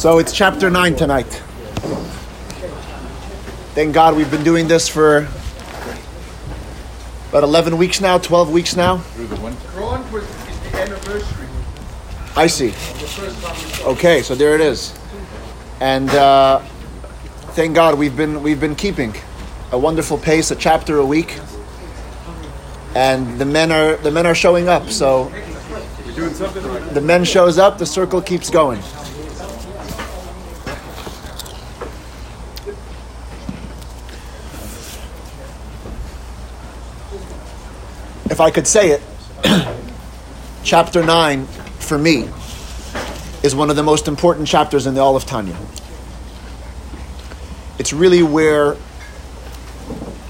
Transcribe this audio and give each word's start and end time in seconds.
So 0.00 0.18
it's 0.18 0.32
chapter 0.32 0.70
9 0.70 0.96
tonight. 0.96 1.26
Thank 3.74 3.92
God 3.92 4.16
we've 4.16 4.30
been 4.30 4.42
doing 4.42 4.66
this 4.66 4.88
for 4.88 5.28
about 7.28 7.44
11 7.44 7.76
weeks 7.76 8.00
now, 8.00 8.16
12 8.16 8.50
weeks 8.50 8.76
now. 8.76 9.02
Ron 9.74 10.10
was 10.10 10.24
is 10.24 10.60
the 10.60 10.80
anniversary 10.80 11.46
I 12.34 12.46
see. 12.46 12.68
of 12.68 12.72
the 12.72 12.78
first 13.08 13.42
time 13.42 13.54
we 13.54 13.62
saw. 13.72 13.88
Okay, 13.90 14.22
so 14.22 14.34
there 14.34 14.54
it 14.54 14.62
is. 14.62 14.98
And 15.80 16.08
uh, 16.08 16.60
thank 17.52 17.74
God 17.74 17.98
we've 17.98 18.16
been 18.16 18.42
we've 18.42 18.58
been 18.58 18.76
keeping 18.76 19.14
a 19.70 19.78
wonderful 19.78 20.16
pace, 20.16 20.50
a 20.50 20.56
chapter 20.56 20.96
a 20.96 21.04
week. 21.04 21.38
And 22.94 23.38
the 23.38 23.44
men 23.44 23.70
are 23.70 23.96
the 23.96 24.10
men 24.10 24.24
are 24.24 24.34
showing 24.34 24.66
up. 24.66 24.88
So 24.88 25.30
the 26.94 27.02
men 27.04 27.22
shows 27.22 27.58
up, 27.58 27.76
the 27.76 27.84
circle 27.84 28.22
keeps 28.22 28.48
going. 28.48 28.80
If 38.40 38.44
I 38.44 38.50
could 38.50 38.66
say 38.66 38.92
it, 38.92 39.02
chapter 40.64 41.04
9 41.04 41.44
for 41.44 41.98
me 41.98 42.26
is 43.42 43.54
one 43.54 43.68
of 43.68 43.76
the 43.76 43.82
most 43.82 44.08
important 44.08 44.48
chapters 44.48 44.86
in 44.86 44.94
the 44.94 45.00
all 45.02 45.14
of 45.14 45.26
Tanya. 45.26 45.58
It's 47.78 47.92
really 47.92 48.22
where 48.22 48.78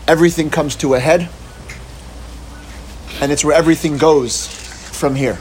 everything 0.08 0.50
comes 0.50 0.74
to 0.78 0.94
a 0.94 0.98
head, 0.98 1.28
and 3.20 3.30
it's 3.30 3.44
where 3.44 3.56
everything 3.56 3.96
goes 3.96 4.44
from 4.44 5.14
here. 5.14 5.38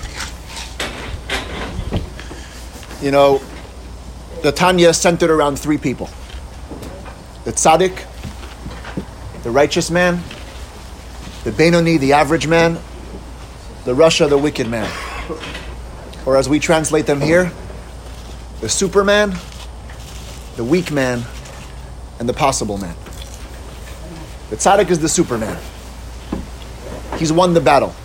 You 3.01 3.09
know, 3.09 3.41
the 4.43 4.51
Tanya 4.51 4.89
is 4.89 4.97
centered 4.99 5.31
around 5.31 5.57
three 5.57 5.79
people 5.79 6.07
the 7.45 7.51
tzaddik, 7.51 8.05
the 9.41 9.49
righteous 9.49 9.89
man, 9.89 10.21
the 11.49 11.57
Benoni, 11.57 11.97
the 11.97 12.13
average 12.13 12.45
man, 12.45 12.77
the 13.83 13.95
Rasha, 13.95 14.29
the 14.29 14.37
wicked 14.37 14.67
man. 14.67 14.87
Or 16.23 16.37
as 16.37 16.47
we 16.47 16.59
translate 16.59 17.07
them 17.07 17.19
here, 17.19 17.51
the 18.61 18.69
superman, 18.69 19.33
the 20.57 20.63
weak 20.63 20.91
man, 20.91 21.23
and 22.19 22.29
the 22.29 22.33
possible 22.33 22.77
man. 22.77 22.93
The 24.51 24.57
tzaddik 24.57 24.91
is 24.91 24.99
the 24.99 25.09
superman. 25.09 25.57
He's 27.17 27.33
won 27.33 27.55
the 27.55 27.61
battle. 27.61 27.95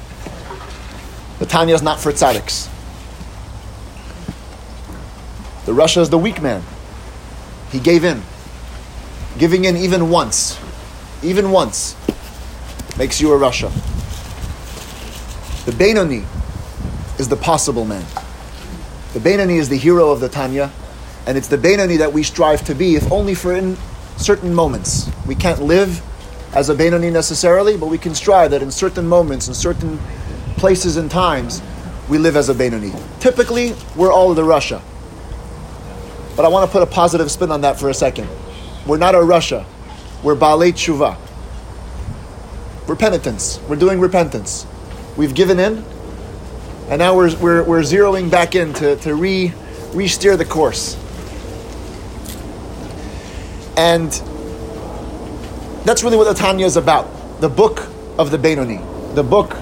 The 1.39 1.45
Tanya 1.45 1.75
is 1.75 1.83
not 1.83 2.01
for 2.01 2.13
tzaddiks. 2.13 2.71
The 5.67 5.73
Rasha 5.73 6.01
is 6.01 6.09
the 6.09 6.19
weak 6.19 6.41
man. 6.41 6.63
He 7.71 7.79
gave 7.79 8.05
in. 8.05 8.23
Giving 9.37 9.67
in 9.67 9.77
even 9.77 10.09
once, 10.09 10.59
even 11.23 11.51
once, 11.51 11.95
makes 12.99 13.21
you 13.21 13.33
a 13.33 13.39
Rasha. 13.39 13.71
The 15.65 15.73
Benoni 15.73 16.25
is 17.19 17.29
the 17.29 17.37
possible 17.37 17.85
man. 17.85 18.05
The 19.13 19.21
Benoni 19.21 19.57
is 19.57 19.69
the 19.69 19.77
hero 19.77 20.11
of 20.11 20.21
the 20.21 20.29
Tanya, 20.29 20.71
and 21.27 21.39
it's 21.39 21.49
the 21.49 21.59
Benoni 21.59 21.97
that 21.99 22.13
we 22.13 22.23
strive 22.23 22.65
to 22.67 22.75
be, 22.75 22.97
if 22.97 23.11
only 23.11 23.35
for 23.35 23.55
in 23.55 23.77
certain 24.17 24.55
moments. 24.55 25.11
We 25.27 25.35
can't 25.35 25.63
live 25.63 26.03
as 26.55 26.69
a 26.69 26.75
Benoni 26.75 27.11
necessarily, 27.11 27.77
but 27.77 27.87
we 27.87 27.99
can 27.99 28.15
strive 28.15 28.53
that 28.53 28.63
in 28.63 28.71
certain 28.71 29.09
moments, 29.09 29.49
in 29.49 29.55
certain 29.55 29.99
places 30.57 30.97
and 30.97 31.11
times, 31.11 31.63
we 32.09 32.19
live 32.19 32.37
as 32.37 32.49
a 32.49 32.55
Benoni. 32.55 32.93
Typically, 33.21 33.75
we're 33.97 34.13
all 34.13 34.35
the 34.35 34.43
Rasha. 34.43 34.83
But 36.37 36.45
I 36.45 36.49
want 36.49 36.69
to 36.69 36.73
put 36.73 36.83
a 36.83 36.87
positive 36.87 37.31
spin 37.31 37.51
on 37.51 37.63
that 37.63 37.79
for 37.79 37.89
a 37.89 37.95
second. 37.95 38.29
We're 38.87 38.99
not 38.99 39.15
a 39.15 39.19
Rasha. 39.19 39.65
We're 40.23 40.37
Baalei 40.37 40.73
Tshuva. 40.73 41.17
Repentance. 42.87 43.59
We're 43.69 43.77
doing 43.77 43.99
repentance. 43.99 44.67
We've 45.17 45.35
given 45.35 45.59
in, 45.59 45.85
and 46.89 46.99
now 46.99 47.17
we're, 47.17 47.35
we're, 47.37 47.63
we're 47.63 47.81
zeroing 47.81 48.31
back 48.31 48.55
in 48.55 48.75
to, 48.75 48.97
to 48.97 49.15
re, 49.15 49.55
re-steer 49.93 50.37
the 50.37 50.45
course. 50.45 50.97
And 53.77 54.11
that's 55.85 56.03
really 56.05 56.17
what 56.17 56.25
the 56.25 56.35
Tanya 56.35 56.67
is 56.67 56.77
about. 56.77 57.41
The 57.41 57.49
book 57.49 57.87
of 58.19 58.31
the 58.31 58.39
Benoni. 58.39 58.81
The 59.15 59.23
book 59.23 59.57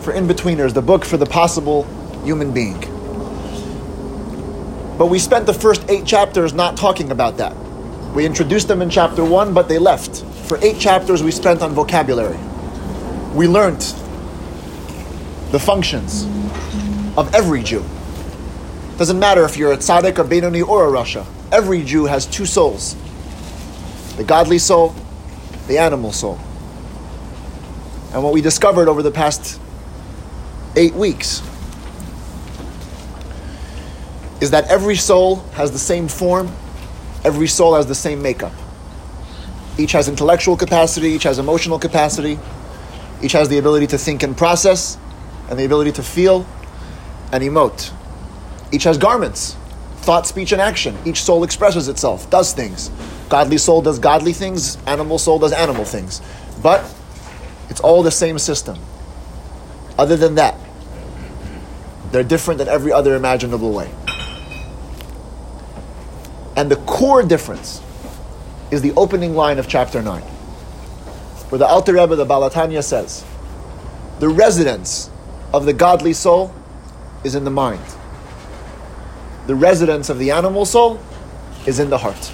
for 0.00 0.12
in-betweeners. 0.12 0.72
The 0.72 0.82
book 0.82 1.04
for 1.04 1.16
the 1.16 1.26
possible 1.26 1.84
human 2.24 2.52
being. 2.52 2.80
But 4.96 5.06
we 5.06 5.18
spent 5.18 5.46
the 5.46 5.54
first 5.54 5.84
eight 5.90 6.06
chapters 6.06 6.52
not 6.52 6.76
talking 6.76 7.10
about 7.10 7.36
that. 7.36 7.54
We 8.14 8.24
introduced 8.24 8.68
them 8.68 8.82
in 8.82 8.90
chapter 8.90 9.24
one, 9.24 9.52
but 9.52 9.68
they 9.68 9.78
left. 9.78 10.24
For 10.46 10.58
eight 10.62 10.78
chapters, 10.78 11.22
we 11.22 11.30
spent 11.30 11.62
on 11.62 11.72
vocabulary. 11.72 12.38
We 13.34 13.48
learned 13.48 13.80
the 15.52 15.58
functions 15.58 16.24
of 17.16 17.34
every 17.34 17.62
Jew. 17.62 17.84
Doesn't 18.98 19.18
matter 19.18 19.44
if 19.44 19.56
you're 19.56 19.72
a 19.72 19.76
tzaddik, 19.76 20.18
a 20.18 20.24
Benoni, 20.24 20.62
or 20.62 20.86
a 20.86 20.90
Rasha. 20.90 21.26
Every 21.50 21.82
Jew 21.82 22.04
has 22.04 22.26
two 22.26 22.46
souls 22.46 22.96
the 24.16 24.24
godly 24.24 24.58
soul, 24.58 24.94
the 25.66 25.78
animal 25.78 26.12
soul. 26.12 26.38
And 28.12 28.22
what 28.22 28.34
we 28.34 28.42
discovered 28.42 28.88
over 28.88 29.02
the 29.02 29.10
past 29.10 29.58
eight 30.76 30.92
weeks 30.92 31.40
is 34.42 34.50
that 34.50 34.66
every 34.68 34.96
soul 34.96 35.36
has 35.54 35.72
the 35.72 35.78
same 35.78 36.08
form, 36.08 36.50
every 37.24 37.46
soul 37.46 37.74
has 37.74 37.86
the 37.86 37.94
same 37.94 38.20
makeup. 38.20 38.52
Each 39.78 39.92
has 39.92 40.08
intellectual 40.08 40.56
capacity, 40.58 41.08
each 41.08 41.22
has 41.22 41.38
emotional 41.38 41.78
capacity, 41.78 42.38
each 43.22 43.32
has 43.32 43.48
the 43.48 43.58
ability 43.58 43.86
to 43.88 43.98
think 43.98 44.22
and 44.22 44.36
process, 44.36 44.98
and 45.48 45.58
the 45.58 45.64
ability 45.64 45.92
to 45.92 46.02
feel 46.02 46.46
and 47.32 47.42
emote. 47.42 47.92
Each 48.72 48.84
has 48.84 48.98
garments, 48.98 49.56
thought, 49.98 50.26
speech, 50.26 50.52
and 50.52 50.60
action. 50.60 50.96
Each 51.04 51.22
soul 51.22 51.44
expresses 51.44 51.88
itself, 51.88 52.28
does 52.30 52.52
things. 52.52 52.90
Godly 53.28 53.58
soul 53.58 53.82
does 53.82 53.98
godly 53.98 54.32
things, 54.32 54.76
animal 54.86 55.18
soul 55.18 55.38
does 55.38 55.52
animal 55.52 55.84
things. 55.84 56.20
But 56.62 56.84
it's 57.68 57.80
all 57.80 58.02
the 58.02 58.10
same 58.10 58.38
system. 58.38 58.78
Other 59.98 60.16
than 60.16 60.34
that, 60.36 60.58
they're 62.10 62.22
different 62.22 62.60
in 62.60 62.68
every 62.68 62.92
other 62.92 63.14
imaginable 63.14 63.72
way. 63.72 63.90
And 66.56 66.70
the 66.70 66.76
core 66.76 67.22
difference 67.22 67.80
is 68.70 68.82
the 68.82 68.92
opening 68.92 69.34
line 69.34 69.58
of 69.58 69.68
chapter 69.68 70.02
9, 70.02 70.22
where 71.52 71.58
the 71.58 71.66
Alter 71.66 71.92
Rebbe, 71.92 72.16
the 72.16 72.24
Baal 72.24 72.48
HaTanya 72.48 72.82
says, 72.82 73.26
the 74.20 74.28
residence 74.30 75.10
of 75.52 75.66
the 75.66 75.74
godly 75.74 76.14
soul 76.14 76.50
is 77.24 77.34
in 77.34 77.44
the 77.44 77.50
mind. 77.50 77.84
The 79.46 79.54
residence 79.54 80.08
of 80.08 80.18
the 80.18 80.30
animal 80.30 80.64
soul 80.64 80.98
is 81.66 81.78
in 81.78 81.90
the 81.90 81.98
heart. 81.98 82.32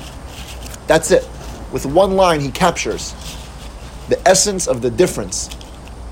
That's 0.86 1.10
it. 1.10 1.28
With 1.72 1.84
one 1.84 2.12
line, 2.12 2.38
he 2.38 2.52
captures 2.52 3.12
the 4.08 4.20
essence 4.24 4.68
of 4.68 4.82
the 4.82 4.90
difference 4.90 5.50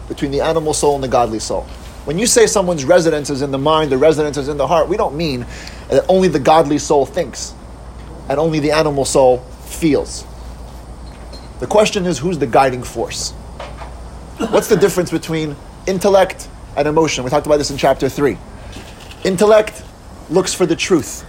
between 0.08 0.32
the 0.32 0.40
animal 0.40 0.74
soul 0.74 0.96
and 0.96 1.04
the 1.04 1.08
godly 1.08 1.38
soul. 1.38 1.62
When 2.06 2.18
you 2.18 2.26
say 2.26 2.48
someone's 2.48 2.84
residence 2.84 3.30
is 3.30 3.40
in 3.40 3.52
the 3.52 3.58
mind, 3.58 3.92
the 3.92 3.98
residence 3.98 4.36
is 4.36 4.48
in 4.48 4.56
the 4.56 4.66
heart, 4.66 4.88
we 4.88 4.96
don't 4.96 5.16
mean 5.16 5.46
that 5.90 6.04
only 6.08 6.26
the 6.26 6.40
godly 6.40 6.78
soul 6.78 7.06
thinks 7.06 7.54
and 8.28 8.40
only 8.40 8.58
the 8.58 8.72
animal 8.72 9.04
soul 9.04 9.44
feels. 9.66 10.26
The 11.58 11.66
question 11.66 12.04
is 12.04 12.18
who's 12.18 12.38
the 12.38 12.46
guiding 12.46 12.82
force? 12.82 13.32
What's 14.50 14.68
the 14.68 14.76
difference 14.76 15.10
between 15.10 15.56
intellect 15.86 16.48
and 16.76 16.86
emotion? 16.86 17.24
We 17.24 17.30
talked 17.30 17.46
about 17.46 17.56
this 17.56 17.70
in 17.70 17.78
chapter 17.78 18.10
3. 18.10 18.36
Intellect 19.24 19.82
looks 20.28 20.52
for 20.52 20.66
the 20.66 20.76
truth. 20.76 21.24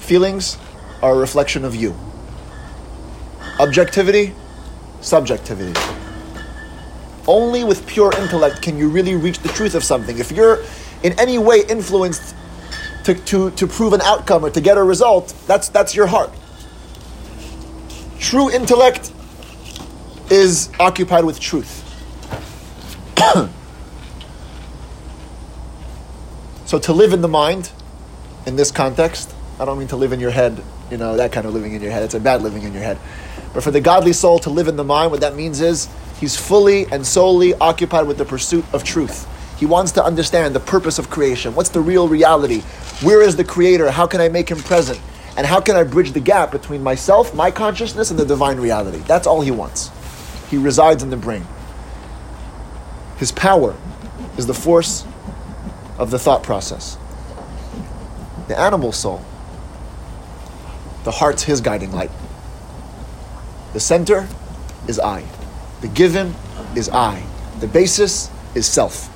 Feelings 0.00 0.58
are 1.02 1.14
a 1.14 1.16
reflection 1.16 1.64
of 1.64 1.76
you. 1.76 1.94
Objectivity, 3.60 4.34
subjectivity. 5.00 5.78
Only 7.28 7.62
with 7.62 7.86
pure 7.86 8.12
intellect 8.18 8.60
can 8.60 8.76
you 8.76 8.88
really 8.88 9.14
reach 9.14 9.38
the 9.38 9.50
truth 9.50 9.76
of 9.76 9.84
something. 9.84 10.18
If 10.18 10.32
you're 10.32 10.64
in 11.04 11.12
any 11.20 11.38
way 11.38 11.62
influenced 11.68 12.34
to, 13.04 13.14
to, 13.14 13.50
to 13.52 13.66
prove 13.68 13.92
an 13.92 14.00
outcome 14.00 14.44
or 14.44 14.50
to 14.50 14.60
get 14.60 14.76
a 14.76 14.82
result, 14.82 15.32
that's, 15.46 15.68
that's 15.68 15.94
your 15.94 16.08
heart. 16.08 16.30
True 18.28 18.50
intellect 18.50 19.10
is 20.30 20.68
occupied 20.78 21.24
with 21.24 21.40
truth. 21.40 21.82
so 26.66 26.78
to 26.78 26.92
live 26.92 27.14
in 27.14 27.22
the 27.22 27.28
mind, 27.28 27.72
in 28.44 28.54
this 28.54 28.70
context, 28.70 29.34
I 29.58 29.64
don't 29.64 29.78
mean 29.78 29.88
to 29.88 29.96
live 29.96 30.12
in 30.12 30.20
your 30.20 30.30
head, 30.30 30.62
you 30.90 30.98
know, 30.98 31.16
that 31.16 31.32
kind 31.32 31.46
of 31.46 31.54
living 31.54 31.72
in 31.72 31.80
your 31.80 31.90
head. 31.90 32.02
It's 32.02 32.12
a 32.12 32.20
bad 32.20 32.42
living 32.42 32.64
in 32.64 32.74
your 32.74 32.82
head. 32.82 32.98
But 33.54 33.62
for 33.62 33.70
the 33.70 33.80
godly 33.80 34.12
soul 34.12 34.38
to 34.40 34.50
live 34.50 34.68
in 34.68 34.76
the 34.76 34.84
mind, 34.84 35.10
what 35.10 35.22
that 35.22 35.34
means 35.34 35.62
is 35.62 35.88
he's 36.20 36.36
fully 36.36 36.84
and 36.92 37.06
solely 37.06 37.54
occupied 37.54 38.06
with 38.06 38.18
the 38.18 38.26
pursuit 38.26 38.66
of 38.74 38.84
truth. 38.84 39.26
He 39.58 39.64
wants 39.64 39.92
to 39.92 40.04
understand 40.04 40.54
the 40.54 40.60
purpose 40.60 40.98
of 40.98 41.08
creation. 41.08 41.54
What's 41.54 41.70
the 41.70 41.80
real 41.80 42.08
reality? 42.08 42.60
Where 43.00 43.22
is 43.22 43.36
the 43.36 43.44
creator? 43.44 43.90
How 43.90 44.06
can 44.06 44.20
I 44.20 44.28
make 44.28 44.50
him 44.50 44.58
present? 44.58 45.00
And 45.38 45.46
how 45.46 45.60
can 45.60 45.76
I 45.76 45.84
bridge 45.84 46.10
the 46.10 46.20
gap 46.20 46.50
between 46.50 46.82
myself, 46.82 47.32
my 47.32 47.52
consciousness, 47.52 48.10
and 48.10 48.18
the 48.18 48.24
divine 48.24 48.58
reality? 48.58 48.98
That's 48.98 49.24
all 49.24 49.40
he 49.40 49.52
wants. 49.52 49.92
He 50.50 50.58
resides 50.58 51.04
in 51.04 51.10
the 51.10 51.16
brain. 51.16 51.46
His 53.18 53.30
power 53.30 53.76
is 54.36 54.48
the 54.48 54.54
force 54.54 55.06
of 55.96 56.10
the 56.10 56.18
thought 56.18 56.42
process. 56.42 56.98
The 58.48 58.58
animal 58.58 58.90
soul, 58.90 59.24
the 61.04 61.12
heart's 61.12 61.44
his 61.44 61.60
guiding 61.60 61.92
light. 61.92 62.10
The 63.74 63.80
center 63.80 64.26
is 64.88 64.98
I. 64.98 65.24
The 65.82 65.88
given 65.88 66.34
is 66.74 66.88
I. 66.88 67.22
The 67.60 67.68
basis 67.68 68.28
is 68.56 68.66
self. 68.66 69.08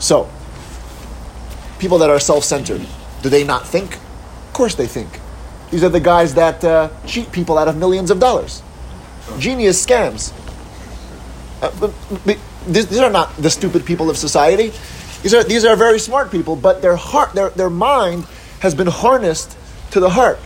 So, 0.00 0.28
people 1.78 1.98
that 1.98 2.10
are 2.10 2.18
self 2.18 2.42
centered, 2.42 2.84
do 3.22 3.28
they 3.28 3.44
not 3.44 3.64
think? 3.64 4.00
Course 4.54 4.74
they 4.76 4.86
think. 4.86 5.20
These 5.70 5.84
are 5.84 5.88
the 5.90 6.00
guys 6.00 6.34
that 6.34 6.64
uh, 6.64 6.88
cheat 7.06 7.30
people 7.32 7.58
out 7.58 7.68
of 7.68 7.76
millions 7.76 8.10
of 8.10 8.18
dollars. 8.20 8.62
Genius 9.38 9.84
scams. 9.84 10.32
Uh, 11.60 11.70
but- 11.80 11.92
but 12.24 12.38
these, 12.66 12.86
these 12.86 13.00
are 13.00 13.10
not 13.10 13.36
the 13.36 13.50
stupid 13.50 13.84
people 13.84 14.08
of 14.08 14.16
society. 14.16 14.72
These 15.22 15.34
are, 15.34 15.44
these 15.44 15.64
are 15.64 15.76
very 15.76 15.98
smart 15.98 16.30
people, 16.30 16.54
but 16.56 16.80
their 16.82 16.96
heart, 16.96 17.32
their, 17.32 17.50
their 17.50 17.70
mind 17.70 18.26
has 18.60 18.74
been 18.74 18.86
harnessed 18.86 19.56
to 19.90 20.00
the 20.00 20.10
heart 20.10 20.38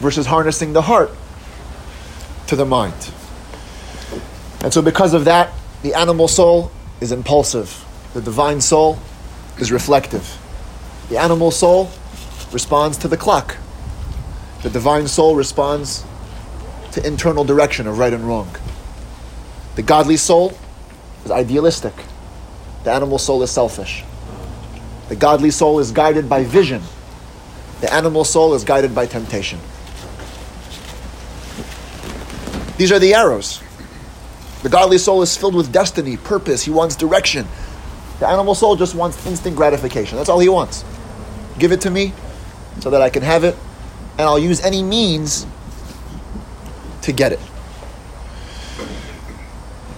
versus 0.00 0.26
harnessing 0.26 0.72
the 0.72 0.82
heart 0.82 1.10
to 2.48 2.56
the 2.56 2.64
mind. 2.64 2.94
And 4.62 4.72
so, 4.72 4.82
because 4.82 5.14
of 5.14 5.24
that, 5.26 5.52
the 5.82 5.94
animal 5.94 6.28
soul 6.28 6.70
is 7.00 7.12
impulsive, 7.12 7.84
the 8.14 8.20
divine 8.20 8.60
soul 8.60 8.98
is 9.58 9.70
reflective. 9.70 10.38
The 11.08 11.18
animal 11.18 11.50
soul 11.50 11.90
responds 12.52 12.98
to 12.98 13.08
the 13.08 13.16
clock, 13.16 13.56
the 14.62 14.70
divine 14.70 15.06
soul 15.06 15.36
responds 15.36 16.04
to 16.92 17.06
internal 17.06 17.44
direction 17.44 17.86
of 17.86 17.98
right 17.98 18.12
and 18.12 18.26
wrong. 18.26 18.48
The 19.76 19.82
godly 19.82 20.16
soul 20.16 20.58
is 21.24 21.30
idealistic, 21.30 21.94
the 22.82 22.92
animal 22.92 23.18
soul 23.18 23.42
is 23.42 23.50
selfish. 23.50 24.02
The 25.08 25.16
godly 25.16 25.52
soul 25.52 25.78
is 25.78 25.92
guided 25.92 26.28
by 26.28 26.42
vision, 26.42 26.82
the 27.80 27.92
animal 27.92 28.24
soul 28.24 28.54
is 28.54 28.64
guided 28.64 28.94
by 28.94 29.06
temptation. 29.06 29.60
These 32.76 32.90
are 32.90 32.98
the 32.98 33.14
arrows. 33.14 33.62
The 34.62 34.68
godly 34.68 34.98
soul 34.98 35.22
is 35.22 35.36
filled 35.36 35.54
with 35.54 35.70
destiny, 35.70 36.16
purpose, 36.16 36.64
he 36.64 36.70
wants 36.70 36.96
direction. 36.96 37.46
The 38.18 38.26
animal 38.26 38.54
soul 38.54 38.74
just 38.74 38.94
wants 38.94 39.24
instant 39.26 39.54
gratification. 39.54 40.16
That's 40.16 40.28
all 40.28 40.40
he 40.40 40.48
wants. 40.48 40.84
Give 41.58 41.72
it 41.72 41.80
to 41.82 41.90
me 41.90 42.12
so 42.80 42.90
that 42.90 43.02
I 43.02 43.10
can 43.10 43.22
have 43.22 43.44
it, 43.44 43.56
and 44.12 44.22
I'll 44.22 44.38
use 44.38 44.60
any 44.64 44.82
means 44.82 45.46
to 47.02 47.12
get 47.12 47.32
it. 47.32 47.40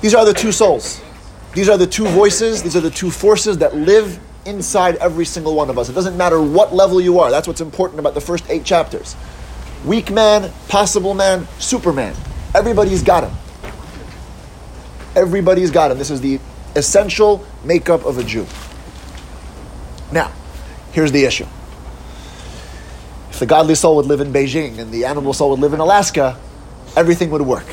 These 0.00 0.14
are 0.14 0.24
the 0.24 0.34
two 0.34 0.52
souls. 0.52 1.00
These 1.54 1.68
are 1.68 1.76
the 1.76 1.86
two 1.86 2.06
voices, 2.06 2.62
these 2.62 2.76
are 2.76 2.80
the 2.80 2.90
two 2.90 3.10
forces 3.10 3.58
that 3.58 3.74
live 3.74 4.20
inside 4.44 4.96
every 4.96 5.24
single 5.24 5.54
one 5.54 5.70
of 5.70 5.78
us. 5.78 5.88
It 5.88 5.94
doesn't 5.94 6.16
matter 6.16 6.40
what 6.40 6.74
level 6.74 7.00
you 7.00 7.18
are. 7.18 7.30
That's 7.30 7.48
what's 7.48 7.60
important 7.60 7.98
about 7.98 8.14
the 8.14 8.20
first 8.20 8.48
eight 8.48 8.64
chapters. 8.64 9.16
Weak 9.84 10.10
man, 10.10 10.52
possible 10.68 11.14
man, 11.14 11.46
superman. 11.58 12.14
Everybody's 12.54 13.02
got 13.02 13.24
him. 13.24 13.36
Everybody's 15.16 15.70
got 15.70 15.90
him. 15.90 15.98
This 15.98 16.10
is 16.10 16.20
the 16.20 16.38
essential 16.76 17.44
makeup 17.64 18.04
of 18.04 18.18
a 18.18 18.24
Jew. 18.24 18.46
Now, 20.12 20.32
here's 20.92 21.12
the 21.12 21.24
issue. 21.24 21.46
If 23.30 23.38
the 23.38 23.46
godly 23.46 23.74
soul 23.74 23.96
would 23.96 24.06
live 24.06 24.20
in 24.20 24.32
Beijing 24.32 24.78
and 24.78 24.92
the 24.92 25.04
animal 25.04 25.32
soul 25.32 25.50
would 25.50 25.60
live 25.60 25.72
in 25.72 25.80
Alaska, 25.80 26.38
everything 26.96 27.30
would 27.30 27.42
work. 27.42 27.66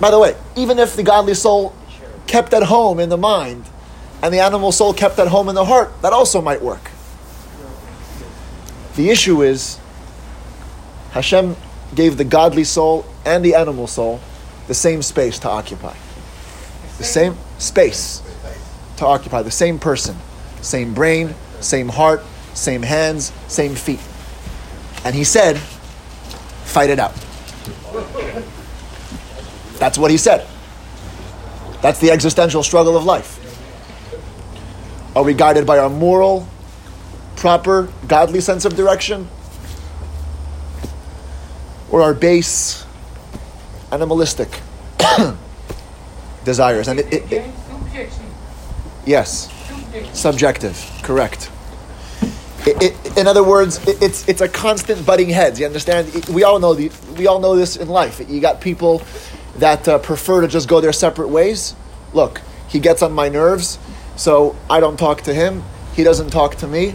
By 0.00 0.10
the 0.10 0.18
way, 0.18 0.36
even 0.54 0.78
if 0.78 0.94
the 0.94 1.02
godly 1.02 1.34
soul 1.34 1.74
kept 2.26 2.52
at 2.52 2.62
home 2.62 3.00
in 3.00 3.08
the 3.08 3.16
mind 3.16 3.64
and 4.22 4.32
the 4.32 4.40
animal 4.40 4.70
soul 4.70 4.92
kept 4.92 5.18
at 5.18 5.28
home 5.28 5.48
in 5.48 5.54
the 5.54 5.64
heart, 5.64 5.90
that 6.02 6.12
also 6.12 6.40
might 6.40 6.62
work. 6.62 6.90
The 8.94 9.10
issue 9.10 9.42
is 9.42 9.78
Hashem 11.10 11.56
gave 11.94 12.16
the 12.16 12.24
godly 12.24 12.64
soul 12.64 13.06
and 13.24 13.44
the 13.44 13.54
animal 13.54 13.86
soul 13.86 14.20
the 14.66 14.74
same 14.74 15.02
space 15.02 15.38
to 15.40 15.48
occupy. 15.48 15.96
The 16.98 17.04
same 17.04 17.36
space 17.58 18.22
to 18.96 19.06
occupy, 19.06 19.42
the 19.42 19.50
same 19.50 19.78
person, 19.78 20.16
same 20.60 20.94
brain, 20.94 21.34
same 21.60 21.88
heart, 21.88 22.22
same 22.54 22.82
hands, 22.82 23.32
same 23.48 23.74
feet. 23.74 24.00
And 25.04 25.14
he 25.14 25.24
said, 25.24 25.58
fight 25.58 26.90
it 26.90 26.98
out. 26.98 27.14
That's 29.78 29.96
what 29.96 30.10
he 30.10 30.16
said. 30.16 30.46
That's 31.82 32.00
the 32.00 32.10
existential 32.10 32.62
struggle 32.62 32.96
of 32.96 33.04
life. 33.04 33.36
Are 35.16 35.22
we 35.22 35.34
guided 35.34 35.66
by 35.66 35.78
our 35.78 35.88
moral, 35.88 36.48
proper, 37.36 37.88
godly 38.08 38.40
sense 38.40 38.64
of 38.64 38.74
direction? 38.74 39.28
Or 41.90 42.02
our 42.02 42.12
base, 42.14 42.84
animalistic 43.92 44.60
desires? 46.44 46.88
And 46.88 47.00
it, 47.00 47.12
it, 47.12 47.32
it- 47.32 47.50
yes, 49.06 49.48
subjective, 50.12 50.78
correct. 51.02 51.50
It, 52.66 52.82
it, 52.82 53.16
in 53.16 53.26
other 53.26 53.44
words, 53.44 53.86
it, 53.86 54.02
it's 54.02 54.28
it's 54.28 54.40
a 54.40 54.48
constant 54.48 55.06
butting 55.06 55.30
heads. 55.30 55.58
You 55.58 55.66
understand? 55.66 56.26
We 56.26 56.44
all 56.44 56.58
know 56.58 56.74
the 56.74 56.90
we 57.16 57.26
all 57.26 57.40
know 57.40 57.56
this 57.56 57.76
in 57.76 57.88
life. 57.88 58.20
You 58.28 58.40
got 58.40 58.60
people 58.60 59.02
that 59.56 59.88
uh, 59.88 59.98
prefer 59.98 60.42
to 60.42 60.48
just 60.48 60.68
go 60.68 60.80
their 60.80 60.92
separate 60.92 61.28
ways. 61.28 61.74
Look, 62.12 62.40
he 62.68 62.80
gets 62.80 63.02
on 63.02 63.12
my 63.12 63.28
nerves, 63.28 63.78
so 64.16 64.56
I 64.68 64.80
don't 64.80 64.98
talk 64.98 65.22
to 65.22 65.34
him. 65.34 65.62
He 65.94 66.04
doesn't 66.04 66.30
talk 66.30 66.56
to 66.56 66.66
me. 66.66 66.94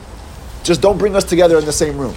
Just 0.64 0.82
don't 0.82 0.98
bring 0.98 1.16
us 1.16 1.24
together 1.24 1.58
in 1.58 1.66
the 1.66 1.74
same 1.74 1.98
room. 1.98 2.16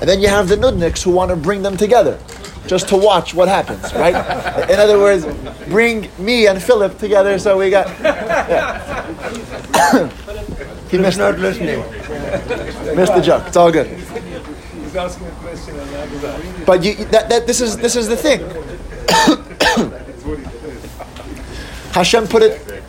And 0.00 0.08
then 0.08 0.20
you 0.20 0.28
have 0.28 0.48
the 0.48 0.56
nudniks 0.56 1.02
who 1.02 1.10
want 1.10 1.30
to 1.30 1.36
bring 1.36 1.62
them 1.62 1.76
together, 1.76 2.18
just 2.66 2.88
to 2.88 2.96
watch 2.96 3.34
what 3.34 3.48
happens, 3.48 3.92
right? 3.94 4.14
In 4.70 4.78
other 4.78 4.98
words, 4.98 5.26
bring 5.68 6.10
me 6.18 6.46
and 6.46 6.62
Philip 6.62 6.98
together 6.98 7.38
so 7.38 7.58
we 7.58 7.70
got. 7.70 7.86
yeah. 8.00 9.06
he 10.90 10.98
missed 10.98 11.18
not 11.18 11.38
listening. 11.38 11.80
Missed 12.96 13.14
the 13.14 13.22
joke. 13.22 13.44
It's 13.46 13.56
all 13.56 13.70
good. 13.70 13.86
He's 13.86 14.96
asking 14.96 15.26
a 15.26 15.30
question. 15.32 15.76
But 16.64 16.82
you, 16.82 16.94
that, 17.06 17.28
that, 17.28 17.46
this 17.46 17.60
is 17.60 17.76
this 17.76 17.96
is 17.96 18.08
the 18.08 18.16
thing. 18.16 18.40
Hashem 21.92 22.26
put 22.26 22.42
it 22.42 22.82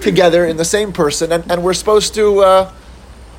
together 0.00 0.46
in 0.46 0.56
the 0.56 0.64
same 0.64 0.92
person, 0.92 1.32
and, 1.32 1.50
and 1.50 1.62
we're 1.62 1.74
supposed 1.74 2.14
to 2.14 2.40
uh, 2.40 2.72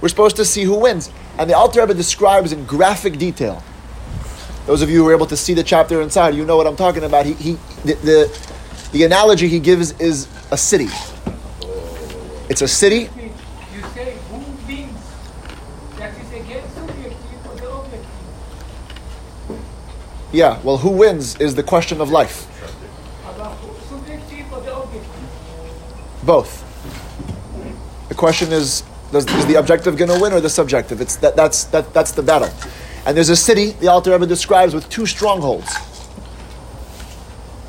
we're 0.01 0.09
supposed 0.09 0.35
to 0.37 0.45
see 0.45 0.63
who 0.63 0.79
wins. 0.79 1.11
And 1.37 1.49
the 1.49 1.55
Alter 1.55 1.81
Rebbe 1.81 1.93
describes 1.93 2.51
in 2.51 2.65
graphic 2.65 3.17
detail. 3.17 3.63
Those 4.65 4.81
of 4.81 4.89
you 4.89 5.03
who 5.03 5.09
are 5.09 5.13
able 5.13 5.25
to 5.27 5.37
see 5.37 5.53
the 5.53 5.63
chapter 5.63 6.01
inside, 6.01 6.35
you 6.35 6.45
know 6.45 6.57
what 6.57 6.67
I'm 6.67 6.75
talking 6.75 7.03
about. 7.03 7.25
He, 7.25 7.33
he 7.33 7.53
the, 7.83 7.93
the 7.95 8.49
the 8.91 9.03
analogy 9.03 9.47
he 9.47 9.59
gives 9.59 9.91
is 9.99 10.27
a 10.51 10.57
city. 10.57 10.87
It's 12.49 12.63
a 12.63 12.67
city 12.67 13.01
You 13.01 13.83
say 13.93 14.17
who 14.29 14.37
wins? 14.67 15.15
That 15.97 16.17
is 16.19 16.33
against 16.33 16.73
subjective 16.73 17.45
or 17.45 17.55
the 17.55 17.71
objective. 17.71 18.05
Yeah, 20.31 20.59
well, 20.63 20.77
who 20.77 20.89
wins 20.89 21.39
is 21.39 21.53
the 21.53 21.61
question 21.61 22.01
of 22.01 22.09
life. 22.09 22.47
Subjective 23.87 24.51
or 24.51 24.61
the 24.61 24.75
objective. 24.75 26.25
Both. 26.25 26.65
The 28.09 28.15
question 28.15 28.51
is, 28.51 28.83
does, 29.11 29.27
is 29.27 29.45
the 29.45 29.55
objective 29.55 29.95
going 29.95 30.09
to 30.09 30.19
win 30.19 30.33
or 30.33 30.41
the 30.41 30.49
subjective? 30.49 31.01
It's 31.01 31.17
that, 31.17 31.35
that's, 31.35 31.65
that, 31.65 31.93
that's 31.93 32.11
the 32.11 32.23
battle. 32.23 32.49
And 33.05 33.15
there's 33.15 33.29
a 33.29 33.35
city, 33.35 33.71
the 33.73 33.87
Alter 33.87 34.11
Rebbe 34.11 34.25
describes, 34.25 34.73
with 34.73 34.89
two 34.89 35.05
strongholds. 35.05 35.71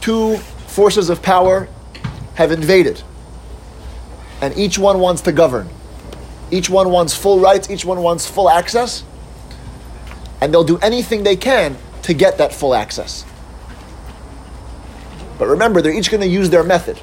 Two 0.01 0.39
forces 0.69 1.11
of 1.11 1.21
power 1.21 1.69
have 2.35 2.51
invaded. 2.51 3.03
And 4.41 4.57
each 4.57 4.79
one 4.79 5.01
wants 5.01 5.23
to 5.23 5.33
govern. 5.33 5.69
Each 6.51 6.69
one 6.69 6.91
wants 6.91 7.15
full 7.15 7.41
rights, 7.41 7.71
each 7.71 7.85
one 7.85 8.03
wants 8.03 8.27
full 8.27 8.49
access. 8.49 9.05
And 10.41 10.53
they'll 10.53 10.65
do 10.65 10.79
anything 10.79 11.23
they 11.23 11.37
can 11.37 11.77
to 12.03 12.15
get 12.15 12.39
that 12.39 12.53
full 12.53 12.75
access. 12.75 13.25
But 15.39 15.49
remember, 15.49 15.81
they're 15.81 15.93
each 15.93 16.11
going 16.11 16.23
to 16.23 16.27
use 16.29 16.51
their 16.51 16.65
method. 16.65 17.01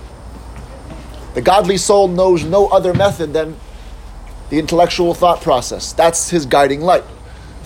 The 1.34 1.41
godly 1.41 1.77
soul 1.77 2.08
knows 2.08 2.44
no 2.44 2.67
other 2.67 2.94
method 2.94 3.34
than 3.34 3.58
the 4.50 4.60
intellectual 4.60 5.13
thought 5.13 5.41
process. 5.41 5.94
That's 5.94 6.29
his 6.29 6.46
guiding 6.46 6.82
light. 6.82 7.03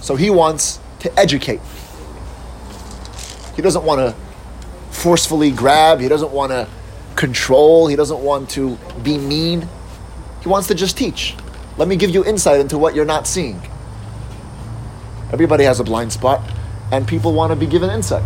So 0.02 0.16
he 0.16 0.30
wants 0.30 0.80
to 1.00 1.20
educate. 1.20 1.62
He 3.56 3.62
doesn't 3.62 3.84
want 3.84 4.00
to 4.00 4.16
forcefully 4.92 5.52
grab. 5.52 6.00
He 6.00 6.08
doesn't 6.08 6.32
want 6.32 6.52
to 6.52 6.68
control. 7.16 7.88
He 7.88 7.96
doesn't 7.96 8.20
want 8.20 8.50
to 8.52 8.78
be 9.04 9.18
mean. 9.18 9.68
He 10.42 10.50
wants 10.50 10.68
to 10.70 10.76
just 10.76 10.98
teach. 10.98 11.36
Let 11.78 11.88
me 11.88 11.96
give 11.96 12.10
you 12.10 12.26
insight 12.26 12.60
into 12.60 12.78
what 12.78 12.96
you're 12.96 13.06
not 13.06 13.28
seeing. 13.28 13.62
Everybody 15.32 15.64
has 15.64 15.80
a 15.80 15.84
blind 15.84 16.12
spot, 16.12 16.42
and 16.92 17.08
people 17.08 17.34
want 17.34 17.52
to 17.52 17.56
be 17.56 17.66
given 17.66 17.90
insight. 17.90 18.24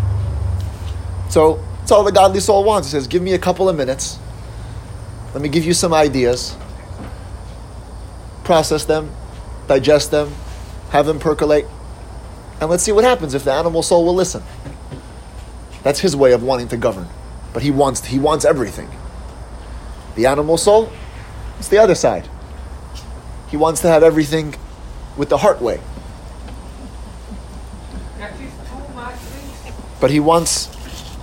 So 1.30 1.64
that's 1.80 1.92
all 1.92 2.04
the 2.04 2.12
godly 2.12 2.40
soul 2.40 2.64
wants. 2.64 2.88
He 2.88 2.92
says, 2.92 3.08
Give 3.08 3.22
me 3.22 3.34
a 3.34 3.40
couple 3.40 3.70
of 3.70 3.76
minutes. 3.76 4.18
Let 5.34 5.42
me 5.42 5.50
give 5.50 5.66
you 5.66 5.74
some 5.74 5.94
ideas. 5.94 6.56
Process 8.44 8.86
them, 8.86 9.12
digest 9.68 10.12
them, 10.12 10.32
have 10.90 11.06
them 11.06 11.20
percolate, 11.20 11.68
and 12.62 12.70
let's 12.70 12.84
see 12.84 12.92
what 12.92 13.04
happens 13.04 13.34
if 13.34 13.44
the 13.44 13.52
animal 13.52 13.84
soul 13.84 14.06
will 14.06 14.16
listen. 14.16 14.42
That's 15.84 16.00
his 16.00 16.16
way 16.16 16.32
of 16.32 16.42
wanting 16.42 16.70
to 16.70 16.78
govern. 16.78 17.08
But 17.56 17.64
he 17.64 17.72
wants 17.72 18.04
he 18.04 18.20
wants 18.20 18.44
everything. 18.44 18.90
The 20.16 20.26
animal 20.26 20.58
soul, 20.58 20.92
it's 21.58 21.70
the 21.70 21.78
other 21.78 21.96
side. 21.96 22.28
He 23.48 23.56
wants 23.56 23.80
to 23.80 23.88
have 23.88 24.04
everything 24.04 24.56
with 25.16 25.30
the 25.30 25.38
heart 25.38 25.62
way. 25.62 25.80
That 28.18 28.34
is 28.42 28.52
too 28.52 28.94
much 28.94 29.16
But 30.02 30.12
he 30.12 30.20
wants 30.20 30.68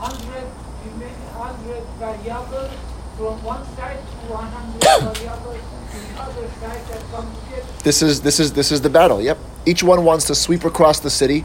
100, 0.00 0.48
remain 0.86 1.12
100 1.36 1.84
variables 2.00 2.72
from 3.18 3.44
one 3.44 3.66
side 3.76 4.00
to 4.00 4.32
100 4.32 4.80
variables 5.14 5.60
to 5.92 5.98
the 6.00 6.22
other 6.22 6.48
side 6.48 6.80
that 6.88 7.02
come 7.10 7.28
together. 7.44 7.66
this 7.84 8.00
is 8.00 8.22
this 8.22 8.40
is 8.40 8.54
this 8.54 8.72
is 8.72 8.80
the 8.80 8.88
battle. 8.88 9.20
Yep. 9.20 9.36
Each 9.66 9.82
one 9.82 10.06
wants 10.06 10.24
to 10.28 10.34
sweep 10.34 10.64
across 10.64 10.98
the 10.98 11.10
city, 11.10 11.44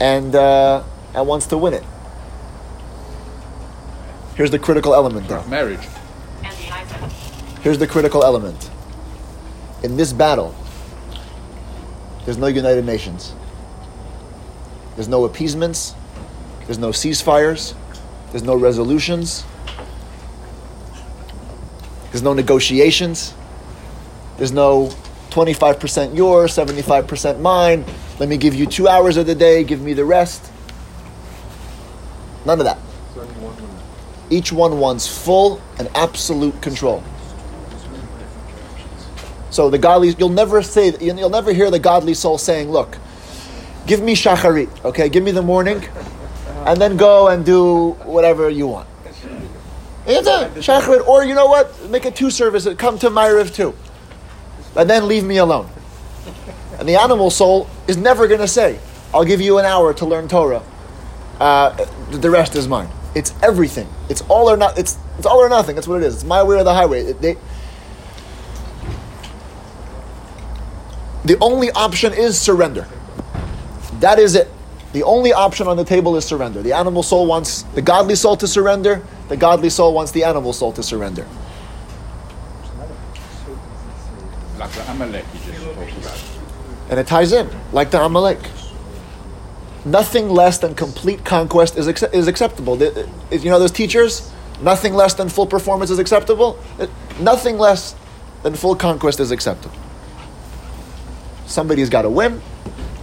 and 0.00 0.34
uh, 0.34 0.82
and 1.14 1.28
wants 1.28 1.44
to 1.48 1.58
win 1.58 1.74
it. 1.74 1.84
Here's 4.36 4.50
the 4.50 4.58
critical 4.58 4.94
element, 4.94 5.28
though. 5.28 5.42
Marriage. 5.44 5.80
Here's 7.62 7.78
the 7.78 7.86
critical 7.86 8.22
element. 8.22 8.70
In 9.82 9.96
this 9.96 10.12
battle, 10.12 10.54
there's 12.26 12.36
no 12.36 12.46
United 12.46 12.84
Nations. 12.84 13.34
There's 14.94 15.08
no 15.08 15.24
appeasements. 15.24 15.94
There's 16.66 16.78
no 16.78 16.90
ceasefires. 16.90 17.74
There's 18.30 18.42
no 18.42 18.56
resolutions. 18.56 19.44
There's 22.10 22.22
no 22.22 22.34
negotiations. 22.34 23.32
There's 24.36 24.52
no 24.52 24.90
25% 25.30 26.14
yours, 26.14 26.54
75% 26.54 27.40
mine. 27.40 27.84
Let 28.18 28.28
me 28.28 28.36
give 28.36 28.54
you 28.54 28.66
two 28.66 28.86
hours 28.86 29.16
of 29.16 29.26
the 29.26 29.34
day, 29.34 29.64
give 29.64 29.80
me 29.80 29.94
the 29.94 30.04
rest. 30.04 30.50
None 32.44 32.58
of 32.60 32.66
that. 32.66 32.78
Each 34.28 34.52
one 34.52 34.78
wants 34.78 35.06
full 35.06 35.60
and 35.78 35.88
absolute 35.94 36.60
control. 36.60 37.02
So 39.50 39.70
the 39.70 39.78
godly, 39.78 40.14
you'll 40.18 40.28
never 40.28 40.62
say, 40.62 40.94
you'll 41.00 41.30
never 41.30 41.52
hear 41.52 41.70
the 41.70 41.78
godly 41.78 42.14
soul 42.14 42.36
saying, 42.36 42.70
"Look, 42.70 42.98
give 43.86 44.02
me 44.02 44.14
shacharit, 44.14 44.68
okay? 44.84 45.08
Give 45.08 45.22
me 45.22 45.30
the 45.30 45.42
morning, 45.42 45.82
and 46.66 46.80
then 46.80 46.96
go 46.96 47.28
and 47.28 47.44
do 47.44 47.92
whatever 48.04 48.50
you 48.50 48.66
want." 48.66 48.88
It's 50.06 50.28
a 50.28 50.50
shacharit, 50.56 51.06
or 51.06 51.24
you 51.24 51.34
know 51.34 51.46
what? 51.46 51.88
Make 51.88 52.04
a 52.04 52.10
two 52.10 52.30
services. 52.30 52.76
Come 52.76 52.98
to 52.98 53.08
my 53.08 53.28
Maariv 53.28 53.54
too, 53.54 53.74
and 54.76 54.90
then 54.90 55.08
leave 55.08 55.24
me 55.24 55.38
alone. 55.38 55.68
And 56.78 56.88
the 56.88 56.96
animal 56.96 57.30
soul 57.30 57.68
is 57.86 57.96
never 57.96 58.26
going 58.26 58.40
to 58.40 58.48
say, 58.48 58.78
"I'll 59.14 59.24
give 59.24 59.40
you 59.40 59.58
an 59.58 59.64
hour 59.64 59.94
to 59.94 60.04
learn 60.04 60.28
Torah. 60.28 60.62
Uh, 61.40 61.70
the 62.10 62.28
rest 62.28 62.56
is 62.56 62.68
mine." 62.68 62.88
It's 63.16 63.32
everything. 63.42 63.88
It's 64.10 64.20
all 64.28 64.50
or 64.50 64.58
not. 64.58 64.78
It's 64.78 64.98
it's 65.16 65.26
all 65.26 65.38
or 65.38 65.48
nothing. 65.48 65.74
That's 65.74 65.88
what 65.88 66.02
it 66.02 66.06
is. 66.06 66.16
It's 66.16 66.24
my 66.24 66.42
way 66.42 66.56
or 66.56 66.64
the 66.64 66.74
highway. 66.74 67.02
It- 67.02 67.22
they, 67.22 67.36
the 71.24 71.38
only 71.40 71.70
option 71.72 72.12
is 72.12 72.38
surrender. 72.38 72.86
That 74.00 74.18
is 74.18 74.34
it. 74.36 74.48
The 74.92 75.02
only 75.02 75.32
option 75.32 75.66
on 75.66 75.78
the 75.78 75.84
table 75.84 76.16
is 76.16 76.26
surrender. 76.26 76.62
The 76.62 76.74
animal 76.74 77.02
soul 77.02 77.26
wants 77.26 77.62
the 77.74 77.82
godly 77.82 78.16
soul 78.16 78.36
to 78.36 78.46
surrender. 78.46 79.02
The 79.28 79.36
godly 79.36 79.70
soul 79.70 79.94
wants 79.94 80.12
the 80.12 80.24
animal 80.24 80.52
soul 80.52 80.72
to 80.72 80.82
surrender. 80.82 81.26
Like 84.58 84.70
the 84.72 84.90
Amalek 84.90 85.24
you 85.34 85.52
just 85.52 85.64
talked 85.74 85.92
about. 85.98 86.22
And 86.90 87.00
it 87.00 87.06
ties 87.06 87.32
in, 87.32 87.48
like 87.72 87.90
the 87.90 88.00
Amalek. 88.02 88.38
Nothing 89.86 90.28
less 90.28 90.58
than 90.58 90.74
complete 90.74 91.24
conquest 91.24 91.78
is, 91.78 91.86
acce- 91.86 92.12
is 92.12 92.26
acceptable. 92.26 92.74
The- 92.74 93.08
you 93.30 93.48
know 93.50 93.60
those 93.60 93.70
teachers, 93.70 94.32
nothing 94.60 94.94
less 94.94 95.14
than 95.14 95.28
full 95.28 95.46
performance 95.46 95.90
is 95.90 96.00
acceptable. 96.00 96.58
Nothing 97.20 97.56
less 97.56 97.94
than 98.42 98.54
full 98.54 98.74
conquest 98.74 99.20
is 99.20 99.30
acceptable. 99.30 99.76
Somebody's 101.46 101.88
got 101.88 102.02
to 102.02 102.10
win, 102.10 102.42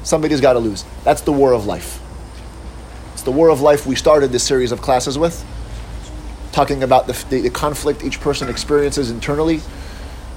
somebody's 0.04 0.42
got 0.42 0.54
to 0.54 0.60
lose. 0.60 0.84
That's 1.06 1.22
the 1.22 1.32
war 1.32 1.54
of 1.54 1.66
life. 1.66 2.02
It's 3.14 3.24
the 3.24 3.32
war 3.32 3.48
of 3.48 3.62
life 3.62 3.86
we 3.86 3.96
started 3.96 4.34
this 4.34 4.44
series 4.44 4.74
of 4.74 4.82
classes 4.82 5.18
with, 5.18 5.46
talking 6.52 6.84
about 6.84 7.08
the, 7.08 7.14
the, 7.30 7.40
the 7.42 7.50
conflict 7.50 8.04
each 8.04 8.20
person 8.20 8.50
experiences 8.50 9.10
internally. 9.10 9.60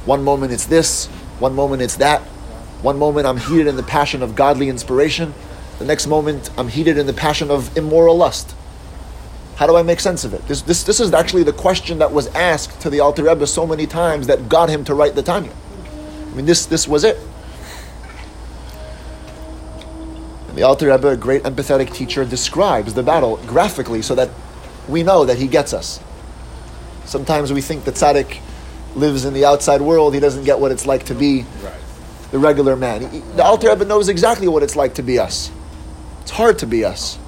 One 0.04 0.22
moment 0.22 0.52
it's 0.52 0.66
this, 0.66 1.06
one 1.40 1.56
moment 1.56 1.82
it's 1.82 1.96
that. 1.96 2.20
One 2.82 2.98
moment 3.00 3.26
I'm 3.26 3.38
heated 3.38 3.66
in 3.66 3.74
the 3.74 3.82
passion 3.82 4.22
of 4.22 4.36
godly 4.36 4.68
inspiration. 4.68 5.34
The 5.78 5.84
next 5.84 6.06
moment 6.06 6.50
I'm 6.58 6.68
heated 6.68 6.98
in 6.98 7.06
the 7.06 7.12
passion 7.12 7.50
of 7.50 7.76
immoral 7.76 8.16
lust. 8.16 8.54
How 9.56 9.66
do 9.66 9.76
I 9.76 9.82
make 9.82 10.00
sense 10.00 10.24
of 10.24 10.34
it? 10.34 10.46
This, 10.48 10.62
this, 10.62 10.82
this 10.84 11.00
is 11.00 11.12
actually 11.14 11.42
the 11.42 11.52
question 11.52 11.98
that 11.98 12.12
was 12.12 12.26
asked 12.34 12.80
to 12.82 12.90
the 12.90 13.00
Alter 13.00 13.24
Rebbe 13.24 13.46
so 13.46 13.66
many 13.66 13.86
times 13.86 14.26
that 14.26 14.48
got 14.48 14.68
him 14.68 14.84
to 14.84 14.94
write 14.94 15.14
the 15.14 15.22
Tanya. 15.22 15.52
I 16.30 16.34
mean, 16.34 16.44
this, 16.44 16.66
this 16.66 16.86
was 16.86 17.04
it. 17.04 17.18
And 20.48 20.56
the 20.58 20.62
Alter 20.62 20.90
Rebbe, 20.90 21.08
a 21.08 21.16
great 21.16 21.42
empathetic 21.44 21.92
teacher, 21.94 22.24
describes 22.24 22.94
the 22.94 23.02
battle 23.02 23.36
graphically 23.46 24.02
so 24.02 24.14
that 24.14 24.28
we 24.88 25.02
know 25.02 25.24
that 25.24 25.38
he 25.38 25.46
gets 25.46 25.72
us. 25.72 26.00
Sometimes 27.06 27.52
we 27.52 27.62
think 27.62 27.84
that 27.84 27.94
Tzaddik 27.94 28.38
lives 28.94 29.24
in 29.24 29.32
the 29.34 29.44
outside 29.44 29.80
world, 29.80 30.14
he 30.14 30.20
doesn't 30.20 30.44
get 30.44 30.58
what 30.58 30.70
it's 30.70 30.86
like 30.86 31.04
to 31.06 31.14
be 31.14 31.44
Right. 31.62 31.72
the 32.30 32.38
regular 32.38 32.76
man. 32.76 33.10
He- 33.10 33.20
The 33.36 33.44
Alter 33.44 33.70
Rebbe 33.70 33.84
knows 33.84 34.08
exactly 34.08 34.48
what 34.48 34.62
it's 34.62 34.76
like 34.76 34.94
to 34.94 35.02
be 35.02 35.18
us. 35.18 35.50
It's 36.26 36.32
hard 36.32 36.58
to 36.58 36.66
be 36.66 36.84
us. 36.84 37.20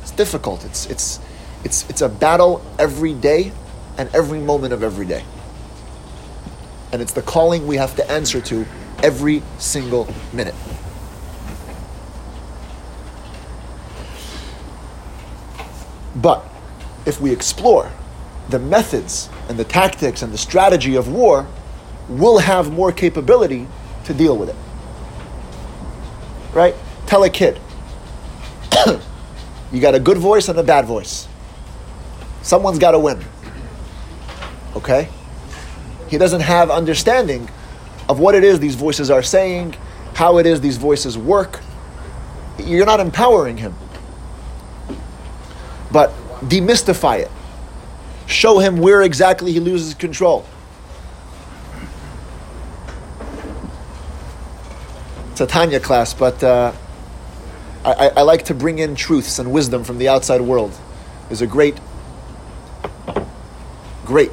It's 0.00 0.12
difficult. 0.12 0.64
It's, 0.64 0.86
it's, 0.86 1.18
it's, 1.64 1.90
it's 1.90 2.02
a 2.02 2.08
battle 2.08 2.64
every 2.78 3.12
day 3.12 3.50
and 3.96 4.08
every 4.14 4.38
moment 4.38 4.72
of 4.72 4.84
every 4.84 5.06
day. 5.06 5.24
And 6.92 7.02
it's 7.02 7.12
the 7.12 7.20
calling 7.20 7.66
we 7.66 7.78
have 7.78 7.96
to 7.96 8.08
answer 8.08 8.40
to 8.42 8.64
every 9.02 9.42
single 9.58 10.06
minute. 10.32 10.54
But 16.14 16.46
if 17.06 17.20
we 17.20 17.32
explore 17.32 17.90
the 18.50 18.60
methods 18.60 19.28
and 19.48 19.58
the 19.58 19.64
tactics 19.64 20.22
and 20.22 20.32
the 20.32 20.38
strategy 20.38 20.94
of 20.94 21.08
war, 21.08 21.44
we'll 22.08 22.38
have 22.38 22.70
more 22.70 22.92
capability 22.92 23.66
to 24.04 24.14
deal 24.14 24.36
with 24.36 24.48
it. 24.48 24.56
Right? 26.54 26.76
Tell 27.06 27.24
a 27.24 27.30
kid, 27.30 27.58
you 29.72 29.80
got 29.80 29.94
a 29.94 30.00
good 30.00 30.18
voice 30.18 30.48
and 30.48 30.58
a 30.58 30.62
bad 30.62 30.84
voice. 30.84 31.28
Someone's 32.42 32.78
got 32.78 32.92
to 32.92 32.98
win. 32.98 33.22
Okay? 34.76 35.08
He 36.08 36.18
doesn't 36.18 36.40
have 36.40 36.70
understanding 36.70 37.48
of 38.08 38.18
what 38.18 38.34
it 38.34 38.44
is 38.44 38.58
these 38.60 38.74
voices 38.74 39.10
are 39.10 39.22
saying, 39.22 39.74
how 40.14 40.38
it 40.38 40.46
is 40.46 40.60
these 40.60 40.76
voices 40.76 41.18
work. 41.18 41.60
You're 42.58 42.86
not 42.86 43.00
empowering 43.00 43.56
him. 43.56 43.74
But 45.92 46.10
demystify 46.40 47.20
it. 47.20 47.30
Show 48.26 48.58
him 48.58 48.78
where 48.78 49.02
exactly 49.02 49.52
he 49.52 49.60
loses 49.60 49.94
control. 49.94 50.46
It's 55.32 55.40
a 55.40 55.46
Tanya 55.46 55.80
class, 55.80 56.14
but 56.14 56.42
uh, 56.42 56.72
I, 57.92 58.08
I, 58.08 58.22
like 58.22 58.44
to 58.46 58.54
bring 58.54 58.78
in 58.78 58.94
truths 58.94 59.38
and 59.38 59.50
wisdom 59.50 59.82
from 59.82 59.98
the 59.98 60.08
outside 60.08 60.40
world. 60.40 60.76
There's 61.28 61.40
a 61.40 61.46
great, 61.46 61.78
great 64.04 64.32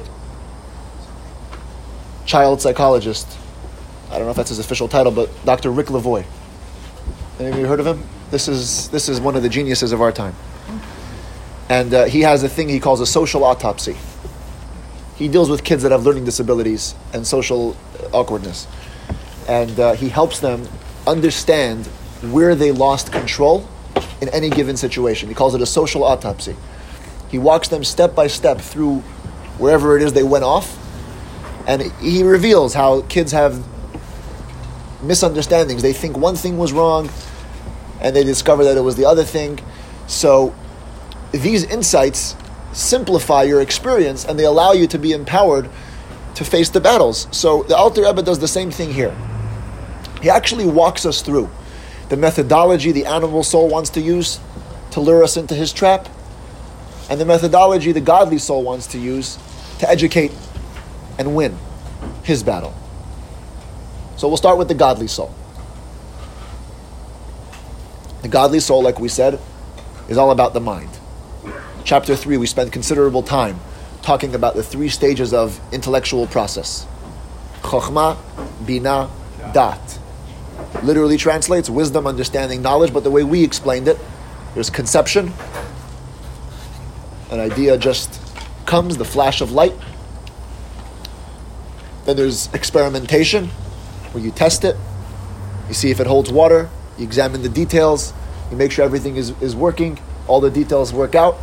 child 2.26 2.60
psychologist. 2.60 3.26
I 4.10 4.18
don't 4.18 4.26
know 4.26 4.30
if 4.30 4.36
that's 4.36 4.50
his 4.50 4.58
official 4.58 4.88
title, 4.88 5.12
but 5.12 5.30
Dr. 5.44 5.70
Rick 5.70 5.86
Lavoie. 5.86 6.24
Any 7.38 7.48
of 7.48 7.58
you 7.58 7.66
heard 7.66 7.80
of 7.80 7.86
him? 7.86 8.02
This 8.30 8.48
is 8.48 8.88
this 8.90 9.08
is 9.08 9.20
one 9.20 9.36
of 9.36 9.42
the 9.42 9.48
geniuses 9.48 9.92
of 9.92 10.00
our 10.00 10.12
time, 10.12 10.34
and 11.68 11.94
uh, 11.94 12.04
he 12.06 12.22
has 12.22 12.42
a 12.42 12.48
thing 12.48 12.68
he 12.68 12.80
calls 12.80 13.00
a 13.00 13.06
social 13.06 13.44
autopsy. 13.44 13.96
He 15.16 15.28
deals 15.28 15.48
with 15.48 15.64
kids 15.64 15.82
that 15.82 15.92
have 15.92 16.04
learning 16.04 16.24
disabilities 16.24 16.94
and 17.14 17.26
social 17.26 17.76
awkwardness, 18.12 18.66
and 19.48 19.78
uh, 19.78 19.92
he 19.94 20.08
helps 20.08 20.40
them 20.40 20.68
understand 21.06 21.88
where 22.22 22.54
they 22.54 22.72
lost 22.72 23.12
control 23.12 23.68
in 24.20 24.28
any 24.30 24.50
given 24.50 24.76
situation. 24.76 25.28
He 25.28 25.34
calls 25.34 25.54
it 25.54 25.60
a 25.60 25.66
social 25.66 26.04
autopsy. 26.04 26.56
He 27.30 27.38
walks 27.38 27.68
them 27.68 27.84
step 27.84 28.14
by 28.14 28.26
step 28.28 28.60
through 28.60 29.00
wherever 29.58 29.96
it 29.96 30.02
is 30.02 30.12
they 30.12 30.22
went 30.22 30.44
off, 30.44 30.78
and 31.66 31.82
he 32.00 32.22
reveals 32.22 32.74
how 32.74 33.02
kids 33.02 33.32
have 33.32 33.64
misunderstandings. 35.02 35.82
They 35.82 35.92
think 35.92 36.16
one 36.16 36.36
thing 36.36 36.58
was 36.58 36.72
wrong, 36.72 37.10
and 38.00 38.14
they 38.14 38.24
discover 38.24 38.64
that 38.64 38.76
it 38.76 38.82
was 38.82 38.96
the 38.96 39.04
other 39.04 39.24
thing. 39.24 39.58
So 40.06 40.54
these 41.32 41.64
insights 41.64 42.36
simplify 42.72 43.42
your 43.42 43.60
experience, 43.60 44.24
and 44.24 44.38
they 44.38 44.44
allow 44.44 44.72
you 44.72 44.86
to 44.88 44.98
be 44.98 45.12
empowered 45.12 45.68
to 46.34 46.44
face 46.44 46.68
the 46.68 46.80
battles. 46.80 47.26
So 47.30 47.62
the 47.64 47.76
Alter 47.76 48.02
Rebbe 48.02 48.22
does 48.22 48.38
the 48.38 48.48
same 48.48 48.70
thing 48.70 48.92
here. 48.92 49.16
He 50.22 50.30
actually 50.30 50.66
walks 50.66 51.06
us 51.06 51.22
through 51.22 51.50
the 52.08 52.16
methodology 52.16 52.92
the 52.92 53.06
animal 53.06 53.42
soul 53.42 53.68
wants 53.68 53.90
to 53.90 54.00
use 54.00 54.40
to 54.92 55.00
lure 55.00 55.22
us 55.22 55.36
into 55.36 55.54
his 55.54 55.72
trap, 55.72 56.08
and 57.10 57.20
the 57.20 57.24
methodology 57.24 57.92
the 57.92 58.00
godly 58.00 58.38
soul 58.38 58.62
wants 58.62 58.86
to 58.88 58.98
use 58.98 59.38
to 59.78 59.88
educate 59.90 60.32
and 61.18 61.34
win 61.34 61.56
his 62.22 62.42
battle. 62.42 62.74
So 64.16 64.28
we'll 64.28 64.36
start 64.36 64.58
with 64.58 64.68
the 64.68 64.74
godly 64.74 65.08
soul. 65.08 65.34
The 68.22 68.28
godly 68.28 68.60
soul, 68.60 68.82
like 68.82 68.98
we 68.98 69.08
said, 69.08 69.38
is 70.08 70.16
all 70.16 70.30
about 70.30 70.54
the 70.54 70.60
mind. 70.60 70.90
Chapter 71.84 72.16
3, 72.16 72.38
we 72.38 72.46
spend 72.46 72.72
considerable 72.72 73.22
time 73.22 73.60
talking 74.02 74.34
about 74.34 74.54
the 74.54 74.62
three 74.62 74.88
stages 74.88 75.34
of 75.34 75.60
intellectual 75.72 76.26
process 76.26 76.86
Chokhmah, 77.62 78.16
Bina, 78.64 79.10
Dat. 79.52 79.98
Literally 80.82 81.16
translates 81.16 81.68
wisdom, 81.68 82.06
understanding, 82.06 82.62
knowledge, 82.62 82.92
but 82.92 83.02
the 83.02 83.10
way 83.10 83.24
we 83.24 83.42
explained 83.42 83.88
it, 83.88 83.98
there's 84.54 84.70
conception, 84.70 85.32
an 87.30 87.40
idea 87.40 87.76
just 87.76 88.20
comes, 88.66 88.96
the 88.96 89.04
flash 89.04 89.40
of 89.40 89.52
light. 89.52 89.74
Then 92.04 92.16
there's 92.16 92.52
experimentation, 92.54 93.48
where 94.12 94.22
you 94.22 94.30
test 94.30 94.64
it, 94.64 94.76
you 95.68 95.74
see 95.74 95.90
if 95.90 95.98
it 95.98 96.06
holds 96.06 96.30
water, 96.30 96.68
you 96.96 97.04
examine 97.04 97.42
the 97.42 97.48
details, 97.48 98.12
you 98.50 98.56
make 98.56 98.70
sure 98.70 98.84
everything 98.84 99.16
is, 99.16 99.30
is 99.42 99.56
working, 99.56 99.98
all 100.28 100.40
the 100.40 100.50
details 100.50 100.92
work 100.92 101.14
out. 101.14 101.36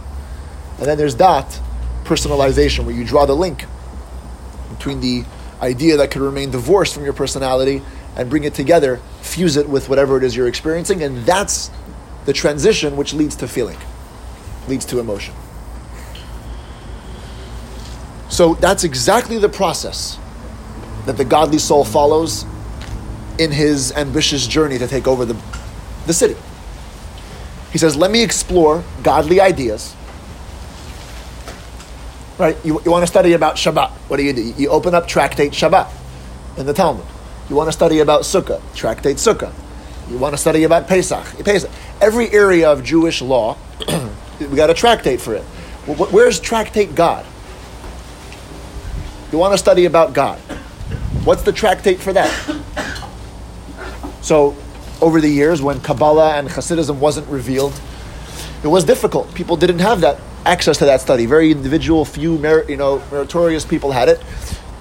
And 0.78 0.88
then 0.88 0.98
there's 0.98 1.18
that 1.18 1.60
personalization, 2.06 2.86
where 2.86 2.96
you 2.96 3.04
draw 3.04 3.26
the 3.26 3.36
link 3.36 3.66
between 4.70 5.02
the 5.02 5.26
idea 5.62 5.98
that 5.98 6.12
could 6.12 6.22
remain 6.22 6.52
divorced 6.52 6.94
from 6.94 7.04
your 7.04 7.14
personality 7.14 7.82
and 8.16 8.30
bring 8.30 8.44
it 8.44 8.54
together, 8.54 9.00
fuse 9.34 9.58
it 9.58 9.68
with 9.68 9.90
whatever 9.90 10.18
it 10.18 10.24
is 10.24 10.36
you're 10.36 10.48
experiencing, 10.48 11.02
and 11.02 11.18
that's 11.26 11.72
the 12.26 12.34
transition 12.34 12.96
which 12.96 13.14
leads 13.14 13.36
to 13.38 13.48
feeling, 13.48 13.78
leads 14.68 14.86
to 14.86 15.00
emotion. 15.00 15.34
So 18.30 18.54
that's 18.56 18.84
exactly 18.84 19.38
the 19.38 19.50
process 19.50 20.18
that 21.06 21.18
the 21.18 21.26
godly 21.26 21.58
soul 21.58 21.84
follows 21.84 22.46
in 23.40 23.52
his 23.52 23.92
ambitious 23.94 24.48
journey 24.48 24.78
to 24.78 24.88
take 24.88 25.08
over 25.08 25.26
the, 25.26 25.40
the 26.06 26.14
city. 26.14 26.36
He 27.72 27.78
says, 27.78 27.96
Let 27.96 28.12
me 28.12 28.24
explore 28.24 28.84
godly 29.02 29.42
ideas. 29.42 29.96
Right? 32.38 32.58
You, 32.64 32.82
you 32.84 32.92
want 32.92 33.04
to 33.04 33.08
study 33.08 33.34
about 33.34 33.56
Shabbat. 33.56 33.90
What 34.10 34.18
do 34.18 34.24
you 34.24 34.34
do? 34.34 34.42
You 34.42 34.70
open 34.70 34.96
up 34.96 35.08
Tractate 35.08 35.52
Shabbat 35.52 35.92
in 36.58 36.66
the 36.66 36.74
Talmud. 36.74 37.06
You 37.50 37.56
want 37.56 37.68
to 37.68 37.74
study 37.74 38.00
about 38.00 38.22
Sukkah, 38.22 38.62
Tractate 38.74 39.18
Sukkah. 39.18 39.54
You 40.10 40.18
want 40.18 40.34
to 40.34 40.38
study 40.38 40.64
about 40.64 40.88
Pesach, 40.88 41.24
Pesach. 41.44 41.72
Every 42.02 42.30
area 42.32 42.70
of 42.70 42.84
Jewish 42.84 43.22
law, 43.22 43.58
we 44.40 44.56
got 44.56 44.70
a 44.70 44.74
tractate 44.74 45.22
for 45.22 45.34
it. 45.36 45.44
Where's 45.86 46.40
Tractate 46.40 46.96
God? 46.96 47.26
You 49.32 49.38
want 49.38 49.54
to 49.54 49.58
study 49.58 49.86
about 49.86 50.14
God. 50.14 50.40
What's 51.26 51.42
the 51.42 51.52
tractate 51.52 52.00
for 52.00 52.14
that? 52.14 52.30
So, 54.22 54.56
over 55.02 55.20
the 55.20 55.28
years, 55.28 55.62
when 55.62 55.82
Kabbalah 55.82 56.36
and 56.36 56.48
Hasidism 56.48 56.98
wasn't 56.98 57.28
revealed, 57.28 57.74
it 58.64 58.68
was 58.68 58.86
difficult. 58.86 59.34
People 59.34 59.58
didn't 59.58 59.80
have 59.80 60.02
that 60.02 60.20
access 60.46 60.78
to 60.78 60.86
that 60.86 61.02
study. 61.02 61.26
Very 61.26 61.52
individual, 61.52 62.06
few 62.06 62.38
you 62.68 62.78
know, 62.78 63.02
meritorious 63.12 63.66
people 63.66 63.92
had 63.92 64.08
it. 64.08 64.22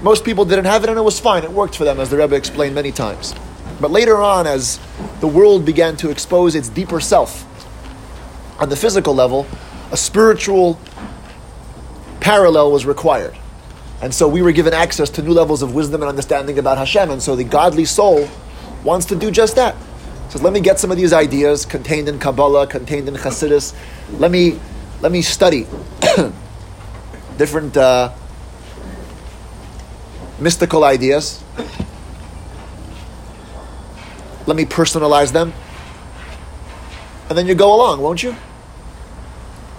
Most 0.02 0.24
people 0.24 0.44
didn't 0.44 0.64
have 0.64 0.82
it, 0.82 0.90
and 0.90 0.98
it 0.98 1.02
was 1.02 1.20
fine. 1.20 1.44
It 1.44 1.52
worked 1.52 1.76
for 1.76 1.84
them, 1.84 2.00
as 2.00 2.10
the 2.10 2.16
Rebbe 2.16 2.34
explained 2.34 2.74
many 2.74 2.90
times. 2.90 3.34
But 3.80 3.90
later 3.90 4.20
on, 4.20 4.46
as 4.46 4.80
the 5.20 5.28
world 5.28 5.64
began 5.64 5.96
to 5.98 6.10
expose 6.10 6.54
its 6.54 6.68
deeper 6.68 7.00
self 7.00 7.46
on 8.60 8.68
the 8.68 8.76
physical 8.76 9.14
level, 9.14 9.46
a 9.92 9.96
spiritual 9.96 10.78
parallel 12.20 12.72
was 12.72 12.84
required. 12.84 13.36
And 14.00 14.12
so 14.12 14.26
we 14.26 14.42
were 14.42 14.50
given 14.50 14.72
access 14.72 15.08
to 15.10 15.22
new 15.22 15.32
levels 15.32 15.62
of 15.62 15.74
wisdom 15.74 16.02
and 16.02 16.08
understanding 16.08 16.58
about 16.58 16.78
Hashem. 16.78 17.10
And 17.10 17.22
so 17.22 17.36
the 17.36 17.44
godly 17.44 17.84
soul 17.84 18.28
wants 18.82 19.06
to 19.06 19.16
do 19.16 19.30
just 19.30 19.54
that. 19.54 19.76
Says, 20.30 20.42
let 20.42 20.52
me 20.52 20.60
get 20.60 20.80
some 20.80 20.90
of 20.90 20.96
these 20.96 21.12
ideas 21.12 21.64
contained 21.64 22.08
in 22.08 22.18
Kabbalah, 22.18 22.66
contained 22.66 23.06
in 23.06 23.14
Hasidus. 23.14 23.74
Let 24.18 24.30
me 24.30 24.58
let 25.00 25.12
me 25.12 25.22
study 25.22 25.66
different 27.36 27.76
uh, 27.76 28.12
mystical 30.42 30.84
ideas. 30.84 31.42
Let 34.46 34.56
me 34.56 34.64
personalize 34.64 35.32
them. 35.32 35.52
And 37.28 37.38
then 37.38 37.46
you 37.46 37.54
go 37.54 37.74
along, 37.74 38.00
won't 38.00 38.22
you? 38.22 38.34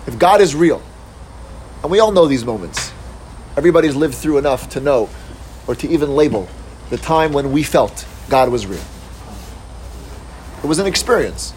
If 0.07 0.17
God 0.17 0.41
is 0.41 0.55
real, 0.55 0.81
and 1.81 1.91
we 1.91 1.99
all 1.99 2.11
know 2.11 2.25
these 2.25 2.45
moments, 2.45 2.91
everybody's 3.57 3.95
lived 3.95 4.15
through 4.15 4.37
enough 4.37 4.69
to 4.69 4.79
know 4.79 5.09
or 5.67 5.75
to 5.75 5.87
even 5.87 6.15
label 6.15 6.47
the 6.89 6.97
time 6.97 7.33
when 7.33 7.51
we 7.51 7.63
felt 7.63 8.07
God 8.29 8.49
was 8.49 8.65
real. 8.65 8.81
It 10.63 10.67
was 10.67 10.79
an 10.79 10.87
experience. 10.87 11.53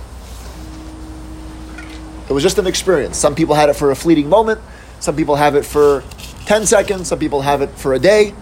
It 2.29 2.33
was 2.33 2.43
just 2.43 2.59
an 2.59 2.67
experience. 2.67 3.17
Some 3.17 3.37
people 3.37 3.55
had 3.55 3.69
it 3.69 3.75
for 3.75 3.93
a 3.93 3.97
fleeting 3.97 4.29
moment, 4.29 4.61
some 4.99 5.15
people 5.15 5.37
have 5.37 5.55
it 5.55 5.65
for 5.65 6.03
10 6.47 6.67
seconds, 6.67 7.09
some 7.09 7.19
people 7.19 7.41
have 7.43 7.63
it 7.63 7.71
for 7.71 7.95
a 7.95 7.99
day. 7.99 8.35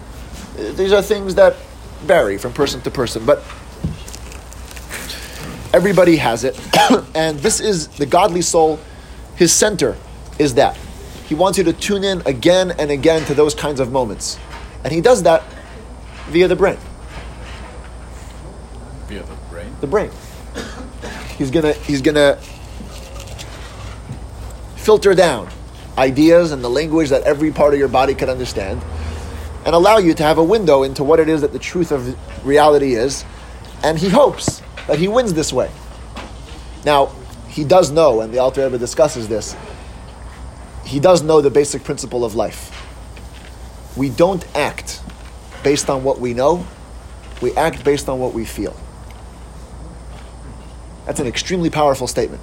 These 0.55 0.93
are 0.93 1.01
things 1.01 1.35
that 1.35 1.55
vary 2.01 2.37
from 2.37 2.53
person 2.53 2.81
to 2.81 2.91
person, 2.91 3.25
but 3.25 3.43
everybody 5.73 6.15
has 6.15 6.43
it. 6.43 6.59
and 7.15 7.37
this 7.39 7.59
is 7.59 7.89
the 7.89 8.05
godly 8.05 8.41
soul, 8.41 8.79
his 9.35 9.51
center 9.51 9.97
is 10.39 10.53
that. 10.55 10.77
He 11.27 11.35
wants 11.35 11.57
you 11.57 11.63
to 11.65 11.73
tune 11.73 12.03
in 12.03 12.21
again 12.25 12.71
and 12.71 12.91
again 12.91 13.25
to 13.25 13.33
those 13.33 13.53
kinds 13.53 13.79
of 13.79 13.91
moments. 13.91 14.39
And 14.83 14.93
he 14.93 15.01
does 15.01 15.23
that 15.23 15.43
via 16.27 16.47
the 16.47 16.55
brain. 16.55 16.77
Via 19.07 19.23
the 19.23 19.35
brain? 19.49 19.75
The 19.81 19.87
brain. 19.87 20.11
He's 21.37 21.51
gonna 21.51 21.73
he's 21.73 22.01
gonna 22.01 22.37
filter 24.77 25.13
down 25.13 25.49
ideas 25.97 26.51
and 26.51 26.63
the 26.63 26.69
language 26.69 27.09
that 27.09 27.23
every 27.23 27.51
part 27.51 27.73
of 27.73 27.79
your 27.79 27.87
body 27.87 28.13
can 28.13 28.29
understand 28.29 28.81
and 29.65 29.73
allow 29.73 29.97
you 29.97 30.13
to 30.13 30.23
have 30.23 30.37
a 30.37 30.43
window 30.43 30.83
into 30.83 31.03
what 31.03 31.19
it 31.19 31.27
is 31.27 31.41
that 31.41 31.51
the 31.51 31.59
truth 31.59 31.91
of 31.91 32.45
reality 32.45 32.93
is. 32.93 33.25
And 33.83 33.97
he 33.97 34.09
hopes 34.09 34.61
that 34.87 34.99
he 34.99 35.07
wins 35.07 35.33
this 35.33 35.51
way. 35.51 35.71
Now, 36.85 37.11
he 37.49 37.63
does 37.63 37.91
know, 37.91 38.21
and 38.21 38.31
the 38.31 38.37
Alter 38.37 38.63
Rebbe 38.63 38.77
discusses 38.77 39.27
this, 39.27 39.55
he 40.85 40.99
does 40.99 41.23
know 41.23 41.41
the 41.41 41.49
basic 41.49 41.83
principle 41.83 42.23
of 42.23 42.35
life. 42.35 42.71
We 43.97 44.09
don't 44.09 44.45
act 44.55 45.01
based 45.63 45.89
on 45.89 46.03
what 46.03 46.19
we 46.19 46.33
know, 46.33 46.65
we 47.41 47.53
act 47.55 47.83
based 47.83 48.07
on 48.07 48.19
what 48.19 48.33
we 48.33 48.45
feel. 48.45 48.75
That's 51.05 51.19
an 51.19 51.27
extremely 51.27 51.69
powerful 51.69 52.07
statement. 52.07 52.41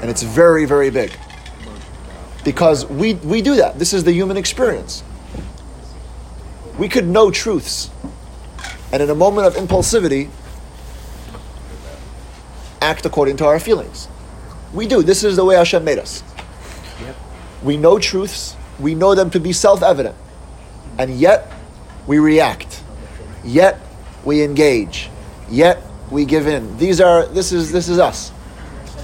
And 0.00 0.10
it's 0.10 0.22
very, 0.22 0.66
very 0.66 0.90
big. 0.90 1.16
Because 2.44 2.84
we, 2.86 3.14
we 3.14 3.40
do 3.40 3.56
that. 3.56 3.78
This 3.78 3.92
is 3.92 4.04
the 4.04 4.12
human 4.12 4.36
experience. 4.36 5.04
We 6.82 6.88
could 6.88 7.06
know 7.06 7.30
truths. 7.30 7.90
And 8.92 9.00
in 9.00 9.08
a 9.08 9.14
moment 9.14 9.46
of 9.46 9.54
impulsivity, 9.54 10.28
act 12.80 13.06
according 13.06 13.36
to 13.36 13.46
our 13.46 13.60
feelings. 13.60 14.08
We 14.74 14.88
do. 14.88 15.00
This 15.00 15.22
is 15.22 15.36
the 15.36 15.44
way 15.44 15.54
Hashem 15.54 15.84
made 15.84 16.00
us. 16.00 16.24
We 17.62 17.76
know 17.76 18.00
truths, 18.00 18.56
we 18.80 18.96
know 18.96 19.14
them 19.14 19.30
to 19.30 19.38
be 19.38 19.52
self 19.52 19.80
evident, 19.80 20.16
and 20.98 21.14
yet 21.20 21.52
we 22.08 22.18
react, 22.18 22.82
yet 23.44 23.78
we 24.24 24.42
engage, 24.42 25.08
yet 25.48 25.80
we 26.10 26.24
give 26.24 26.48
in. 26.48 26.76
These 26.78 27.00
are 27.00 27.26
this 27.26 27.52
is 27.52 27.70
this 27.70 27.88
is 27.88 28.00
us. 28.00 28.32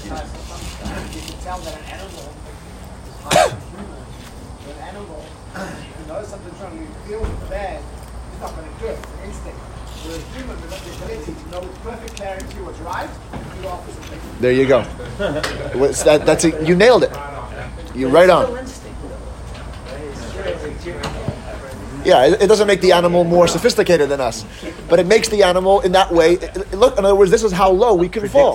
You 0.02 0.10
can 0.10 1.38
tell 1.46 1.58
that 1.58 1.78
an 1.78 1.84
animal 1.84 2.34
is 3.06 3.14
higher 3.22 3.48
than 3.50 3.60
human. 3.70 4.02
An 4.66 4.78
animal, 4.82 5.24
if 5.54 6.00
you 6.00 6.06
know 6.08 6.24
something's 6.24 6.60
wrong, 6.60 6.76
you 6.76 6.88
feel 7.08 7.38
bad, 7.48 7.80
it's 8.32 8.40
not 8.40 8.54
going 8.54 8.68
to 8.68 8.80
do 8.80 8.86
it. 8.86 8.98
It's 8.98 9.08
an 9.08 9.24
instinct. 9.24 9.58
Whereas 10.04 10.24
human, 10.36 10.56
we 10.60 10.68
have 10.68 10.84
the 10.84 11.04
ability 11.04 11.32
to 11.32 11.50
know 11.50 11.60
with 11.60 11.78
perfect 11.80 12.16
clarity 12.16 12.60
what's 12.60 12.76
right 12.76 12.76
and 12.76 12.76
do 12.76 12.76
the 12.76 12.76
opposite 12.76 12.76
thing. 12.76 12.77
There 14.40 14.52
you 14.52 14.66
go. 14.66 14.82
That, 16.04 16.22
that's 16.24 16.44
it. 16.44 16.62
You 16.66 16.76
nailed 16.76 17.02
it. 17.02 17.12
You're 17.94 18.10
right 18.10 18.30
on. 18.30 18.46
Yeah, 22.04 22.24
it, 22.26 22.42
it 22.42 22.46
doesn't 22.46 22.66
make 22.66 22.80
the 22.80 22.92
animal 22.92 23.24
more 23.24 23.48
sophisticated 23.48 24.08
than 24.08 24.20
us, 24.20 24.44
but 24.88 24.98
it 25.00 25.06
makes 25.06 25.28
the 25.28 25.42
animal 25.42 25.80
in 25.80 25.92
that 25.92 26.12
way. 26.12 26.34
it- 26.34 26.56
it- 26.56 26.72
look, 26.74 26.96
in 26.98 27.04
other 27.04 27.14
words, 27.16 27.30
this 27.30 27.42
is 27.42 27.52
how 27.52 27.70
low 27.70 27.94
we 27.94 28.08
can 28.08 28.22
fall. 28.28 28.54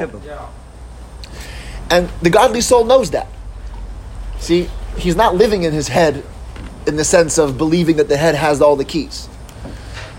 And 1.91 2.10
the 2.22 2.30
godly 2.30 2.62
soul 2.62 2.86
knows 2.86 3.12
that. 3.12 3.28
See, 4.39 4.69
he's 4.98 5.15
not 5.15 5.36
living 5.36 5.63
in 5.63 5.74
his 5.74 5.88
head 5.89 6.24
in 6.88 6.96
the 6.96 7.04
sense 7.04 7.38
of 7.38 7.58
believing 7.58 7.98
that 7.98 8.08
the 8.10 8.17
head 8.17 8.36
has 8.36 8.62
all 8.62 8.76
the 8.76 8.86
keys. 8.86 9.28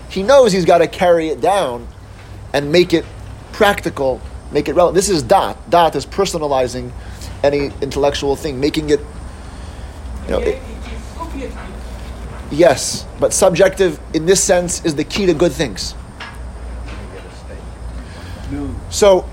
He 0.09 0.23
knows 0.23 0.51
he's 0.53 0.65
got 0.65 0.77
to 0.77 0.87
carry 0.87 1.29
it 1.29 1.41
down 1.41 1.87
and 2.53 2.71
make 2.71 2.93
it 2.93 3.05
practical, 3.55 4.19
make 4.51 4.67
it 4.67 4.73
relevant. 4.73 4.95
This 4.95 5.07
is 5.09 5.23
dot. 5.23 5.69
Dot 5.69 5.95
is 5.95 6.05
personalizing 6.05 6.91
any 7.41 7.71
intellectual 7.81 8.35
thing, 8.35 8.59
making 8.59 8.89
it. 8.89 8.99
You 10.25 10.31
know, 10.31 10.39
it- 10.39 10.61
yes, 12.51 13.05
but 13.19 13.31
subjective 13.33 13.97
in 14.13 14.25
this 14.25 14.43
sense 14.43 14.83
is 14.83 14.95
the 14.95 15.03
key 15.05 15.25
to 15.25 15.33
good 15.33 15.53
things. 15.53 15.95
So, 18.89 19.27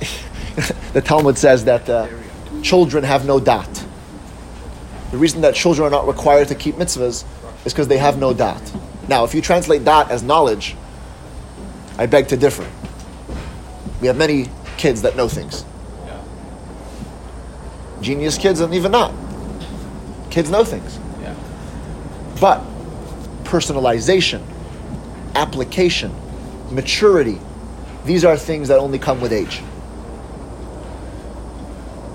the 0.92 1.00
Talmud 1.00 1.38
says 1.38 1.64
that 1.64 1.88
uh, 1.88 2.06
children 2.62 3.02
have 3.04 3.26
no 3.26 3.40
dot. 3.40 3.68
The 5.10 5.16
reason 5.18 5.40
that 5.40 5.54
children 5.54 5.86
are 5.86 5.90
not 5.90 6.06
required 6.06 6.48
to 6.48 6.54
keep 6.54 6.76
mitzvahs 6.76 7.24
is 7.64 7.72
because 7.72 7.88
they 7.88 7.98
have 7.98 8.18
no 8.18 8.32
dot. 8.34 8.62
Now, 9.08 9.24
if 9.24 9.34
you 9.34 9.40
translate 9.40 9.84
dot 9.84 10.10
as 10.10 10.22
knowledge, 10.22 10.76
I 12.00 12.06
beg 12.06 12.28
to 12.28 12.36
differ. 12.38 12.66
We 14.00 14.06
have 14.06 14.16
many 14.16 14.48
kids 14.78 15.02
that 15.02 15.16
know 15.16 15.28
things. 15.28 15.66
Genius 18.00 18.38
kids 18.38 18.60
and 18.60 18.72
even 18.72 18.92
not. 18.92 19.12
Kids 20.30 20.48
know 20.48 20.64
things. 20.64 20.98
Yeah. 21.20 21.34
But 22.40 22.64
personalization, 23.44 24.42
application, 25.34 26.10
maturity, 26.70 27.38
these 28.06 28.24
are 28.24 28.34
things 28.34 28.68
that 28.68 28.78
only 28.78 28.98
come 28.98 29.20
with 29.20 29.34
age. 29.34 29.60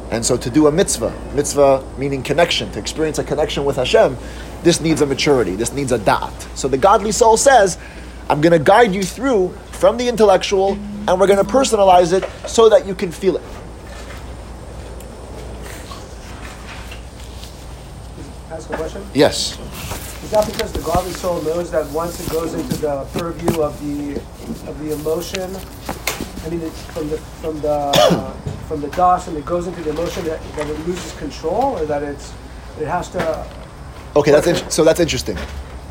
And 0.10 0.26
so 0.26 0.36
to 0.36 0.50
do 0.50 0.66
a 0.66 0.72
mitzvah, 0.72 1.14
mitzvah 1.36 1.88
meaning 2.00 2.24
connection, 2.24 2.72
to 2.72 2.80
experience 2.80 3.20
a 3.20 3.24
connection 3.24 3.66
with 3.66 3.76
Hashem, 3.76 4.18
this 4.64 4.82
needs 4.82 5.02
a 5.02 5.06
maturity, 5.06 5.56
this 5.56 5.74
needs 5.74 5.92
a 5.92 6.00
da'at. 6.00 6.58
So 6.58 6.68
the 6.68 6.80
godly 6.80 7.12
soul 7.12 7.38
says, 7.38 7.78
I'm 8.28 8.42
going 8.42 8.54
to 8.54 8.60
guide 8.60 8.96
you 8.96 9.04
through 9.04 9.56
from 9.76 9.98
the 9.98 10.08
intellectual 10.08 10.74
and 11.08 11.20
we're 11.20 11.28
going 11.28 11.44
to 11.44 11.52
personalize 11.52 12.14
it 12.14 12.28
so 12.50 12.70
that 12.70 12.86
you 12.88 12.96
can 12.96 13.12
feel 13.12 13.38
it. 13.38 13.44
Ask 18.50 18.70
a 18.70 18.78
question. 18.78 19.06
Yes. 19.14 19.60
Is 20.24 20.32
that 20.32 20.46
because 20.52 20.72
the 20.72 20.82
godly 20.82 21.12
soul 21.12 21.42
knows 21.44 21.70
that 21.72 21.88
once 21.92 22.26
it 22.26 22.32
goes 22.32 22.54
into 22.54 22.78
the 22.78 23.04
purview 23.14 23.62
of 23.62 23.80
the 23.86 24.16
of 24.68 24.80
the 24.80 24.94
emotion, 24.94 25.56
I 26.46 26.50
mean, 26.50 26.62
it's 26.62 26.82
from 26.86 27.10
the 27.10 27.18
from 27.18 27.60
the 27.62 27.70
uh, 27.70 28.32
from 28.68 28.82
the 28.82 28.88
das, 28.90 29.28
and 29.28 29.38
it 29.38 29.46
goes 29.46 29.68
into 29.68 29.82
the 29.82 29.92
emotion 29.92 30.26
that, 30.26 30.42
that 30.56 30.68
it 30.68 30.80
loses 30.88 31.12
control, 31.18 31.78
or 31.78 31.86
that 31.86 32.02
it's 32.02 32.34
it 32.80 32.88
has 32.88 33.10
to. 33.10 33.46
Okay, 34.16 34.32
that's 34.32 34.48
in- 34.48 34.72
so 34.72 34.84
that's 34.84 35.00
interesting. 35.00 35.38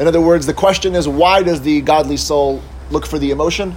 In 0.00 0.08
other 0.08 0.20
words, 0.20 0.46
the 0.46 0.54
question 0.54 0.96
is 0.96 1.06
why 1.06 1.42
does 1.42 1.60
the 1.60 1.80
godly 1.82 2.16
soul 2.16 2.60
look 2.90 3.06
for 3.06 3.18
the 3.18 3.30
emotion? 3.30 3.74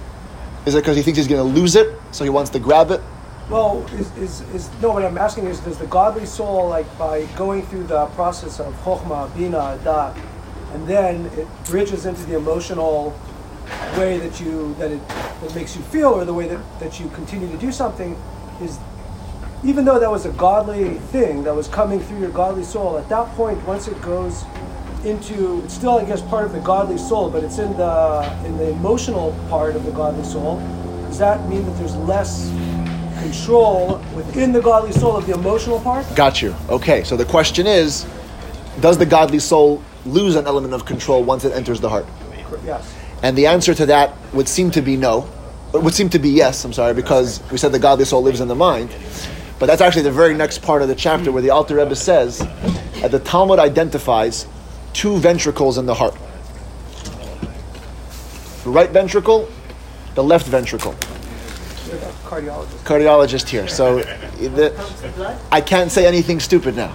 Is 0.66 0.74
it 0.74 0.78
because 0.78 0.96
he 0.96 1.02
thinks 1.02 1.16
he's 1.16 1.28
going 1.28 1.46
to 1.46 1.60
lose 1.60 1.76
it, 1.76 1.98
so 2.12 2.24
he 2.24 2.30
wants 2.30 2.50
to 2.50 2.58
grab 2.58 2.90
it? 2.90 3.00
Well, 3.48 3.86
is, 3.94 4.14
is, 4.18 4.40
is 4.54 4.70
no. 4.82 4.90
What 4.92 5.04
I'm 5.04 5.16
asking 5.16 5.46
is, 5.46 5.60
does 5.60 5.78
the 5.78 5.86
godly 5.86 6.26
soul, 6.26 6.68
like 6.68 6.86
by 6.98 7.24
going 7.36 7.62
through 7.62 7.84
the 7.84 8.04
process 8.08 8.60
of 8.60 8.74
chokhmah, 8.82 9.34
bina, 9.34 9.80
da, 9.82 10.14
and 10.74 10.86
then 10.86 11.26
it 11.38 11.46
bridges 11.64 12.04
into 12.04 12.22
the 12.26 12.36
emotional 12.36 13.18
way 13.96 14.18
that 14.18 14.38
you 14.38 14.74
that 14.74 14.90
it 14.90 15.08
that 15.08 15.54
makes 15.54 15.74
you 15.74 15.82
feel, 15.82 16.08
or 16.08 16.26
the 16.26 16.34
way 16.34 16.46
that, 16.46 16.60
that 16.80 17.00
you 17.00 17.08
continue 17.10 17.50
to 17.50 17.56
do 17.56 17.72
something, 17.72 18.18
is 18.60 18.78
even 19.64 19.86
though 19.86 19.98
that 19.98 20.10
was 20.10 20.26
a 20.26 20.32
godly 20.32 20.98
thing 21.10 21.42
that 21.44 21.54
was 21.54 21.68
coming 21.68 22.00
through 22.00 22.20
your 22.20 22.30
godly 22.30 22.64
soul, 22.64 22.98
at 22.98 23.08
that 23.08 23.26
point, 23.34 23.66
once 23.66 23.88
it 23.88 24.00
goes 24.02 24.44
into 25.04 25.62
it's 25.64 25.74
still 25.74 25.98
I 25.98 26.04
guess 26.04 26.22
part 26.22 26.44
of 26.44 26.52
the 26.52 26.60
godly 26.60 26.98
soul, 26.98 27.30
but 27.30 27.44
it's 27.44 27.58
in 27.58 27.76
the 27.76 28.42
in 28.44 28.56
the 28.58 28.70
emotional 28.70 29.36
part 29.48 29.76
of 29.76 29.84
the 29.84 29.92
godly 29.92 30.24
soul. 30.24 30.60
Does 31.06 31.18
that 31.18 31.48
mean 31.48 31.64
that 31.64 31.76
there's 31.78 31.96
less 31.96 32.50
control 33.20 33.98
within 34.14 34.52
the 34.52 34.60
godly 34.60 34.92
soul 34.92 35.16
of 35.16 35.26
the 35.26 35.34
emotional 35.34 35.80
part? 35.80 36.06
Got 36.14 36.42
you. 36.42 36.54
Okay, 36.68 37.04
so 37.04 37.16
the 37.16 37.24
question 37.24 37.66
is 37.66 38.06
does 38.80 38.98
the 38.98 39.06
godly 39.06 39.38
soul 39.38 39.82
lose 40.06 40.36
an 40.36 40.46
element 40.46 40.74
of 40.74 40.84
control 40.84 41.24
once 41.24 41.44
it 41.44 41.52
enters 41.52 41.80
the 41.80 41.88
heart? 41.88 42.06
Yes. 42.64 42.94
And 43.22 43.36
the 43.36 43.46
answer 43.46 43.74
to 43.74 43.86
that 43.86 44.14
would 44.32 44.48
seem 44.48 44.70
to 44.72 44.82
be 44.82 44.96
no. 44.96 45.28
It 45.74 45.82
would 45.82 45.94
seem 45.94 46.08
to 46.10 46.18
be 46.18 46.30
yes, 46.30 46.64
I'm 46.64 46.72
sorry, 46.72 46.94
because 46.94 47.42
we 47.50 47.58
said 47.58 47.72
the 47.72 47.78
godly 47.78 48.04
soul 48.04 48.22
lives 48.22 48.40
in 48.40 48.48
the 48.48 48.54
mind. 48.54 48.94
But 49.58 49.66
that's 49.66 49.82
actually 49.82 50.02
the 50.02 50.12
very 50.12 50.34
next 50.34 50.62
part 50.62 50.82
of 50.82 50.88
the 50.88 50.94
chapter 50.94 51.32
where 51.32 51.42
the 51.42 51.50
Alter 51.50 51.76
Rebbe 51.76 51.96
says 51.96 52.38
that 52.38 53.10
the 53.10 53.18
Talmud 53.18 53.58
identifies 53.58 54.46
two 54.92 55.18
ventricles 55.18 55.78
in 55.78 55.86
the 55.86 55.94
heart 55.94 56.16
the 58.68 58.74
right 58.74 58.90
ventricle, 58.90 59.48
the 60.14 60.22
left 60.22 60.46
ventricle. 60.46 60.92
Cardiologist. 62.24 62.84
Cardiologist 62.84 63.48
here. 63.48 63.66
So 63.66 64.00
the, 64.00 65.38
I 65.50 65.62
can't 65.62 65.90
say 65.90 66.06
anything 66.06 66.38
stupid 66.38 66.76
now. 66.76 66.94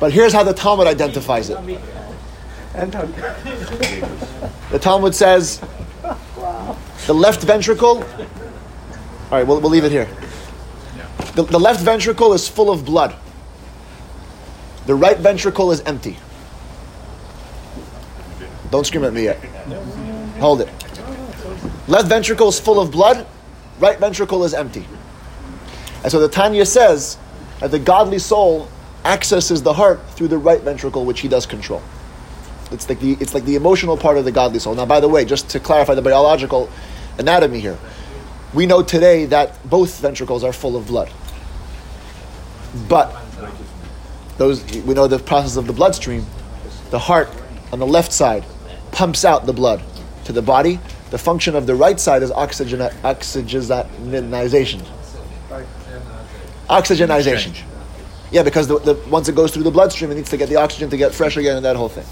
But 0.00 0.12
here's 0.12 0.32
how 0.32 0.42
the 0.42 0.52
Talmud 0.52 0.88
identifies 0.88 1.50
it. 1.50 1.58
The 4.72 4.78
Talmud 4.80 5.14
says 5.14 5.60
the 7.06 7.14
left 7.14 7.44
ventricle. 7.44 7.98
All 7.98 8.04
right, 9.30 9.46
we'll, 9.46 9.60
we'll 9.60 9.70
leave 9.70 9.84
it 9.84 9.92
here. 9.92 10.08
The, 11.36 11.44
the 11.44 11.60
left 11.60 11.80
ventricle 11.80 12.32
is 12.32 12.48
full 12.48 12.72
of 12.72 12.84
blood. 12.84 13.14
The 14.86 14.96
right 14.96 15.18
ventricle 15.18 15.70
is 15.70 15.80
empty. 15.82 16.18
Don't 18.74 18.84
scream 18.84 19.04
at 19.04 19.12
me 19.12 19.22
yet. 19.22 19.36
Hold 20.40 20.62
it. 20.62 20.68
Left 21.86 22.08
ventricle 22.08 22.48
is 22.48 22.58
full 22.58 22.80
of 22.80 22.90
blood. 22.90 23.24
Right 23.78 24.00
ventricle 24.00 24.42
is 24.42 24.52
empty. 24.52 24.84
And 26.02 26.10
so 26.10 26.18
the 26.18 26.28
Tanya 26.28 26.66
says 26.66 27.16
that 27.60 27.70
the 27.70 27.78
godly 27.78 28.18
soul 28.18 28.68
accesses 29.04 29.62
the 29.62 29.72
heart 29.72 30.04
through 30.16 30.26
the 30.26 30.38
right 30.38 30.60
ventricle, 30.60 31.04
which 31.04 31.20
he 31.20 31.28
does 31.28 31.46
control. 31.46 31.82
It's 32.72 32.88
like 32.88 32.98
the 32.98 33.12
it's 33.20 33.32
like 33.32 33.44
the 33.44 33.54
emotional 33.54 33.96
part 33.96 34.18
of 34.18 34.24
the 34.24 34.32
godly 34.32 34.58
soul. 34.58 34.74
Now, 34.74 34.86
by 34.86 34.98
the 34.98 35.08
way, 35.08 35.24
just 35.24 35.48
to 35.50 35.60
clarify 35.60 35.94
the 35.94 36.02
biological 36.02 36.68
anatomy 37.16 37.60
here, 37.60 37.78
we 38.54 38.66
know 38.66 38.82
today 38.82 39.26
that 39.26 39.70
both 39.70 40.00
ventricles 40.00 40.42
are 40.42 40.52
full 40.52 40.76
of 40.76 40.88
blood. 40.88 41.12
But 42.88 43.14
those 44.36 44.64
we 44.82 44.94
know 44.94 45.06
the 45.06 45.20
process 45.20 45.54
of 45.54 45.68
the 45.68 45.72
bloodstream. 45.72 46.26
The 46.90 46.98
heart 46.98 47.30
on 47.72 47.78
the 47.78 47.86
left 47.86 48.12
side 48.12 48.44
pumps 48.94 49.24
out 49.24 49.44
the 49.44 49.52
blood 49.52 49.82
to 50.24 50.32
the 50.32 50.40
body. 50.40 50.80
The 51.10 51.18
function 51.18 51.54
of 51.54 51.66
the 51.66 51.74
right 51.74 52.00
side 52.00 52.22
is 52.22 52.30
oxygen 52.30 52.80
oxygenization. 52.80 54.82
Oxygenization. 56.68 57.62
Yeah, 58.30 58.42
because 58.42 58.66
the, 58.66 58.78
the, 58.78 58.94
once 59.10 59.28
it 59.28 59.34
goes 59.34 59.52
through 59.52 59.64
the 59.64 59.70
bloodstream, 59.70 60.10
it 60.10 60.14
needs 60.14 60.30
to 60.30 60.36
get 60.36 60.48
the 60.48 60.56
oxygen 60.56 60.90
to 60.90 60.96
get 60.96 61.14
fresh 61.14 61.36
again 61.36 61.56
and 61.56 61.64
that 61.64 61.76
whole 61.76 61.88
thing. 61.88 62.06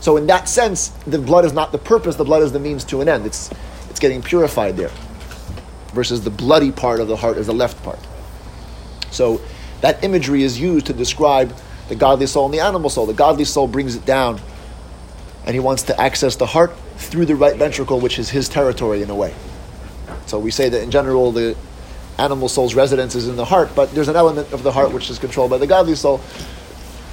So 0.00 0.16
in 0.16 0.26
that 0.28 0.48
sense, 0.48 0.88
the 1.06 1.18
blood 1.18 1.44
is 1.44 1.52
not 1.52 1.72
the 1.72 1.78
purpose, 1.78 2.16
the 2.16 2.24
blood 2.24 2.42
is 2.42 2.52
the 2.52 2.60
means 2.60 2.84
to 2.84 3.00
an 3.00 3.08
end. 3.08 3.26
It's, 3.26 3.50
it's 3.90 3.98
getting 3.98 4.22
purified 4.22 4.76
there. 4.76 4.90
Versus 5.92 6.22
the 6.22 6.30
bloody 6.30 6.70
part 6.70 7.00
of 7.00 7.08
the 7.08 7.16
heart 7.16 7.36
is 7.36 7.46
the 7.46 7.54
left 7.54 7.82
part. 7.82 7.98
So 9.10 9.40
that 9.80 10.02
imagery 10.04 10.42
is 10.42 10.60
used 10.60 10.86
to 10.86 10.92
describe 10.92 11.54
the 11.88 11.94
godly 11.94 12.26
soul 12.26 12.44
and 12.44 12.54
the 12.54 12.60
animal 12.60 12.90
soul. 12.90 13.06
The 13.06 13.14
godly 13.14 13.44
soul 13.44 13.66
brings 13.66 13.96
it 13.96 14.06
down 14.06 14.40
and 15.46 15.54
he 15.54 15.60
wants 15.60 15.84
to 15.84 16.00
access 16.00 16.36
the 16.36 16.46
heart 16.46 16.72
through 16.96 17.26
the 17.26 17.36
right 17.36 17.56
ventricle, 17.56 18.00
which 18.00 18.18
is 18.18 18.28
his 18.28 18.48
territory 18.48 19.02
in 19.02 19.10
a 19.10 19.14
way. 19.14 19.32
So 20.26 20.38
we 20.40 20.50
say 20.50 20.68
that 20.68 20.82
in 20.82 20.90
general, 20.90 21.30
the 21.30 21.56
animal 22.18 22.48
soul's 22.48 22.74
residence 22.74 23.14
is 23.14 23.28
in 23.28 23.36
the 23.36 23.44
heart, 23.44 23.70
but 23.74 23.92
there's 23.92 24.08
an 24.08 24.16
element 24.16 24.52
of 24.52 24.62
the 24.62 24.72
heart 24.72 24.92
which 24.92 25.08
is 25.08 25.18
controlled 25.18 25.50
by 25.50 25.58
the 25.58 25.66
godly 25.66 25.94
soul. 25.94 26.20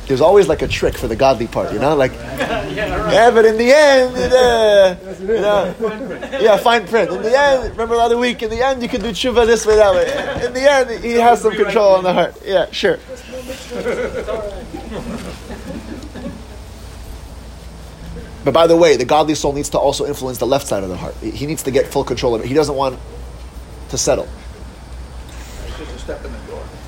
There's 0.08 0.22
always 0.22 0.50
like 0.50 0.62
a 0.62 0.68
trick 0.68 0.98
for 0.98 1.08
the 1.08 1.16
godly 1.16 1.48
part, 1.48 1.72
you 1.72 1.80
know, 1.80 1.96
like 1.96 2.12
yeah, 2.14 2.96
right. 2.96 3.34
but 3.34 3.46
in 3.46 3.58
the 3.58 3.72
end, 3.72 4.16
uh, 4.34 4.96
you 5.22 5.28
know, 5.40 5.76
yeah, 6.42 6.58
fine 6.58 6.86
print. 6.88 7.12
In 7.12 7.22
the 7.22 7.38
end, 7.38 7.72
remember 7.72 7.96
the 7.96 8.02
other 8.02 8.18
week. 8.18 8.42
In 8.42 8.50
the 8.50 8.66
end, 8.66 8.82
you 8.82 8.90
can 8.90 9.02
do 9.02 9.12
tshuva 9.12 9.46
this 9.46 9.66
way, 9.66 9.78
that 9.78 9.94
way. 9.94 10.46
In 10.46 10.54
the 10.54 10.70
end, 10.70 11.04
he 11.04 11.14
has 11.14 11.42
some 11.42 11.54
control 11.54 11.96
on 11.96 12.04
the 12.04 12.14
heart. 12.14 12.36
Yeah, 12.44 12.70
sure. 12.72 13.00
But 18.44 18.54
by 18.54 18.68
the 18.68 18.76
way, 18.76 18.98
the 18.98 19.06
godly 19.06 19.36
soul 19.36 19.54
needs 19.54 19.70
to 19.70 19.80
also 19.80 20.06
influence 20.06 20.38
the 20.38 20.48
left 20.48 20.68
side 20.68 20.84
of 20.84 20.90
the 20.90 20.98
heart. 20.98 21.16
He- 21.22 21.46
needs 21.46 21.64
to 21.64 21.72
get 21.72 21.88
full 21.88 22.04
control 22.04 22.36
of 22.36 22.42
it. 22.42 22.48
He 22.48 22.54
doesn't 22.54 22.76
want 22.76 23.00
to 23.90 23.98
settle. 23.98 24.28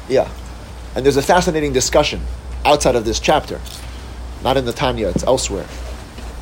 Yeah. 0.10 0.30
And 0.96 1.06
there's 1.06 1.18
a 1.18 1.22
fascinating 1.22 1.74
discussion 1.74 2.22
outside 2.66 2.96
of 2.96 3.06
this 3.06 3.20
chapter, 3.20 3.60
not 4.44 4.58
in 4.58 4.66
the 4.66 4.74
Tanya, 4.74 5.08
it's 5.08 5.24
elsewhere, 5.24 5.68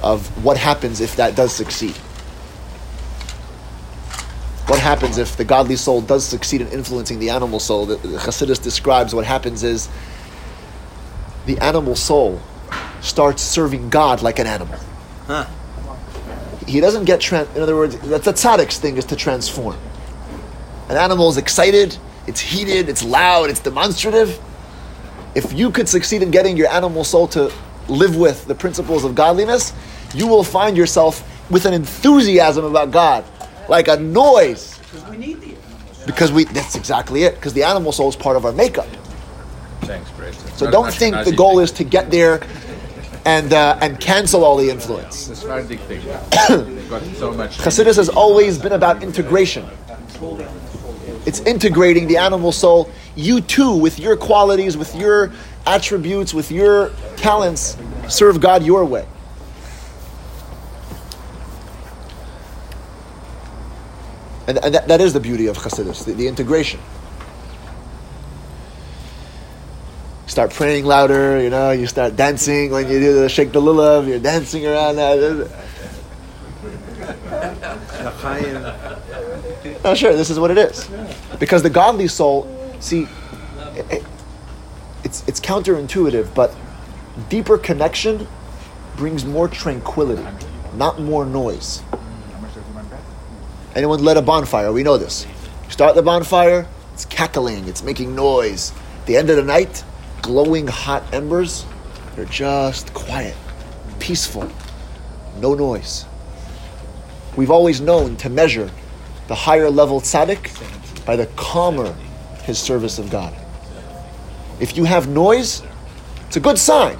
of 0.02 0.28
what 0.43 0.58
happens 0.58 0.99
if 0.99 1.15
that 1.17 1.36
does 1.36 1.54
succeed. 1.54 1.95
What 4.67 4.80
happens 4.80 5.17
if 5.17 5.36
the 5.36 5.43
godly 5.43 5.76
soul 5.76 6.02
does 6.02 6.26
succeed 6.26 6.62
in 6.62 6.67
influencing 6.69 7.19
the 7.19 7.30
animal 7.30 7.60
soul? 7.60 7.86
The, 7.86 7.97
the 7.97 8.17
Chassidus 8.17 8.62
describes 8.62 9.13
what 9.13 9.26
happens 9.26 9.63
is 9.63 9.89
the 11.45 11.60
animal 11.60 11.95
soul 11.95 12.41
starts 13.02 13.43
serving 13.43 13.89
God 13.89 14.21
like 14.21 14.39
an 14.39 14.47
animal. 14.47 14.80
Huh. 15.27 15.45
He 16.67 16.79
doesn't 16.79 17.05
get, 17.05 17.19
tran- 17.19 17.53
in 17.55 17.62
other 17.62 17.75
words, 17.75 17.97
that's 17.99 18.27
a 18.27 18.33
tzaddik's 18.33 18.77
thing 18.77 18.97
is 18.97 19.05
to 19.05 19.15
transform. 19.15 19.77
An 20.89 20.97
animal 20.97 21.29
is 21.29 21.38
excited, 21.38 21.97
it's 22.27 22.39
heated, 22.39 22.89
it's 22.89 23.03
loud, 23.03 23.49
it's 23.49 23.59
demonstrative. 23.59 24.39
If 25.36 25.51
you 25.53 25.71
could 25.71 25.89
succeed 25.89 26.21
in 26.21 26.31
getting 26.31 26.55
your 26.55 26.69
animal 26.69 27.03
soul 27.03 27.27
to 27.29 27.51
live 27.88 28.15
with 28.15 28.45
the 28.45 28.55
principles 28.55 29.03
of 29.03 29.15
godliness, 29.15 29.73
you 30.13 30.27
will 30.27 30.43
find 30.43 30.77
yourself 30.77 31.27
with 31.49 31.65
an 31.65 31.73
enthusiasm 31.73 32.65
about 32.65 32.91
God, 32.91 33.25
like 33.67 33.88
a 33.88 33.97
noise. 33.97 34.77
Because 34.79 35.09
we 35.09 35.17
need 35.17 35.41
the 35.41 35.55
animals. 35.55 36.03
Because 36.05 36.31
we, 36.31 36.43
that's 36.45 36.75
exactly 36.75 37.23
it, 37.23 37.36
because 37.36 37.53
the 37.53 37.63
animal 37.63 37.91
soul 37.91 38.09
is 38.09 38.15
part 38.15 38.38
of 38.38 38.45
our 38.45 38.51
makeup. 38.51 38.88
Thanks, 39.81 40.09
Chris. 40.12 40.38
So 40.57 40.69
don't 40.71 40.93
think 40.93 41.15
the 41.25 41.36
goal 41.36 41.59
is 41.59 41.71
to 41.73 41.83
get 41.83 42.09
there 42.09 42.41
and, 43.25 43.53
uh, 43.53 43.77
and 43.81 43.99
cancel 43.99 44.43
all 44.43 44.57
the 44.57 44.69
influence. 44.69 45.29
It's 45.29 45.39
Sephardic 45.39 45.79
thing. 45.81 46.03
Got 46.89 47.03
so 47.15 47.31
much. 47.31 47.57
Hasidus 47.57 47.95
has 47.95 48.09
always 48.09 48.57
been 48.57 48.73
about 48.73 49.03
integration. 49.03 49.65
It's 51.25 51.39
integrating 51.41 52.07
the 52.07 52.17
animal 52.17 52.51
soul. 52.51 52.89
You 53.15 53.41
too, 53.41 53.75
with 53.77 53.99
your 53.99 54.17
qualities, 54.17 54.75
with 54.75 54.93
your 54.95 55.31
attributes, 55.65 56.33
with 56.33 56.51
your 56.51 56.91
talents, 57.15 57.77
serve 58.09 58.41
God 58.41 58.63
your 58.63 58.83
way. 58.83 59.05
And, 64.47 64.57
and 64.57 64.75
that, 64.75 64.88
that 64.89 64.99
is 64.99 65.13
the 65.13 65.21
beauty 65.21 65.47
of 65.47 65.57
Hasidus, 65.57 66.03
the, 66.03 66.12
the 66.13 66.27
integration. 66.27 66.79
Start 70.34 70.52
praying 70.52 70.86
louder, 70.86 71.39
you 71.43 71.52
know, 71.52 71.69
you 71.69 71.86
start 71.86 72.15
dancing 72.15 72.72
when 72.72 72.89
you 72.89 73.00
do 73.00 73.13
the 73.13 73.30
Shake 73.30 73.52
the 73.52 73.62
Lulav, 73.62 74.08
you're 74.08 74.17
dancing 74.17 74.65
around. 74.65 74.98
Oh, 79.86 79.93
sure, 79.93 80.13
this 80.15 80.32
is 80.32 80.39
what 80.39 80.50
it 80.50 80.58
is. 80.58 80.89
Because 81.39 81.62
the 81.62 81.69
godly 81.69 82.08
soul, 82.08 82.48
see, 82.80 83.08
it- 83.76 83.86
it- 83.91 84.04
it's, 85.04 85.24
it's 85.28 85.39
counterintuitive, 85.39 86.34
but 86.34 86.56
deeper 87.30 87.60
connection 87.60 88.28
brings 88.98 89.26
more 89.26 89.48
tranquility, 89.48 90.26
not 90.76 91.00
more 91.00 91.28
noise. 91.28 91.84
Anyone 93.76 94.04
lit 94.04 94.17
a 94.17 94.22
bonfire? 94.24 94.72
We 94.72 94.82
know 94.82 94.98
this. 94.98 95.28
Start 95.69 95.93
the 95.93 96.02
bonfire, 96.02 96.65
it's 96.96 97.06
cackling, 97.06 97.67
it's 97.67 97.84
making 97.84 98.15
noise. 98.15 98.72
At 99.02 99.06
the 99.06 99.15
end 99.17 99.30
of 99.30 99.36
the 99.36 99.43
night, 99.43 99.84
glowing 100.23 100.65
hot 100.65 101.03
embers, 101.13 101.65
they're 102.15 102.25
just 102.25 102.91
quiet, 102.95 103.36
peaceful, 103.99 104.49
no 105.39 105.53
noise. 105.53 106.05
We've 107.36 107.51
always 107.51 107.81
known 107.81 108.15
to 108.17 108.29
measure 108.29 108.71
the 109.27 109.36
higher 109.36 109.69
level 109.69 110.01
tzaddik 110.01 111.05
by 111.05 111.15
the 111.15 111.27
calmer 111.36 111.93
his 112.43 112.57
service 112.57 112.97
of 112.97 113.09
God. 113.09 113.36
If 114.59 114.77
you 114.77 114.86
have 114.86 115.07
noise, 115.07 115.62
it's 116.27 116.38
a 116.38 116.39
good 116.39 116.57
sign, 116.57 116.97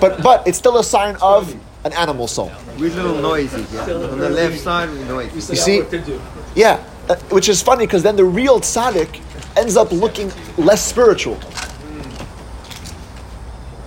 but 0.00 0.22
but 0.22 0.46
it's 0.46 0.58
still 0.58 0.78
a 0.78 0.84
sign 0.84 1.16
of 1.22 1.54
an 1.84 1.92
animal 1.92 2.26
soul. 2.26 2.50
We're 2.78 2.90
a 2.90 2.94
little 2.94 3.20
noisy. 3.20 3.64
Yeah. 3.72 3.82
On 3.82 4.18
the 4.18 4.28
left 4.30 4.58
side, 4.58 4.90
we're 4.90 5.04
noisy. 5.06 5.52
You 5.52 5.58
see, 5.58 5.82
yeah, 6.54 6.84
uh, 7.08 7.16
which 7.30 7.48
is 7.48 7.62
funny 7.62 7.86
because 7.86 8.02
then 8.02 8.16
the 8.16 8.24
real 8.24 8.60
tzaddik 8.60 9.20
ends 9.56 9.76
up 9.76 9.92
looking 9.92 10.32
less 10.56 10.84
spiritual. 10.84 11.38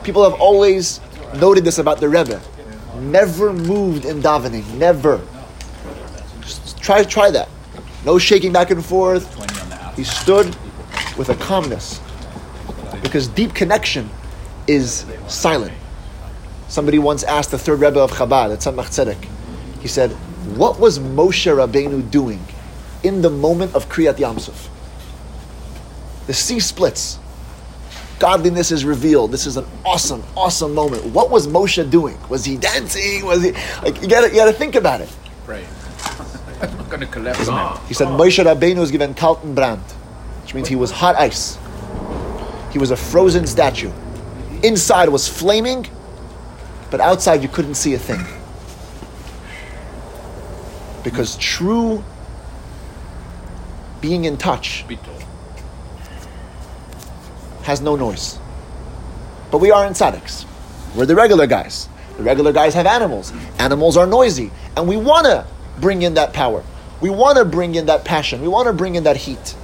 People 0.04 0.30
have 0.30 0.40
always 0.40 1.00
noted 1.36 1.64
this 1.64 1.78
about 1.78 2.00
the 2.00 2.10
Rebbe. 2.10 2.42
Never 3.00 3.54
moved 3.54 4.06
in 4.06 4.22
davening. 4.22 4.68
Never. 4.76 5.22
Just 6.42 6.82
try 6.82 7.04
try 7.04 7.32
that. 7.32 7.50
No 8.06 8.18
shaking 8.18 8.52
back 8.52 8.70
and 8.70 8.84
forth. 8.84 9.34
20 9.36 9.60
on 9.62 9.70
the 9.70 9.76
outside. 9.76 9.96
He 9.96 10.04
stood 10.04 10.56
with 11.18 11.30
a 11.30 11.36
calmness 11.36 12.02
because 13.02 13.28
deep 13.28 13.54
connection 13.54 14.10
is 14.68 15.06
silent. 15.28 15.74
Somebody 16.68 17.00
once 17.00 17.24
asked 17.24 17.52
the 17.52 17.58
third 17.58 17.80
Rebbe 17.80 18.00
of 18.00 18.12
Chabad, 18.12 18.54
at 18.54 18.60
Tzemach 18.60 18.90
Tzedek, 18.90 19.28
he 19.80 19.88
said, 19.88 20.12
What 20.58 20.80
was 20.80 21.00
Moshe 21.00 21.52
Rabbeinu 21.52 22.10
doing 22.10 22.44
in 23.04 23.22
the 23.22 23.30
moment 23.30 23.76
of 23.76 23.90
Kriyat 23.90 24.18
Yam 24.18 24.40
Suf? 24.40 24.70
The 26.26 26.34
sea 26.34 26.60
splits. 26.60 27.20
Godliness 28.24 28.72
is 28.72 28.86
revealed. 28.86 29.34
This 29.34 29.46
is 29.46 29.58
an 29.58 29.66
awesome, 29.84 30.24
awesome 30.38 30.74
moment. 30.74 31.04
What 31.08 31.30
was 31.30 31.46
Moshe 31.46 31.92
doing? 31.92 32.18
Was 32.30 32.46
he 32.46 32.56
dancing? 32.56 33.26
Was 33.26 33.44
he 33.44 33.52
like 33.84 34.02
you 34.02 34.08
gotta 34.08 34.30
you 34.30 34.36
gotta 34.36 34.54
think 34.54 34.76
about 34.76 35.02
it. 35.02 35.14
Pray. 35.44 35.66
I'm 36.62 36.78
not 36.78 36.90
going 36.90 37.02
to 37.02 37.06
collapse. 37.08 37.40
He 37.90 37.94
said 37.94 38.08
Moshe 38.08 38.42
Rabbeinu 38.42 38.80
was 38.80 38.92
given 38.92 39.14
kalten 39.14 39.54
brand, 39.54 39.82
which 40.42 40.54
means 40.54 40.70
he 40.70 40.78
was 40.78 40.90
hot 40.90 41.18
ice. 41.18 41.58
He 42.72 42.80
was 42.80 42.92
a 42.92 42.96
frozen 42.96 43.46
statue. 43.46 43.92
Inside 44.64 45.10
was 45.10 45.28
flaming, 45.28 45.86
but 46.92 47.02
outside 47.02 47.44
you 47.44 47.50
couldn't 47.50 47.76
see 47.76 47.94
a 47.94 48.00
thing. 48.00 48.24
Because 51.04 51.36
true 51.36 52.02
being 54.00 54.24
in 54.24 54.38
touch. 54.38 54.86
Has 57.64 57.82
no 57.82 57.96
noise. 57.96 58.40
But 59.52 59.60
we 59.60 59.72
are 59.72 59.86
in 59.86 59.94
tzaddiks. 59.94 60.46
We're 60.96 61.06
the 61.06 61.16
regular 61.16 61.48
guys. 61.48 61.90
The 62.18 62.24
regular 62.24 62.54
guys 62.54 62.74
have 62.74 62.86
animals. 62.86 63.34
Animals 63.60 63.98
are 63.98 64.06
noisy. 64.06 64.52
And 64.78 64.88
we 64.88 64.98
want 64.98 65.26
to 65.26 65.48
bring 65.80 66.04
in 66.04 66.14
that 66.16 66.34
power. 66.34 66.64
We 67.02 67.10
want 67.10 67.38
to 67.38 67.46
bring 67.46 67.76
in 67.76 67.88
that 67.88 68.06
passion. 68.06 68.42
We 68.42 68.48
want 68.48 68.68
to 68.68 68.74
bring 68.74 68.96
in 68.96 69.04
that 69.04 69.18
heat. 69.18 69.56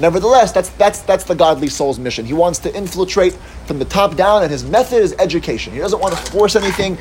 Nevertheless, 0.00 0.52
that's, 0.52 0.70
that's, 0.70 1.00
that's 1.02 1.24
the 1.24 1.34
godly 1.34 1.68
soul's 1.68 1.98
mission. 1.98 2.24
He 2.24 2.32
wants 2.32 2.58
to 2.60 2.76
infiltrate 2.76 3.32
from 3.66 3.78
the 3.78 3.84
top 3.84 4.16
down, 4.16 4.42
and 4.42 4.50
his 4.50 4.64
method 4.64 5.02
is 5.02 5.14
education. 5.18 5.72
He 5.72 5.78
doesn't 5.78 6.00
want 6.00 6.16
to 6.16 6.32
force 6.32 6.56
anything. 6.56 6.98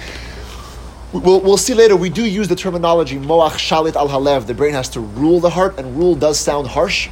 We'll, 1.11 1.41
we'll 1.41 1.57
see 1.57 1.73
later, 1.73 1.95
we 1.95 2.09
do 2.09 2.25
use 2.25 2.47
the 2.47 2.55
terminology 2.55 3.17
moach 3.17 3.51
shalit 3.51 3.95
al 3.95 4.09
halev. 4.09 4.45
The 4.45 4.53
brain 4.53 4.73
has 4.73 4.89
to 4.89 4.99
rule 4.99 5.39
the 5.39 5.49
heart, 5.49 5.77
and 5.79 5.97
rule 5.97 6.15
does 6.15 6.39
sound 6.39 6.67
harsh. 6.67 7.09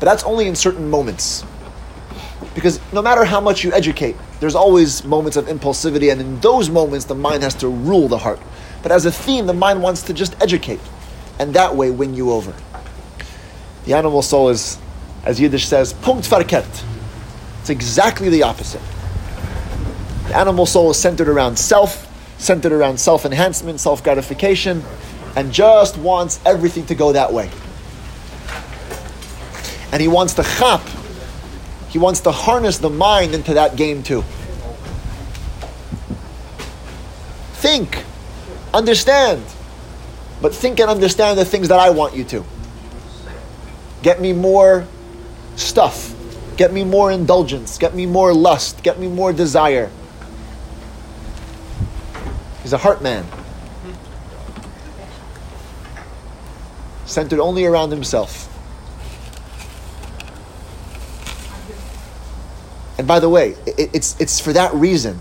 But 0.00 0.06
that's 0.06 0.24
only 0.24 0.48
in 0.48 0.54
certain 0.54 0.90
moments. 0.90 1.44
Because 2.54 2.80
no 2.92 3.02
matter 3.02 3.24
how 3.24 3.40
much 3.40 3.64
you 3.64 3.72
educate, 3.72 4.16
there's 4.40 4.54
always 4.54 5.04
moments 5.04 5.36
of 5.36 5.46
impulsivity, 5.46 6.12
and 6.12 6.20
in 6.20 6.40
those 6.40 6.68
moments, 6.70 7.06
the 7.06 7.14
mind 7.14 7.42
has 7.42 7.54
to 7.56 7.68
rule 7.68 8.08
the 8.08 8.18
heart. 8.18 8.40
But 8.82 8.92
as 8.92 9.06
a 9.06 9.12
theme, 9.12 9.46
the 9.46 9.54
mind 9.54 9.82
wants 9.82 10.02
to 10.02 10.12
just 10.12 10.40
educate, 10.42 10.80
and 11.38 11.54
that 11.54 11.74
way 11.74 11.90
win 11.90 12.14
you 12.14 12.30
over. 12.32 12.54
The 13.86 13.94
animal 13.94 14.22
soul 14.22 14.50
is, 14.50 14.78
as 15.24 15.40
Yiddish 15.40 15.66
says, 15.66 15.92
punkt 15.92 16.28
verkehrt. 16.28 16.84
It's 17.60 17.70
exactly 17.70 18.28
the 18.28 18.42
opposite. 18.42 18.82
The 20.28 20.36
animal 20.36 20.66
soul 20.66 20.90
is 20.90 20.98
centered 20.98 21.28
around 21.28 21.58
self, 21.58 22.10
centered 22.38 22.72
around 22.72 22.98
self 22.98 23.24
enhancement, 23.24 23.80
self 23.80 24.04
gratification, 24.04 24.82
and 25.36 25.52
just 25.52 25.96
wants 25.98 26.40
everything 26.46 26.86
to 26.86 26.94
go 26.94 27.12
that 27.12 27.32
way. 27.32 27.50
And 29.94 30.00
he 30.00 30.08
wants 30.08 30.34
to 30.34 30.42
chap, 30.42 30.82
he 31.88 31.98
wants 31.98 32.18
to 32.22 32.32
harness 32.32 32.78
the 32.78 32.90
mind 32.90 33.32
into 33.32 33.54
that 33.54 33.76
game 33.76 34.02
too. 34.02 34.22
Think, 37.52 38.04
understand, 38.74 39.40
but 40.42 40.52
think 40.52 40.80
and 40.80 40.90
understand 40.90 41.38
the 41.38 41.44
things 41.44 41.68
that 41.68 41.78
I 41.78 41.90
want 41.90 42.16
you 42.16 42.24
to. 42.24 42.44
Get 44.02 44.20
me 44.20 44.32
more 44.32 44.84
stuff. 45.54 46.12
Get 46.56 46.72
me 46.72 46.82
more 46.82 47.12
indulgence. 47.12 47.78
Get 47.78 47.94
me 47.94 48.04
more 48.04 48.34
lust. 48.34 48.82
Get 48.82 48.98
me 48.98 49.06
more 49.06 49.32
desire. 49.32 49.92
He's 52.62 52.72
a 52.72 52.78
heart 52.78 53.00
man. 53.00 53.24
Centered 57.06 57.38
only 57.38 57.64
around 57.64 57.92
himself. 57.92 58.50
And 62.98 63.06
by 63.06 63.20
the 63.20 63.28
way, 63.28 63.56
it, 63.66 63.90
it's, 63.92 64.20
it's 64.20 64.40
for 64.40 64.52
that 64.52 64.72
reason 64.74 65.18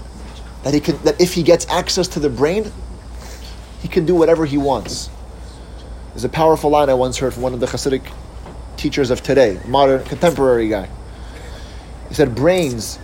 that, 0.63 0.73
he 0.73 0.79
can, 0.79 0.97
that 1.03 1.19
if 1.19 1.33
he 1.33 1.43
gets 1.43 1.67
access 1.69 2.07
to 2.09 2.19
the 2.19 2.29
brain, 2.29 2.71
he 3.81 3.87
can 3.87 4.05
do 4.05 4.15
whatever 4.15 4.45
he 4.45 4.57
wants. 4.57 5.09
There's 6.09 6.23
a 6.23 6.29
powerful 6.29 6.69
line 6.69 6.89
I 6.89 6.93
once 6.93 7.17
heard 7.17 7.33
from 7.33 7.43
one 7.43 7.53
of 7.53 7.59
the 7.59 7.65
Hasidic 7.65 8.03
teachers 8.77 9.09
of 9.09 9.23
today, 9.23 9.59
modern 9.67 10.03
contemporary 10.03 10.69
guy. 10.69 10.87
He 12.07 12.13
said, 12.13 12.35
brains 12.35 12.99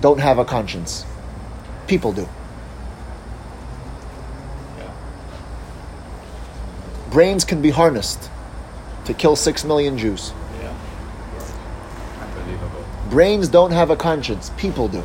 don't 0.00 0.20
have 0.20 0.38
a 0.38 0.44
conscience. 0.44 1.06
People 1.86 2.12
do. 2.12 2.28
Brains 7.10 7.44
can 7.44 7.62
be 7.62 7.70
harnessed 7.70 8.30
to 9.04 9.14
kill 9.14 9.36
six 9.36 9.64
million 9.64 9.98
Jews. 9.98 10.32
Brains 13.12 13.46
don't 13.46 13.72
have 13.72 13.90
a 13.90 13.96
conscience. 13.96 14.50
People 14.56 14.88
do. 14.88 15.04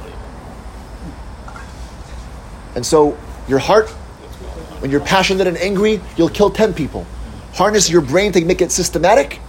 And 2.74 2.86
so, 2.86 3.17
your 3.50 3.60
heart, 3.60 3.89
when 4.80 4.89
you're 4.91 5.02
passionate 5.02 5.46
and 5.46 5.58
angry, 5.58 6.00
you'll 6.15 6.30
kill 6.30 6.50
10 6.50 6.74
people. 6.74 7.06
Harness 7.54 7.89
your 7.89 8.00
brain 8.00 8.32
to 8.32 8.46
make 8.46 8.62
it 8.62 8.72
systematic, 8.72 9.41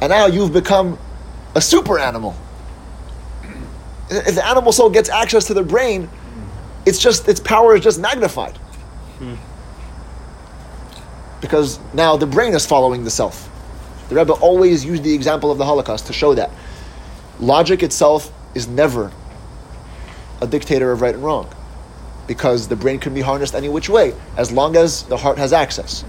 and 0.00 0.08
now 0.08 0.24
you've 0.24 0.54
become 0.54 0.98
a 1.54 1.60
super 1.60 1.98
animal. 1.98 2.34
If 4.08 4.36
the 4.36 4.46
animal 4.46 4.72
soul 4.72 4.88
gets 4.88 5.10
access 5.10 5.46
to 5.48 5.54
the 5.54 5.62
brain, 5.62 6.08
it's 6.86 6.98
just 6.98 7.28
its 7.28 7.40
power 7.40 7.76
is 7.76 7.84
just 7.84 8.00
magnified. 8.00 8.58
Because 11.42 11.78
now 11.92 12.16
the 12.16 12.26
brain 12.26 12.54
is 12.54 12.64
following 12.64 13.04
the 13.04 13.10
self. 13.10 13.50
The 14.08 14.14
Rebbe 14.14 14.32
always 14.32 14.82
used 14.82 15.02
the 15.02 15.12
example 15.12 15.52
of 15.52 15.58
the 15.58 15.66
Holocaust 15.66 16.06
to 16.06 16.14
show 16.14 16.32
that 16.34 16.50
logic 17.40 17.82
itself 17.82 18.32
is 18.54 18.68
never 18.68 19.10
a 20.40 20.46
dictator 20.46 20.92
of 20.92 21.00
right 21.00 21.14
and 21.14 21.24
wrong 21.24 21.48
because 22.26 22.68
the 22.68 22.76
brain 22.76 22.98
can 22.98 23.12
be 23.12 23.20
harnessed 23.20 23.54
any 23.54 23.68
which 23.68 23.88
way 23.88 24.14
as 24.36 24.52
long 24.52 24.76
as 24.76 25.02
the 25.04 25.16
heart 25.16 25.38
has 25.38 25.52
access. 25.52 26.04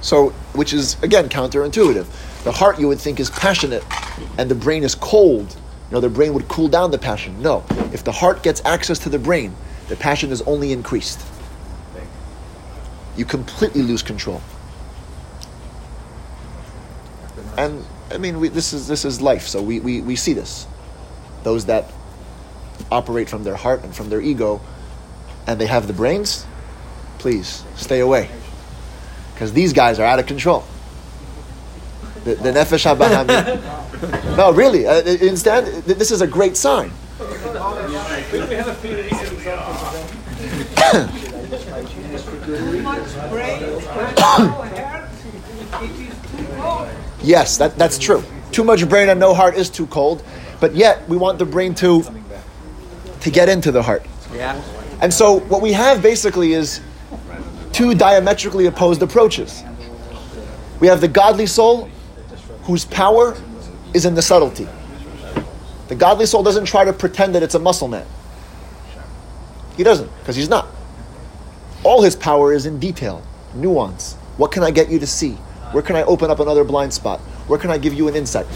So 0.00 0.30
which 0.54 0.72
is 0.72 1.02
again 1.02 1.28
counterintuitive. 1.28 2.06
The 2.44 2.52
heart 2.52 2.78
you 2.78 2.86
would 2.88 3.00
think 3.00 3.18
is 3.18 3.30
passionate 3.30 3.84
and 4.38 4.48
the 4.48 4.54
brain 4.54 4.84
is 4.84 4.94
cold. 4.94 5.56
You 5.90 5.94
know 5.94 6.00
the 6.00 6.08
brain 6.08 6.34
would 6.34 6.48
cool 6.48 6.68
down 6.68 6.90
the 6.90 6.98
passion. 6.98 7.42
No. 7.42 7.64
If 7.92 8.04
the 8.04 8.12
heart 8.12 8.42
gets 8.42 8.62
access 8.64 8.98
to 9.00 9.08
the 9.08 9.18
brain 9.18 9.54
the 9.88 9.96
passion 9.96 10.30
is 10.30 10.42
only 10.42 10.72
increased. 10.72 11.20
You 13.16 13.24
completely 13.24 13.82
lose 13.82 14.02
control. 14.02 14.40
And 17.56 17.84
I 18.10 18.18
mean, 18.18 18.40
we, 18.40 18.48
this 18.48 18.72
is 18.72 18.88
this 18.88 19.04
is 19.04 19.20
life, 19.20 19.46
so 19.46 19.62
we, 19.62 19.80
we, 19.80 20.00
we 20.00 20.16
see 20.16 20.32
this. 20.32 20.66
Those 21.42 21.66
that 21.66 21.90
operate 22.90 23.28
from 23.28 23.44
their 23.44 23.56
heart 23.56 23.84
and 23.84 23.94
from 23.94 24.08
their 24.08 24.20
ego, 24.20 24.60
and 25.46 25.60
they 25.60 25.66
have 25.66 25.86
the 25.86 25.92
brains, 25.92 26.46
please 27.18 27.64
stay 27.76 28.00
away, 28.00 28.30
because 29.34 29.52
these 29.52 29.72
guys 29.72 29.98
are 29.98 30.06
out 30.06 30.18
of 30.18 30.26
control. 30.26 30.64
The, 32.24 32.34
the 32.36 32.50
nefesh 32.50 32.84
habahami. 32.84 34.36
No, 34.36 34.52
really. 34.52 34.86
Uh, 34.86 35.00
instead, 35.02 35.64
this 35.84 36.10
is 36.10 36.20
a 36.20 36.26
great 36.26 36.56
sign. 36.56 36.90
We 38.30 38.38
have 38.54 38.68
a 38.68 38.74
few 38.74 38.96
recent 38.96 39.32
examples 39.32 39.82
of 39.82 39.92
that. 40.76 41.28
Too 42.44 42.82
much 42.82 43.30
brain 43.30 43.62
and 43.62 43.72
no 43.72 44.50
heart, 44.50 45.08
it 45.82 45.90
is 45.90 46.14
too 46.30 46.46
cold. 46.56 46.88
Yes, 47.28 47.58
that, 47.58 47.76
that's 47.76 47.98
true. 47.98 48.24
Too 48.52 48.64
much 48.64 48.88
brain 48.88 49.10
and 49.10 49.20
no 49.20 49.34
heart 49.34 49.54
is 49.54 49.68
too 49.68 49.86
cold, 49.88 50.22
but 50.60 50.74
yet 50.74 51.06
we 51.10 51.18
want 51.18 51.38
the 51.38 51.44
brain 51.44 51.74
to 51.74 52.02
to 53.20 53.30
get 53.30 53.50
into 53.50 53.70
the 53.70 53.82
heart. 53.82 54.06
Yeah. 54.32 54.58
And 55.02 55.12
so 55.12 55.40
what 55.40 55.60
we 55.60 55.72
have 55.72 56.00
basically 56.00 56.54
is 56.54 56.80
two 57.70 57.94
diametrically 57.94 58.64
opposed 58.64 59.02
approaches. 59.02 59.62
We 60.80 60.86
have 60.86 61.02
the 61.02 61.08
godly 61.08 61.44
soul 61.44 61.90
whose 62.62 62.86
power 62.86 63.36
is 63.92 64.06
in 64.06 64.14
the 64.14 64.22
subtlety. 64.22 64.66
The 65.88 65.96
godly 65.96 66.24
soul 66.24 66.42
doesn't 66.42 66.64
try 66.64 66.86
to 66.86 66.94
pretend 66.94 67.34
that 67.34 67.42
it's 67.42 67.54
a 67.54 67.58
muscle 67.58 67.88
man. 67.88 68.06
He 69.76 69.82
doesn't, 69.84 70.10
because 70.20 70.34
he's 70.34 70.48
not. 70.48 70.66
All 71.84 72.00
his 72.00 72.16
power 72.16 72.54
is 72.54 72.64
in 72.64 72.80
detail, 72.80 73.22
nuance. 73.54 74.14
What 74.38 74.50
can 74.50 74.62
I 74.62 74.70
get 74.70 74.88
you 74.90 74.98
to 74.98 75.06
see? 75.06 75.36
Where 75.72 75.82
can 75.82 75.96
I 75.96 76.02
open 76.04 76.30
up 76.30 76.40
another 76.40 76.64
blind 76.64 76.92
spot? 76.92 77.20
Where 77.46 77.58
can 77.58 77.70
I 77.70 77.78
give 77.78 77.94
you 77.94 78.08
an 78.08 78.16
insight? 78.16 78.46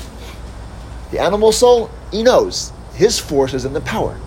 The 1.10 1.20
animal 1.20 1.52
soul, 1.52 1.90
he 2.10 2.22
knows 2.22 2.72
his 2.94 3.18
force 3.18 3.54
is 3.54 3.64
in 3.64 3.72
the 3.72 3.80
power. 3.82 4.18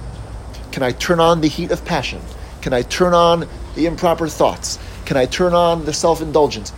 Can 0.72 0.84
I 0.84 0.92
turn 0.92 1.20
on 1.20 1.42
the 1.42 1.48
heat 1.48 1.72
of 1.72 1.84
passion? 1.86 2.22
Can 2.62 2.74
I 2.74 2.82
turn 2.84 3.14
on 3.14 3.48
the 3.76 3.86
improper 3.86 4.28
thoughts? 4.28 4.80
Can 5.06 5.18
I 5.18 5.26
turn 5.26 5.54
on 5.54 5.86
the 5.86 5.94
self 5.94 6.22
indulgence? 6.22 6.74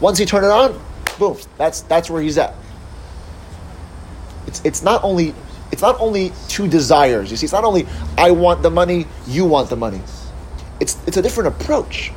Once 0.00 0.18
he 0.18 0.24
turn 0.24 0.44
it 0.44 0.50
on, 0.50 0.80
boom, 1.18 1.36
that's 1.56 1.80
that's 1.82 2.10
where 2.10 2.22
he's 2.22 2.38
at. 2.38 2.54
It's 4.46 4.60
it's 4.64 4.82
not 4.82 5.02
only 5.02 5.34
it's 5.72 5.82
not 5.82 5.98
only 5.98 6.32
two 6.48 6.68
desires. 6.68 7.30
You 7.30 7.36
see, 7.36 7.46
it's 7.46 7.52
not 7.52 7.64
only 7.64 7.86
I 8.16 8.30
want 8.30 8.62
the 8.62 8.70
money, 8.70 9.06
you 9.26 9.44
want 9.44 9.70
the 9.70 9.76
money. 9.76 10.00
It's 10.80 10.98
it's 11.06 11.16
a 11.16 11.22
different 11.22 11.48
approach. 11.48 12.12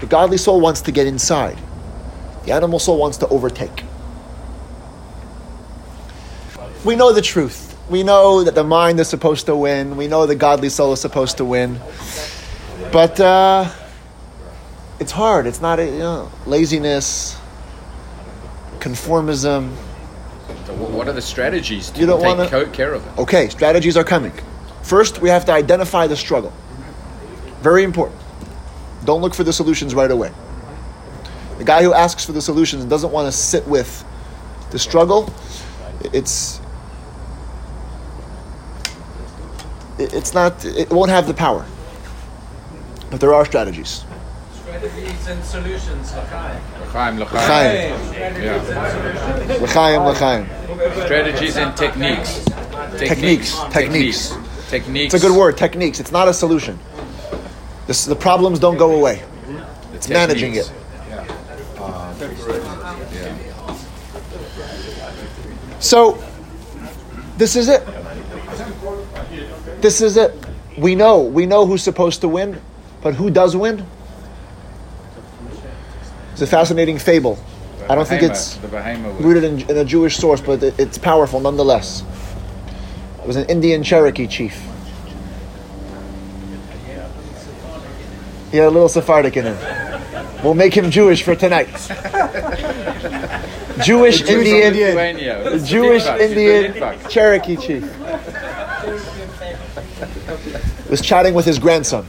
The 0.00 0.06
godly 0.06 0.36
soul 0.38 0.60
wants 0.60 0.80
to 0.82 0.92
get 0.92 1.06
inside. 1.06 1.58
The 2.44 2.52
animal 2.52 2.78
soul 2.78 2.98
wants 2.98 3.16
to 3.18 3.28
overtake. 3.28 3.82
We 6.84 6.94
know 6.96 7.12
the 7.12 7.22
truth. 7.22 7.76
We 7.88 8.02
know 8.02 8.44
that 8.44 8.54
the 8.54 8.64
mind 8.64 9.00
is 9.00 9.08
supposed 9.08 9.46
to 9.46 9.56
win. 9.56 9.96
We 9.96 10.06
know 10.06 10.26
the 10.26 10.34
godly 10.36 10.68
soul 10.68 10.92
is 10.92 11.00
supposed 11.00 11.36
to 11.38 11.44
win. 11.44 11.80
But 12.92 13.18
uh, 13.18 13.70
it's 15.00 15.12
hard. 15.12 15.46
It's 15.46 15.60
not, 15.60 15.78
a, 15.80 15.86
you 15.86 15.98
know, 15.98 16.30
laziness, 16.46 17.38
conformism. 18.78 19.74
So 20.66 20.74
what 20.74 21.08
are 21.08 21.12
the 21.12 21.22
strategies 21.22 21.90
to 21.90 22.00
You 22.00 22.06
don't 22.06 22.20
take 22.20 22.38
wanna- 22.38 22.66
care 22.70 22.92
of 22.94 23.06
it? 23.06 23.18
Okay, 23.18 23.48
strategies 23.48 23.96
are 23.96 24.04
coming. 24.04 24.32
First, 24.82 25.20
we 25.20 25.28
have 25.28 25.44
to 25.46 25.52
identify 25.52 26.06
the 26.06 26.16
struggle. 26.16 26.52
Very 27.62 27.82
important. 27.82 28.20
Don't 29.06 29.22
look 29.22 29.34
for 29.34 29.44
the 29.44 29.52
solutions 29.52 29.94
right 29.94 30.10
away. 30.10 30.32
The 31.58 31.64
guy 31.64 31.82
who 31.82 31.94
asks 31.94 32.24
for 32.24 32.32
the 32.32 32.42
solutions 32.42 32.82
and 32.82 32.90
doesn't 32.90 33.12
want 33.12 33.26
to 33.26 33.32
sit 33.32 33.66
with 33.66 34.04
the 34.70 34.78
struggle, 34.78 35.32
it's 36.12 36.60
it's 39.98 40.34
not 40.34 40.64
it 40.64 40.90
won't 40.90 41.10
have 41.10 41.26
the 41.26 41.34
power. 41.34 41.64
But 43.10 43.20
there 43.20 43.32
are 43.32 43.44
strategies. 43.46 44.04
Strategies 44.52 45.28
and 45.28 45.44
solutions, 45.44 46.12
L'chaim. 46.12 46.60
L'chaim, 46.82 47.18
l'chaim. 47.20 47.94
L'chaim. 48.02 48.06
Strategies 48.12 49.16
and. 49.46 49.62
L'chaim, 49.62 50.04
l'chaim. 50.04 50.46
Strategies 51.04 51.56
and 51.56 51.76
techniques. 51.76 52.44
Techniques, 52.98 53.54
techniques. 53.70 54.36
Techniques. 54.68 55.14
It's 55.14 55.24
a 55.24 55.26
good 55.26 55.36
word, 55.36 55.56
techniques. 55.56 56.00
It's 56.00 56.10
not 56.10 56.26
a 56.26 56.34
solution. 56.34 56.76
This, 57.86 58.04
the 58.04 58.16
problems 58.16 58.58
don't 58.58 58.76
go 58.76 58.96
away. 58.96 59.22
It's 59.94 60.08
managing 60.08 60.56
it. 60.56 60.70
So, 65.78 66.22
this 67.36 67.54
is 67.54 67.68
it. 67.68 67.86
This 69.80 70.00
is 70.00 70.16
it. 70.16 70.34
We 70.76 70.94
know. 70.94 71.22
We 71.22 71.46
know 71.46 71.64
who's 71.64 71.82
supposed 71.82 72.20
to 72.22 72.28
win, 72.28 72.60
but 73.02 73.14
who 73.14 73.30
does 73.30 73.56
win? 73.56 73.86
It's 76.32 76.42
a 76.42 76.46
fascinating 76.46 76.98
fable. 76.98 77.38
I 77.88 77.94
don't 77.94 78.06
think 78.06 78.22
it's 78.22 78.58
rooted 79.20 79.44
in, 79.44 79.70
in 79.70 79.76
a 79.76 79.84
Jewish 79.84 80.16
source, 80.16 80.40
but 80.40 80.62
it, 80.62 80.78
it's 80.78 80.98
powerful 80.98 81.40
nonetheless. 81.40 82.02
It 83.20 83.26
was 83.26 83.36
an 83.36 83.48
Indian 83.48 83.82
Cherokee 83.82 84.26
chief. 84.26 84.60
He 88.56 88.60
had 88.60 88.68
a 88.68 88.70
little 88.70 88.88
Sephardic 88.88 89.36
in 89.36 89.44
him. 89.44 89.58
We'll 90.42 90.54
make 90.54 90.74
him 90.74 90.90
Jewish 90.90 91.22
for 91.22 91.36
tonight. 91.36 91.66
Jewish 93.84 94.22
Indian, 94.22 94.72
the 95.44 95.62
Jewish 95.62 96.06
Indian 96.06 96.72
Cherokee 97.10 97.56
chief 97.56 97.82
was 100.88 101.02
chatting 101.02 101.34
with 101.34 101.44
his 101.44 101.58
grandson. 101.58 102.06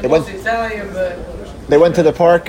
They 0.00 0.06
went, 0.06 0.26
they 1.68 1.76
went 1.76 1.96
to 1.96 2.04
the 2.04 2.12
park. 2.12 2.48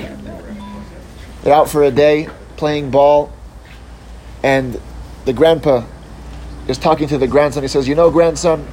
They're 1.42 1.56
out 1.56 1.68
for 1.68 1.82
a 1.82 1.90
day 1.90 2.30
playing 2.58 2.92
ball, 2.92 3.34
and 4.44 4.80
the 5.26 5.34
grandpa 5.34 5.84
is 6.68 6.78
talking 6.78 7.08
to 7.08 7.18
the 7.18 7.28
grandson. 7.28 7.64
He 7.64 7.70
says, 7.70 7.88
"You 7.88 7.96
know, 7.96 8.12
grandson, 8.12 8.68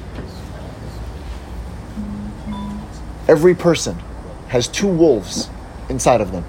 every 3.29 3.53
person 3.53 3.95
has 4.47 4.67
two 4.67 4.87
wolves 4.87 5.49
inside 5.87 6.19
of 6.19 6.31
them." 6.31 6.43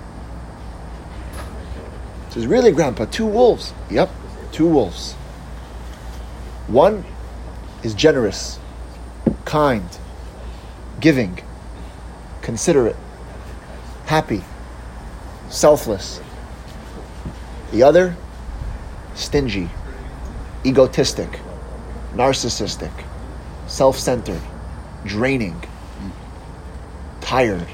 He 2.29 2.35
says, 2.35 2.47
"Really, 2.47 2.73
grandpa? 2.73 3.05
Two 3.05 3.27
wolves?" 3.27 3.75
Yep, 3.91 4.09
two 4.51 4.67
wolves. 4.67 5.15
One 6.67 7.05
is 7.83 7.93
generous, 7.95 8.59
kind, 9.45 9.89
giving, 11.01 11.43
considerate, 12.41 12.97
happy, 14.07 14.43
selfless. 15.51 16.21
The 17.73 17.83
other, 17.83 18.17
stingy, 19.15 19.69
egotistic, 20.65 21.41
narcissistic, 22.15 22.93
self 23.67 23.99
centered, 23.99 24.41
draining, 25.05 25.61
tired. 27.21 27.67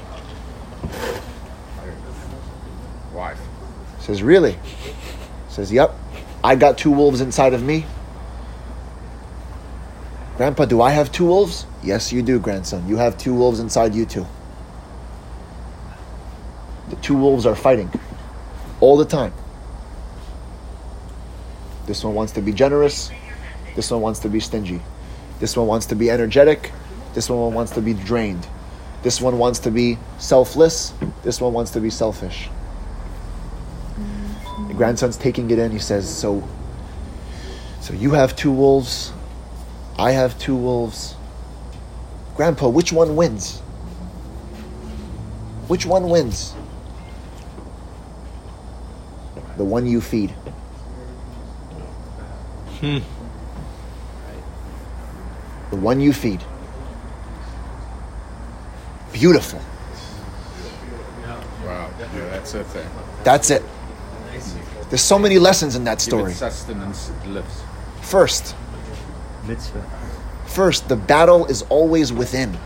Wife. 3.13 3.39
Says, 3.99 4.21
Really? 4.21 4.57
Says, 5.49 5.71
Yep, 5.71 5.95
I 6.43 6.55
got 6.55 6.77
two 6.77 6.91
wolves 6.91 7.21
inside 7.21 7.53
of 7.53 7.63
me. 7.63 7.85
Grandpa, 10.37 10.65
do 10.65 10.81
I 10.81 10.91
have 10.91 11.11
two 11.11 11.25
wolves? 11.25 11.65
Yes, 11.83 12.13
you 12.13 12.21
do, 12.21 12.39
grandson. 12.39 12.87
You 12.87 12.97
have 12.97 13.17
two 13.17 13.33
wolves 13.33 13.59
inside 13.59 13.95
you 13.95 14.05
too. 14.05 14.27
The 16.89 16.95
two 16.97 17.15
wolves 17.15 17.45
are 17.45 17.55
fighting 17.55 17.91
all 18.79 18.97
the 18.97 19.05
time. 19.05 19.33
This 21.87 22.03
one 22.03 22.13
wants 22.13 22.33
to 22.33 22.41
be 22.41 22.53
generous. 22.53 23.09
This 23.75 23.89
one 23.89 24.01
wants 24.01 24.19
to 24.19 24.29
be 24.29 24.39
stingy. 24.39 24.81
This 25.39 25.57
one 25.57 25.67
wants 25.67 25.87
to 25.87 25.95
be 25.95 26.11
energetic. 26.11 26.71
This 27.13 27.29
one 27.29 27.53
wants 27.53 27.71
to 27.73 27.81
be 27.81 27.93
drained. 27.93 28.45
This 29.03 29.21
one 29.21 29.37
wants 29.37 29.59
to 29.59 29.71
be 29.71 29.97
selfless. 30.17 30.93
This 31.23 31.39
one 31.39 31.53
wants 31.53 31.71
to 31.71 31.79
be 31.79 31.89
selfish. 31.89 32.49
The 34.67 34.73
grandson's 34.73 35.17
taking 35.17 35.49
it 35.51 35.59
in. 35.59 35.71
He 35.71 35.79
says, 35.79 36.09
"So, 36.09 36.43
so 37.81 37.93
you 37.93 38.11
have 38.11 38.35
two 38.35 38.51
wolves. 38.51 39.13
I 39.97 40.11
have 40.11 40.37
two 40.39 40.55
wolves. 40.55 41.15
Grandpa, 42.35 42.69
which 42.69 42.91
one 42.91 43.15
wins? 43.15 43.59
Which 45.67 45.85
one 45.85 46.09
wins? 46.09 46.53
The 49.57 49.65
one 49.65 49.87
you 49.87 50.01
feed. 50.01 50.29
Hmm. 52.79 52.99
The 55.71 55.77
one 55.77 55.99
you 55.99 56.13
feed. 56.13 56.41
Beautiful. 59.17 59.59
Wow. 61.65 61.89
Yeah, 61.99 62.29
that's 62.29 62.53
it 62.53 62.67
there. 62.71 62.87
That's 63.23 63.49
it. 63.49 63.63
There's 64.89 65.01
so 65.01 65.17
many 65.17 65.39
lessons 65.39 65.75
in 65.75 65.83
that 65.85 66.01
story. 66.01 66.33
sustenance 66.33 67.11
lives. 67.25 67.63
First, 68.01 68.55
First, 70.45 70.87
the 70.87 70.95
battle 70.95 71.47
is 71.47 71.63
always 71.63 72.13
within. 72.13 72.57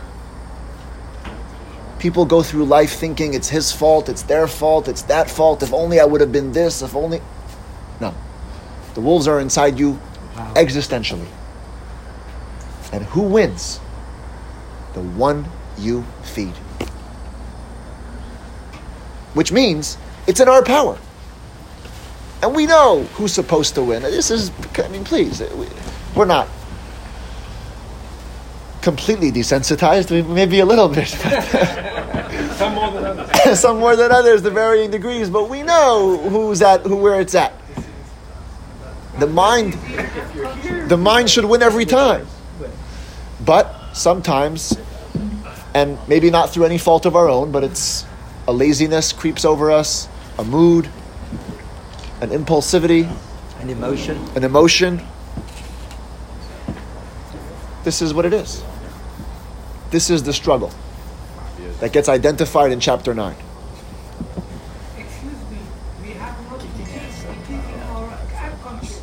People 2.00 2.26
go 2.26 2.44
through 2.44 2.66
life 2.66 2.94
thinking 2.94 3.34
it's 3.34 3.48
his 3.48 3.72
fault, 3.72 4.10
it's 4.10 4.24
their 4.24 4.48
fault, 4.48 4.90
it's 4.90 5.04
that 5.04 5.30
fault. 5.30 5.64
If 5.64 5.74
only 5.74 6.02
I 6.02 6.06
would 6.06 6.20
have 6.20 6.34
been 6.34 6.52
this, 6.52 6.82
if 6.82 6.96
only. 6.96 7.22
No. 8.02 8.14
The 8.96 9.02
wolves 9.02 9.28
are 9.28 9.40
inside 9.40 9.80
you 9.80 9.98
existentially. 10.56 11.28
And 12.92 13.06
who 13.06 13.22
wins? 13.22 13.80
The 14.94 15.02
one 15.02 15.46
you 15.82 16.04
feed. 16.24 16.54
Which 19.34 19.52
means 19.52 19.98
it's 20.28 20.40
in 20.40 20.48
our 20.50 20.64
power. 20.64 20.98
And 22.44 22.56
we 22.56 22.66
know 22.66 23.04
who's 23.14 23.34
supposed 23.34 23.76
to 23.76 23.84
win. 23.84 24.02
This 24.02 24.32
is, 24.32 24.52
I 24.78 24.88
mean, 24.88 25.04
please, 25.04 25.42
uh, 25.42 25.50
we- 25.56 25.68
we're 26.16 26.26
not 26.26 26.48
completely 28.82 29.32
desensitized, 29.32 30.28
maybe 30.28 30.60
a 30.60 30.66
little 30.66 30.90
bit. 30.90 31.08
Some 32.58 32.74
more 32.76 32.92
than 32.92 33.06
others. 33.06 33.60
Some 33.60 33.80
more 33.80 33.96
than 33.96 34.12
others, 34.12 34.42
to 34.42 34.50
varying 34.50 34.92
degrees, 34.92 35.30
but 35.30 35.50
we 35.50 35.62
know 35.64 36.18
who's 36.30 36.62
at 36.62 36.82
who 36.82 36.96
where 36.98 37.22
it's 37.22 37.36
at. 37.36 37.54
The 39.20 39.28
mind 39.28 39.74
the 40.90 40.98
mind 40.98 41.30
should 41.30 41.46
win 41.46 41.62
every 41.62 41.86
time. 41.86 42.26
But 43.46 43.94
sometimes 43.94 44.76
and 45.74 45.98
maybe 46.08 46.30
not 46.30 46.50
through 46.50 46.66
any 46.66 46.78
fault 46.78 47.06
of 47.06 47.16
our 47.16 47.30
own, 47.30 47.52
but 47.52 47.64
it's 47.64 48.06
a 48.48 48.54
laziness 48.54 49.14
creeps 49.14 49.46
over 49.46 49.72
us, 49.72 50.08
a 50.38 50.44
mood, 50.44 50.90
an 52.22 52.30
impulsivity, 52.30 53.10
An 53.60 53.70
emotion. 53.70 54.18
an 54.36 54.44
emotion. 54.44 55.02
This 57.84 58.02
is 58.02 58.14
what 58.14 58.26
it 58.26 58.34
is. 58.34 58.64
This 59.90 60.10
is 60.10 60.24
the 60.24 60.34
struggle 60.34 60.72
that 61.80 61.92
gets 61.92 62.08
identified 62.10 62.72
in 62.72 62.80
chapter 62.80 63.14
9. 63.14 63.36
Excuse 64.98 65.34
me, 65.50 65.58
we 66.04 66.10
have 66.12 66.52
not 66.52 66.60
it 66.64 66.66
is, 66.80 67.24
it 67.24 67.50
is 67.50 67.50
in 67.50 67.80
our 67.90 68.20
unconscious. 68.44 69.02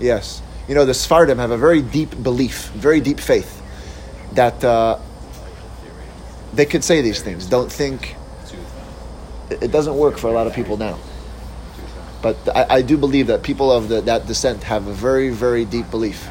Yes. 0.00 0.42
You 0.68 0.74
know, 0.74 0.84
the 0.84 0.94
Sephardim 0.94 1.38
have 1.38 1.50
a 1.50 1.56
very 1.56 1.82
deep 1.82 2.20
belief, 2.22 2.68
very 2.70 3.00
deep 3.00 3.20
faith 3.20 3.61
that 4.34 4.62
uh, 4.64 4.98
they 6.52 6.66
could 6.66 6.84
say 6.84 7.00
these 7.00 7.22
things. 7.22 7.46
Don't 7.46 7.70
think. 7.70 8.16
It 9.50 9.70
doesn't 9.70 9.96
work 9.96 10.16
for 10.18 10.28
a 10.28 10.32
lot 10.32 10.46
of 10.46 10.54
people 10.54 10.76
now. 10.76 10.98
But 12.22 12.36
I, 12.56 12.76
I 12.76 12.82
do 12.82 12.96
believe 12.96 13.26
that 13.26 13.42
people 13.42 13.70
of 13.70 13.88
the, 13.88 14.00
that 14.02 14.26
descent 14.26 14.62
have 14.64 14.86
a 14.86 14.92
very, 14.92 15.30
very 15.30 15.64
deep 15.64 15.90
belief. 15.90 16.30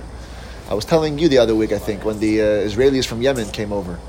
I 0.70 0.74
was 0.74 0.86
telling 0.86 1.20
you 1.20 1.28
the 1.28 1.38
other 1.38 1.54
week, 1.54 1.72
I 1.74 1.78
think, 1.80 2.06
when 2.06 2.20
the 2.20 2.42
uh, 2.42 2.46
Israelis 2.46 3.06
from 3.06 3.22
Yemen 3.22 3.50
came 3.52 3.74
over. 3.74 4.00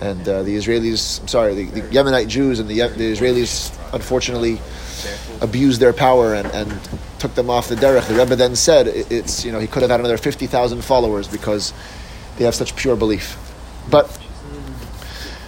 And 0.00 0.28
uh, 0.28 0.42
the 0.42 0.54
Israelis, 0.56 1.22
I'm 1.22 1.28
sorry, 1.28 1.54
the, 1.54 1.80
the 1.80 1.80
Yemenite 1.88 2.28
Jews 2.28 2.60
and 2.60 2.68
the, 2.68 2.76
the 2.76 3.12
Israelis 3.12 3.72
unfortunately 3.94 4.60
abused 5.40 5.80
their 5.80 5.94
power 5.94 6.34
and, 6.34 6.46
and 6.48 6.78
took 7.18 7.34
them 7.34 7.48
off 7.48 7.68
the 7.68 7.74
derech. 7.76 8.06
The 8.06 8.14
Rebbe 8.14 8.36
then 8.36 8.54
said 8.54 8.86
it- 8.88 9.10
it's, 9.10 9.44
you 9.44 9.52
know, 9.52 9.58
he 9.58 9.66
could 9.66 9.80
have 9.82 9.90
had 9.90 10.00
another 10.00 10.18
50,000 10.18 10.82
followers 10.84 11.26
because 11.26 11.72
they 12.36 12.44
have 12.44 12.54
such 12.54 12.76
pure 12.76 12.96
belief. 12.96 13.36
But 13.90 14.06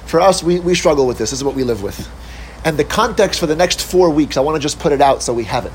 for 0.07 0.20
us, 0.20 0.43
we, 0.43 0.61
we 0.61 0.74
struggle 0.74 1.07
with 1.07 1.18
this. 1.18 1.30
This 1.30 1.41
is 1.41 1.45
what 1.45 1.55
we 1.55 1.64
live 1.64 1.82
with. 1.82 2.09
And 2.64 2.78
the 2.78 2.84
context 2.84 3.39
for 3.39 3.47
the 3.47 3.57
next 3.57 3.82
four 3.82 4.11
weeks, 4.11 4.36
I 4.36 4.41
want 4.41 4.57
to 4.57 4.61
just 4.61 4.78
put 4.78 4.93
it 4.93 5.01
out 5.01 5.22
so 5.22 5.32
we 5.32 5.45
have 5.45 5.66
it. 5.66 5.72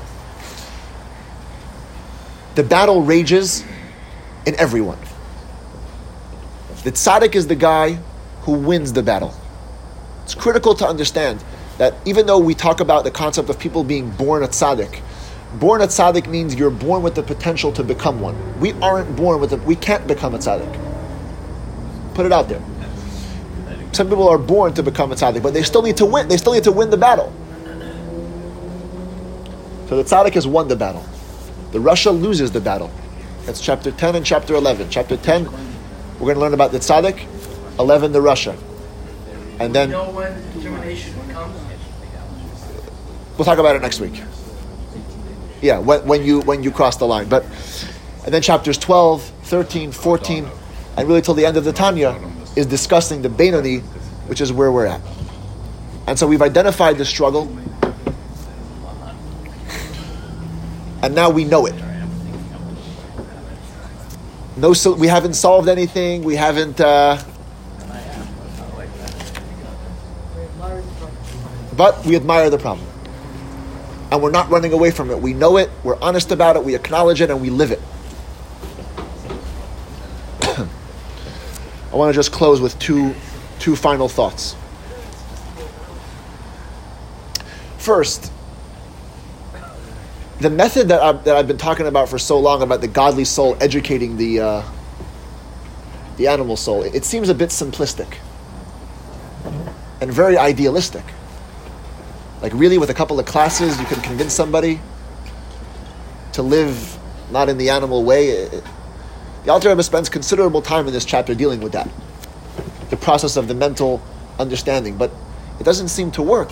The 2.56 2.62
battle 2.62 3.02
rages 3.02 3.64
in 4.46 4.54
everyone. 4.56 4.98
The 6.84 6.92
tzaddik 6.92 7.34
is 7.34 7.46
the 7.46 7.54
guy 7.54 7.98
who 8.42 8.52
wins 8.52 8.92
the 8.92 9.02
battle. 9.02 9.34
It's 10.24 10.34
critical 10.34 10.74
to 10.76 10.86
understand 10.86 11.42
that 11.78 11.94
even 12.04 12.26
though 12.26 12.38
we 12.38 12.54
talk 12.54 12.80
about 12.80 13.04
the 13.04 13.10
concept 13.10 13.48
of 13.48 13.58
people 13.58 13.84
being 13.84 14.10
born 14.10 14.42
a 14.42 14.48
tzaddik, 14.48 15.00
born 15.54 15.80
a 15.80 15.86
tzaddik 15.86 16.28
means 16.28 16.54
you're 16.54 16.70
born 16.70 17.02
with 17.02 17.14
the 17.14 17.22
potential 17.22 17.72
to 17.72 17.82
become 17.82 18.20
one. 18.20 18.60
We 18.60 18.72
aren't 18.74 19.16
born 19.16 19.40
with 19.40 19.50
the, 19.50 19.56
we 19.58 19.76
can't 19.76 20.06
become 20.06 20.34
a 20.34 20.38
tzaddik. 20.38 20.83
Put 22.14 22.26
it 22.26 22.32
out 22.32 22.48
there. 22.48 22.62
Some 23.92 24.08
people 24.08 24.28
are 24.28 24.38
born 24.38 24.74
to 24.74 24.82
become 24.82 25.12
a 25.12 25.14
tzaddik, 25.14 25.42
but 25.42 25.54
they 25.54 25.62
still 25.62 25.82
need 25.82 25.96
to 25.98 26.06
win. 26.06 26.28
They 26.28 26.36
still 26.36 26.52
need 26.52 26.64
to 26.64 26.72
win 26.72 26.90
the 26.90 26.96
battle. 26.96 27.32
So 29.88 29.96
the 29.96 30.04
tzaddik 30.04 30.34
has 30.34 30.46
won 30.46 30.68
the 30.68 30.76
battle. 30.76 31.04
The 31.72 31.78
Rasha 31.78 32.18
loses 32.18 32.50
the 32.50 32.60
battle. 32.60 32.90
That's 33.46 33.60
chapter 33.60 33.90
10 33.90 34.16
and 34.16 34.24
chapter 34.24 34.54
11. 34.54 34.90
Chapter 34.90 35.16
10, 35.16 35.44
we're 35.44 36.18
going 36.20 36.34
to 36.34 36.40
learn 36.40 36.54
about 36.54 36.72
the 36.72 36.78
tzaddik. 36.78 37.26
11, 37.78 38.12
the 38.12 38.20
Rasha. 38.20 38.56
And 39.60 39.74
then 39.74 39.90
know 39.90 40.10
when 40.10 40.52
determination 40.54 41.14
comes? 41.30 41.56
we'll 43.36 43.44
talk 43.44 43.58
about 43.58 43.76
it 43.76 43.82
next 43.82 44.00
week. 44.00 44.22
Yeah, 45.60 45.78
when, 45.78 46.04
when 46.06 46.24
you 46.24 46.40
when 46.40 46.62
you 46.62 46.70
cross 46.70 46.96
the 46.96 47.06
line. 47.06 47.28
But 47.28 47.44
and 48.24 48.34
then 48.34 48.42
chapters 48.42 48.78
12, 48.78 49.22
13, 49.22 49.92
14, 49.92 50.50
and 50.96 51.08
really 51.08 51.22
till 51.22 51.34
the 51.34 51.46
end 51.46 51.56
of 51.56 51.64
the 51.64 51.72
Tanya 51.72 52.20
is 52.56 52.66
discussing 52.66 53.22
the 53.22 53.28
Benoni, 53.28 53.78
which 54.28 54.40
is 54.40 54.52
where 54.52 54.70
we're 54.70 54.86
at. 54.86 55.00
And 56.06 56.18
so 56.18 56.26
we've 56.26 56.42
identified 56.42 56.98
the 56.98 57.04
struggle, 57.04 57.50
and 61.02 61.14
now 61.14 61.30
we 61.30 61.44
know 61.44 61.66
it. 61.66 61.74
No, 64.56 64.72
so 64.72 64.94
we 64.94 65.08
haven't 65.08 65.34
solved 65.34 65.68
anything. 65.68 66.22
We 66.22 66.36
haven't. 66.36 66.80
Uh, 66.80 67.20
but 71.76 72.06
we 72.06 72.14
admire 72.14 72.50
the 72.50 72.58
problem 72.58 72.86
and 74.14 74.22
we're 74.22 74.30
not 74.30 74.48
running 74.48 74.72
away 74.72 74.92
from 74.92 75.10
it. 75.10 75.18
We 75.18 75.34
know 75.34 75.56
it, 75.56 75.70
we're 75.82 75.98
honest 76.00 76.30
about 76.30 76.54
it, 76.54 76.62
we 76.64 76.76
acknowledge 76.76 77.20
it, 77.20 77.30
and 77.30 77.40
we 77.42 77.50
live 77.50 77.72
it. 77.72 77.82
I 81.94 81.98
want 81.98 82.12
to 82.12 82.18
just 82.18 82.32
close 82.32 82.60
with 82.60 82.78
two, 82.80 83.14
two 83.60 83.76
final 83.76 84.08
thoughts. 84.08 84.56
First, 87.78 88.32
the 90.40 90.50
method 90.50 90.88
that 90.88 91.02
I've, 91.02 91.24
that 91.24 91.36
I've 91.36 91.48
been 91.48 91.58
talking 91.58 91.86
about 91.86 92.08
for 92.10 92.18
so 92.18 92.40
long 92.40 92.62
about 92.62 92.82
the 92.82 92.88
godly 92.88 93.24
soul 93.24 93.56
educating 93.60 94.16
the, 94.18 94.40
uh, 94.40 94.62
the 96.18 96.28
animal 96.28 96.56
soul, 96.56 96.82
it, 96.82 96.96
it 96.96 97.04
seems 97.06 97.28
a 97.30 97.34
bit 97.34 97.50
simplistic 97.50 98.16
and 100.00 100.12
very 100.12 100.36
idealistic. 100.36 101.04
Like 102.42 102.52
really, 102.54 102.78
with 102.78 102.90
a 102.90 102.94
couple 102.94 103.20
of 103.20 103.26
classes, 103.26 103.80
you 103.80 103.86
can 103.86 104.00
convince 104.02 104.34
somebody. 104.34 104.80
to 106.32 106.42
live 106.42 106.98
not 107.30 107.48
in 107.48 107.58
the 107.58 107.70
animal 107.70 108.04
way. 108.04 108.28
It- 108.30 108.64
the 109.44 109.52
Alter 109.52 109.68
Rebbe 109.68 109.82
spends 109.82 110.08
considerable 110.08 110.62
time 110.62 110.86
in 110.86 110.92
this 110.92 111.04
chapter 111.04 111.34
dealing 111.34 111.60
with 111.60 111.72
that, 111.72 111.88
the 112.90 112.96
process 112.96 113.36
of 113.36 113.46
the 113.46 113.54
mental 113.54 114.02
understanding, 114.38 114.96
but 114.96 115.10
it 115.60 115.64
doesn't 115.64 115.88
seem 115.88 116.10
to 116.12 116.22
work 116.22 116.50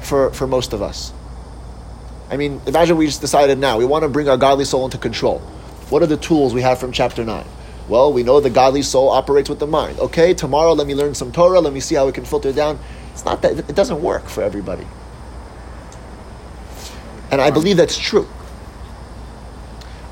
for, 0.00 0.32
for 0.32 0.46
most 0.46 0.72
of 0.72 0.82
us. 0.82 1.12
I 2.30 2.38
mean, 2.38 2.62
imagine 2.66 2.96
we 2.96 3.06
just 3.06 3.20
decided 3.20 3.58
now 3.58 3.76
we 3.76 3.84
want 3.84 4.04
to 4.04 4.08
bring 4.08 4.28
our 4.28 4.38
godly 4.38 4.64
soul 4.64 4.86
into 4.86 4.96
control. 4.96 5.40
What 5.90 6.02
are 6.02 6.06
the 6.06 6.16
tools 6.16 6.54
we 6.54 6.62
have 6.62 6.78
from 6.78 6.90
chapter 6.90 7.22
9? 7.22 7.44
Well, 7.88 8.12
we 8.12 8.22
know 8.22 8.40
the 8.40 8.48
godly 8.48 8.82
soul 8.82 9.10
operates 9.10 9.50
with 9.50 9.58
the 9.58 9.66
mind. 9.66 9.98
Okay, 9.98 10.32
tomorrow 10.32 10.72
let 10.72 10.86
me 10.86 10.94
learn 10.94 11.14
some 11.14 11.32
Torah, 11.32 11.60
let 11.60 11.74
me 11.74 11.80
see 11.80 11.94
how 11.94 12.06
we 12.06 12.12
can 12.12 12.24
filter 12.24 12.52
down. 12.52 12.78
It's 13.12 13.26
not 13.26 13.42
that, 13.42 13.58
it 13.58 13.74
doesn't 13.74 14.00
work 14.00 14.28
for 14.28 14.42
everybody. 14.42 14.86
And 17.30 17.42
I 17.42 17.50
believe 17.50 17.76
that's 17.76 17.98
true. 17.98 18.26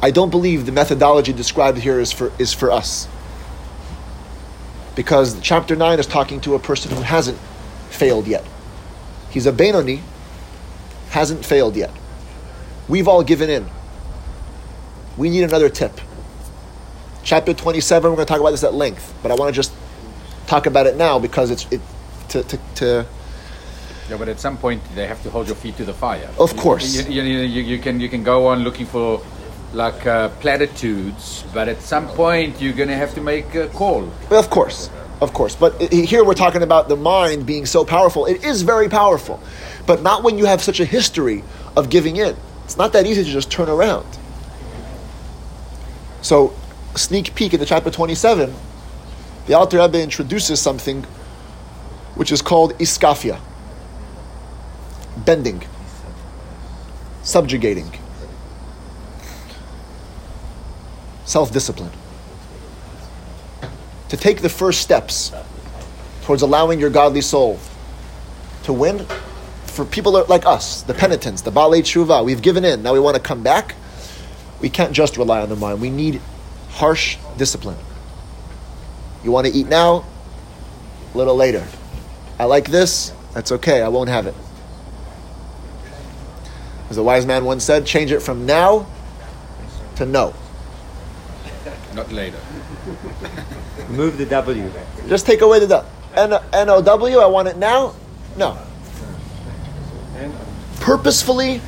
I 0.03 0.11
don't 0.11 0.31
believe 0.31 0.67
the 0.67 0.73
methodology 0.73 1.33
described 1.33 1.79
here 1.79 2.01
is 2.01 2.11
for, 2.11 2.33
is 2.39 2.53
for 2.53 2.71
us. 2.71 3.07
Because 4.97 5.39
chapter 5.41 5.77
9 5.77 5.99
is 5.99 6.07
talking 6.07 6.41
to 6.43 6.55
a 6.55 6.59
person 6.59 6.91
who 6.95 7.03
hasn't 7.03 7.39
failed 7.91 8.27
yet. 8.27 8.45
He's 9.31 9.47
a 9.47 9.53
Benoni, 9.53 10.03
hasn't 11.11 11.45
failed 11.45 11.77
yet. 11.77 11.91
We've 12.89 13.07
all 13.07 13.23
given 13.23 13.51
in. 13.51 13.69
We 15.17 15.29
need 15.29 15.45
another 15.45 15.69
tip. 15.69 16.01
Chapter 17.23 17.53
27, 17.53 18.11
we're 18.11 18.17
going 18.17 18.27
to 18.27 18.31
talk 18.31 18.41
about 18.41 18.53
this 18.53 18.65
at 18.65 18.75
length, 18.75 19.15
but 19.23 19.31
I 19.31 19.35
want 19.35 19.55
to 19.55 19.57
just 19.57 19.73
talk 20.47 20.67
about 20.67 20.87
it 20.87 20.97
now 20.97 21.19
because 21.19 21.51
it's 21.51 21.71
it, 21.71 21.81
to, 22.31 22.43
to, 22.43 22.59
to 22.77 23.07
Yeah, 24.09 24.17
but 24.17 24.29
at 24.29 24.41
some 24.41 24.57
point 24.57 24.83
they 24.95 25.07
have 25.07 25.23
to 25.25 25.31
hold 25.31 25.47
your 25.47 25.57
feet 25.57 25.77
to 25.77 25.85
the 25.85 25.93
fire. 25.93 26.29
Of 26.39 26.57
course. 26.57 26.95
You, 26.95 27.03
you, 27.13 27.23
you, 27.23 27.39
you, 27.41 27.63
you 27.63 27.79
can 27.79 28.01
you 28.01 28.09
can 28.09 28.25
go 28.25 28.47
on 28.47 28.61
looking 28.61 28.87
for 28.87 29.23
like 29.73 30.07
uh, 30.07 30.29
platitudes, 30.41 31.45
but 31.55 31.69
at 31.69 31.81
some 31.81 32.09
point 32.09 32.61
you're 32.61 32.73
gonna 32.73 32.97
have 32.97 33.15
to 33.15 33.21
make 33.21 33.55
a 33.55 33.69
call. 33.69 34.11
Of 34.31 34.51
course, 34.51 34.91
of 35.21 35.33
course. 35.33 35.55
But 35.55 35.93
here 35.93 36.25
we're 36.25 36.35
talking 36.35 36.63
about 36.63 36.89
the 36.89 36.97
mind 36.97 37.47
being 37.47 37.67
so 37.67 37.85
powerful. 37.85 38.27
It 38.27 38.45
is 38.45 38.63
very 38.63 38.89
powerful, 38.89 39.41
but 39.87 40.03
not 40.03 40.23
when 40.23 40.39
you 40.39 40.47
have 40.47 40.63
such 40.63 40.81
a 40.81 40.85
history 40.85 41.45
of 41.77 41.91
giving 41.91 42.17
in. 42.17 42.37
It's 42.65 42.77
not 42.77 42.93
that 42.93 43.07
easy 43.07 43.25
to 43.25 43.31
just 43.31 43.51
turn 43.51 43.69
around. 43.69 44.07
So, 46.23 46.55
sneak 46.97 47.35
peek 47.35 47.55
into 47.55 47.65
chapter 47.65 47.91
27, 47.91 48.55
the 49.47 49.55
Alter 49.55 49.79
Rebbe 49.79 50.03
introduces 50.03 50.61
something 50.61 51.03
which 52.15 52.31
is 52.31 52.43
called 52.43 52.75
iskafia, 52.75 53.41
bending, 55.25 55.63
subjugating, 57.23 57.91
self 61.31 61.53
discipline 61.53 61.93
to 64.09 64.17
take 64.17 64.43
the 64.43 64.49
first 64.49 64.81
steps 64.81 65.33
towards 66.23 66.43
allowing 66.43 66.81
your 66.81 66.91
godly 66.91 67.21
soul 67.21 67.61
to 68.65 68.73
win 68.73 69.07
for 69.67 69.85
people 69.85 70.25
like 70.27 70.45
us, 70.45 70.83
the 70.83 70.95
penitents, 70.95 71.43
the 71.43 71.53
Balei 71.53 71.81
Tshuva, 71.81 72.25
we've 72.25 72.43
given 72.43 72.65
in, 72.65 72.83
now 72.83 72.93
we 72.93 72.99
want 72.99 73.17
to 73.17 73.23
come 73.23 73.43
back. 73.45 73.77
We 74.61 74.69
can't 74.69 74.93
just 74.93 75.17
rely 75.17 75.41
on 75.41 75.49
the 75.49 75.57
mind. 75.57 75.81
We 75.81 75.91
need 75.91 76.21
harsh 76.71 77.17
discipline. 77.39 77.79
You 79.23 79.31
want 79.31 79.47
to 79.47 79.53
eat 79.53 79.69
now? 79.69 80.05
A 81.15 81.19
little 81.19 81.37
later. 81.37 81.65
I 82.39 82.45
like 82.45 82.69
this? 82.69 83.13
That's 83.33 83.53
okay, 83.53 83.81
I 83.81 83.89
won't 83.89 84.09
have 84.09 84.27
it. 84.27 84.35
As 86.91 86.99
a 86.99 87.03
wise 87.03 87.25
man 87.25 87.45
once 87.45 87.65
said, 87.65 87.87
change 87.87 88.11
it 88.11 88.21
from 88.21 88.45
now 88.45 88.87
to 89.97 90.05
no. 90.05 90.35
Not 91.95 92.11
later. 92.13 92.39
Remove 93.89 94.19
the 94.19 94.27
W. 94.27 94.71
Just 95.09 95.27
take 95.27 95.41
away 95.41 95.59
the 95.61 95.67
du- 95.67 95.87
N- 96.15 96.41
N-O-W, 96.53 97.19
I 97.19 97.27
want 97.27 97.49
it 97.49 97.57
now? 97.57 97.95
No. 98.37 98.57
Purposefully 100.81 101.61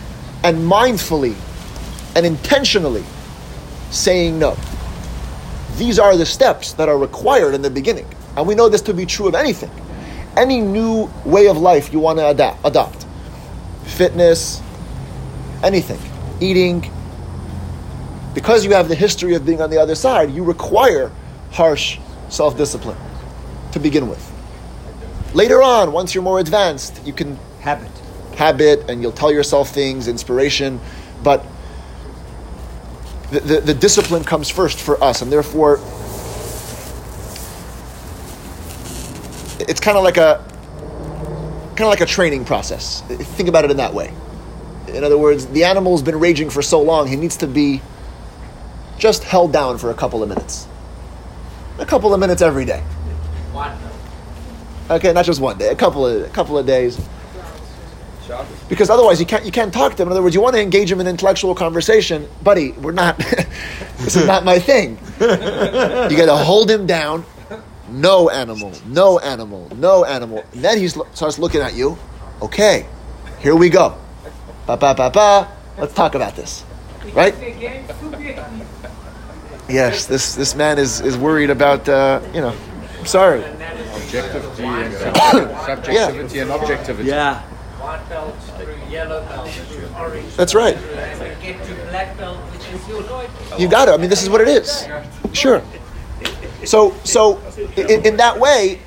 and 0.45 0.59
mindfully 0.59 1.35
and 2.17 2.25
intentionally 2.27 3.05
saying 3.91 4.39
no. 4.39 4.57
These 5.77 5.99
are 5.99 6.17
the 6.17 6.27
steps 6.27 6.73
that 6.75 6.89
are 6.89 6.99
required 6.99 7.55
in 7.55 7.63
the 7.63 7.71
beginning. 7.71 8.07
And 8.37 8.47
we 8.47 8.55
know 8.55 8.69
this 8.69 8.83
to 8.83 8.95
be 8.95 9.07
true 9.07 9.29
of 9.29 9.35
anything. 9.35 9.71
Any 10.37 10.61
new 10.61 11.11
way 11.25 11.49
of 11.49 11.59
life 11.59 11.93
you 11.93 11.99
want 11.99 12.19
to 12.19 12.29
adapt, 12.29 12.65
adopt. 12.65 13.07
Fitness, 13.85 14.63
anything. 15.63 15.99
Eating. 16.41 16.91
Because 18.35 18.65
you 18.65 18.73
have 18.73 18.89
the 18.89 18.95
history 18.95 19.35
of 19.35 19.45
being 19.45 19.61
on 19.61 19.71
the 19.71 19.79
other 19.79 19.95
side, 19.95 20.31
you 20.31 20.43
require 20.43 21.11
harsh 21.51 21.99
self 22.29 22.57
discipline 22.57 22.97
to 23.73 23.79
begin 23.79 24.09
with. 24.09 24.31
Later 25.35 25.63
on, 25.63 25.93
once 25.93 26.15
you're 26.15 26.25
more 26.25 26.41
advanced, 26.41 27.01
you 27.07 27.13
can 27.13 27.39
Habit. 27.61 27.91
habit 28.37 28.91
and 28.91 29.01
you'll 29.03 29.13
tell 29.13 29.33
yourself 29.33 29.71
things, 29.71 30.09
inspiration, 30.09 30.81
but 31.23 31.45
the, 33.31 33.41
the, 33.41 33.61
the 33.61 33.75
discipline 33.75 34.25
comes 34.25 34.51
first 34.51 34.81
for 34.81 35.03
us, 35.03 35.23
and 35.23 35.31
therefore 35.31 35.77
it's 39.61 39.81
kind 39.81 39.97
of 39.97 40.03
like 40.03 40.17
a 40.17 40.45
kind 41.71 41.83
of 41.83 41.89
like 41.89 42.01
a 42.01 42.07
training 42.07 42.45
process. 42.45 43.03
Think 43.03 43.49
about 43.49 43.65
it 43.65 43.71
in 43.71 43.77
that 43.77 43.95
way. 43.95 44.13
In 44.89 45.05
other 45.05 45.17
words, 45.17 45.47
the 45.47 45.65
animal's 45.65 46.03
been 46.03 46.19
raging 46.19 46.51
for 46.51 46.63
so 46.63 46.83
long, 46.83 47.07
he 47.07 47.17
needs 47.17 47.37
to 47.39 47.47
be 47.47 47.81
just 49.03 49.25
held 49.25 49.53
down 49.53 49.79
for 49.79 49.91
a 49.91 49.95
couple 49.95 50.23
of 50.23 50.29
minutes. 50.29 50.69
A 51.81 51.85
couple 51.85 52.15
of 52.15 52.21
minutes 52.21 52.41
every 52.41 52.65
day. 52.65 52.85
Okay, 54.89 55.13
not 55.13 55.25
just 55.25 55.41
one 55.41 55.59
day, 55.59 55.71
a 55.71 55.75
couple 55.75 56.07
of 56.07 56.23
a 56.23 56.29
couple 56.29 56.57
of 56.57 56.67
days. 56.67 57.01
Because 58.69 58.91
otherwise, 58.91 59.19
you 59.19 59.27
can't 59.27 59.45
you 59.45 59.51
can't 59.51 59.75
talk 59.75 59.97
to 59.97 60.03
him. 60.03 60.09
In 60.09 60.13
other 60.13 60.23
words, 60.23 60.37
you 60.37 60.41
want 60.41 60.55
to 60.55 60.63
engage 60.63 60.93
him 60.93 61.01
in 61.01 61.09
intellectual 61.09 61.53
conversation, 61.53 62.29
buddy. 62.45 62.71
We're 62.73 62.93
not. 62.93 63.19
this 63.99 64.15
is 64.15 64.25
not 64.25 64.45
my 64.45 64.61
thing. 64.61 64.97
You 65.19 65.27
got 66.17 66.27
to 66.27 66.37
hold 66.37 66.71
him 66.71 66.87
down. 66.87 67.25
No 67.91 68.31
animal, 68.31 68.73
no 68.87 69.19
animal, 69.19 69.69
no 69.75 70.05
animal. 70.05 70.45
And 70.53 70.63
then 70.63 70.79
he 70.79 70.87
starts 70.87 71.41
looking 71.41 71.61
at 71.61 71.75
you. 71.75 71.99
Okay, 72.41 72.87
here 73.41 73.57
we 73.57 73.69
go. 73.69 73.99
Ba 74.67 74.77
ba 74.77 74.95
ba 74.95 75.11
ba. 75.11 75.49
Let's 75.77 75.93
talk 75.93 76.15
about 76.15 76.37
this, 76.37 76.65
right? 77.15 77.35
The 77.35 77.51
game 77.51 77.85
too 78.01 78.11
big. 78.13 78.39
Yes, 79.73 80.05
this 80.05 80.35
this 80.35 80.55
man 80.55 80.79
is 80.79 81.01
is 81.01 81.17
worried 81.17 81.49
about 81.49 81.89
uh, 81.89 82.21
you 82.35 82.43
know. 82.43 82.55
I'm 82.99 83.07
sorry. 83.07 83.43
Objectivity 83.43 84.63
and 84.65 84.95
subject- 84.95 85.67
subjectivity 85.67 86.39
and 86.41 86.51
objectivity. 86.51 87.09
Yeah. 87.09 87.41
White 87.41 88.07
belt 88.11 88.37
through 88.59 88.77
yellow 88.91 89.25
belt 89.25 89.49
through 89.49 89.89
orange. 89.99 90.37
That's 90.37 90.55
right. 90.55 90.77
Get 91.43 91.65
to 91.65 91.75
black 91.91 92.17
belt, 92.19 92.37
which 92.53 92.69
is 92.69 92.85
good. 92.85 93.31
You 93.59 93.69
got 93.69 93.89
it. 93.89 93.93
I 93.93 93.97
mean, 93.97 94.11
this 94.11 94.23
is 94.23 94.29
what 94.29 94.41
it 94.43 94.49
is. 94.49 94.87
Sure. 95.33 95.63
So, 96.65 96.95
so 97.03 97.41
in, 97.77 98.07
in 98.07 98.17
that 98.19 98.39
way, 98.39 98.79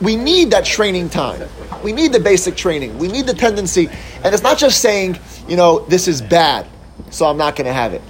we 0.00 0.14
need 0.14 0.52
that 0.52 0.64
training 0.64 1.08
time. 1.08 1.48
We 1.82 1.92
need 1.92 2.12
the 2.12 2.20
basic 2.20 2.56
training. 2.56 2.96
We 2.98 3.08
need 3.08 3.26
the 3.26 3.34
tendency, 3.34 3.88
and 4.22 4.32
it's 4.32 4.44
not 4.44 4.58
just 4.58 4.80
saying, 4.80 5.18
you 5.48 5.56
know, 5.56 5.80
this 5.86 6.06
is 6.06 6.22
bad, 6.22 6.68
so 7.10 7.26
I'm 7.26 7.38
not 7.38 7.56
going 7.56 7.66
to 7.66 7.72
have 7.72 7.94
it. 7.94 8.02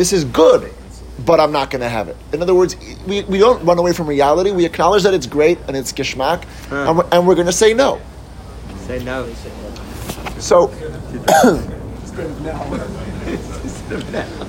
This 0.00 0.14
is 0.14 0.24
good, 0.24 0.72
but 1.26 1.40
I'm 1.40 1.52
not 1.52 1.68
going 1.68 1.82
to 1.82 1.88
have 1.90 2.08
it. 2.08 2.16
In 2.32 2.40
other 2.40 2.54
words, 2.54 2.74
we, 3.06 3.22
we 3.24 3.36
don't 3.36 3.62
run 3.66 3.78
away 3.78 3.92
from 3.92 4.06
reality. 4.06 4.50
We 4.50 4.64
acknowledge 4.64 5.02
that 5.02 5.12
it's 5.12 5.26
great 5.26 5.58
and 5.68 5.76
it's 5.76 5.92
gishmak, 5.92 6.46
and 6.70 6.96
we're, 6.96 7.06
and 7.12 7.28
we're 7.28 7.34
going 7.34 7.48
to 7.48 7.52
say 7.52 7.74
no. 7.74 8.00
Say 8.86 9.04
no. 9.04 9.30
So, 10.38 10.68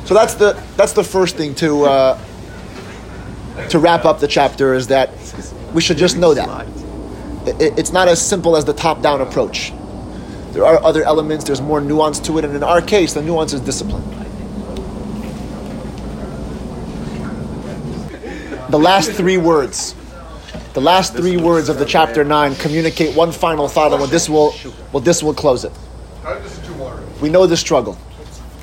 so 0.06 0.14
that's 0.14 0.36
the 0.36 0.64
that's 0.78 0.94
the 0.94 1.04
first 1.04 1.36
thing 1.36 1.54
to 1.56 1.84
uh, 1.84 2.18
to 3.68 3.78
wrap 3.78 4.06
up 4.06 4.22
the 4.22 4.28
chapter 4.30 4.74
is 4.74 4.88
that 4.88 5.10
we 5.74 5.82
should 5.82 5.98
just 5.98 6.16
know 6.16 6.34
that 6.34 6.66
it, 7.46 7.78
it's 7.78 7.92
not 7.92 8.08
as 8.08 8.26
simple 8.26 8.56
as 8.56 8.64
the 8.64 8.74
top 8.74 9.02
down 9.02 9.20
approach. 9.20 9.74
There 10.54 10.66
are 10.66 10.82
other 10.82 11.04
elements. 11.04 11.44
There's 11.44 11.60
more 11.60 11.82
nuance 11.82 12.22
to 12.22 12.38
it, 12.38 12.46
and 12.46 12.56
in 12.56 12.64
our 12.64 12.82
case, 12.82 13.12
the 13.16 13.22
nuance 13.22 13.52
is 13.52 13.60
discipline. 13.60 14.21
The 18.72 18.80
last 18.80 19.12
three 19.12 19.36
words, 19.36 19.96
the 20.74 20.80
last 20.80 21.14
three 21.14 21.36
words 21.36 21.68
of 21.68 21.78
the 21.78 21.86
chapter 21.86 22.24
nine 22.24 22.56
communicate 22.56 23.14
one 23.18 23.34
final 23.34 23.68
thought, 23.68 23.92
and 23.92 24.02
this 24.10 24.30
will, 24.30 24.56
well, 24.94 25.02
this 25.02 25.22
will 25.22 25.34
close 25.34 25.66
it. 25.66 25.74
We 27.22 27.30
know 27.30 27.46
the 27.48 27.58
struggle. 27.58 27.98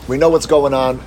We 0.09 0.17
know 0.17 0.31
what's 0.31 0.47
going 0.47 0.73
on. 0.73 1.03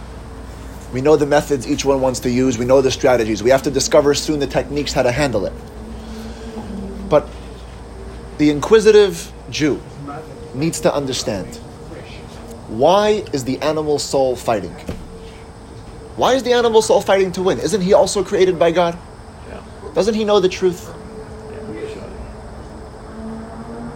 We 0.93 1.02
know 1.02 1.16
the 1.16 1.26
methods 1.26 1.68
each 1.68 1.84
one 1.84 1.99
wants 1.99 2.20
to 2.22 2.30
use. 2.30 2.60
We 2.60 2.66
know 2.66 2.82
the 2.82 2.91
strategies. 2.91 3.41
We 3.41 3.49
have 3.49 3.64
to 3.64 3.72
discover 3.72 4.14
soon 4.14 4.39
the 4.39 4.45
techniques 4.45 4.93
how 4.93 5.02
to 5.02 5.12
handle 5.12 5.47
it. 5.47 5.54
But 7.10 7.28
the 8.38 8.52
inquisitive 8.52 9.34
Jew 9.49 9.82
needs 10.54 10.80
to 10.82 10.93
understand 10.93 11.60
Why 12.68 13.24
is 13.34 13.45
the 13.45 13.60
animal 13.62 13.97
soul 13.99 14.36
fighting? 14.36 14.76
Why 16.22 16.36
is 16.36 16.43
the 16.43 16.53
animal 16.53 16.84
soul 16.84 17.01
fighting 17.01 17.32
to 17.32 17.41
win? 17.41 17.57
Isn't 17.57 17.82
he 17.82 17.93
also 17.93 18.24
created 18.24 18.59
by 18.59 18.69
God? 18.69 18.95
Yeah. 19.49 19.59
Doesn't 19.95 20.13
he 20.13 20.24
know 20.24 20.39
the 20.39 20.49
truth? 20.49 20.93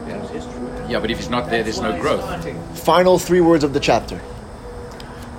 Yeah, 0.08 0.24
it's 0.24 0.32
his 0.32 0.44
truth. 0.46 0.90
Yeah, 0.90 1.00
but 1.00 1.12
if 1.12 1.20
he's 1.20 1.30
not 1.30 1.52
there, 1.52 1.62
there's 1.62 1.80
no 1.80 2.02
growth. 2.02 2.26
Final 2.80 3.20
three 3.20 3.42
words 3.42 3.64
of 3.64 3.74
the 3.74 3.80
chapter. 3.80 4.20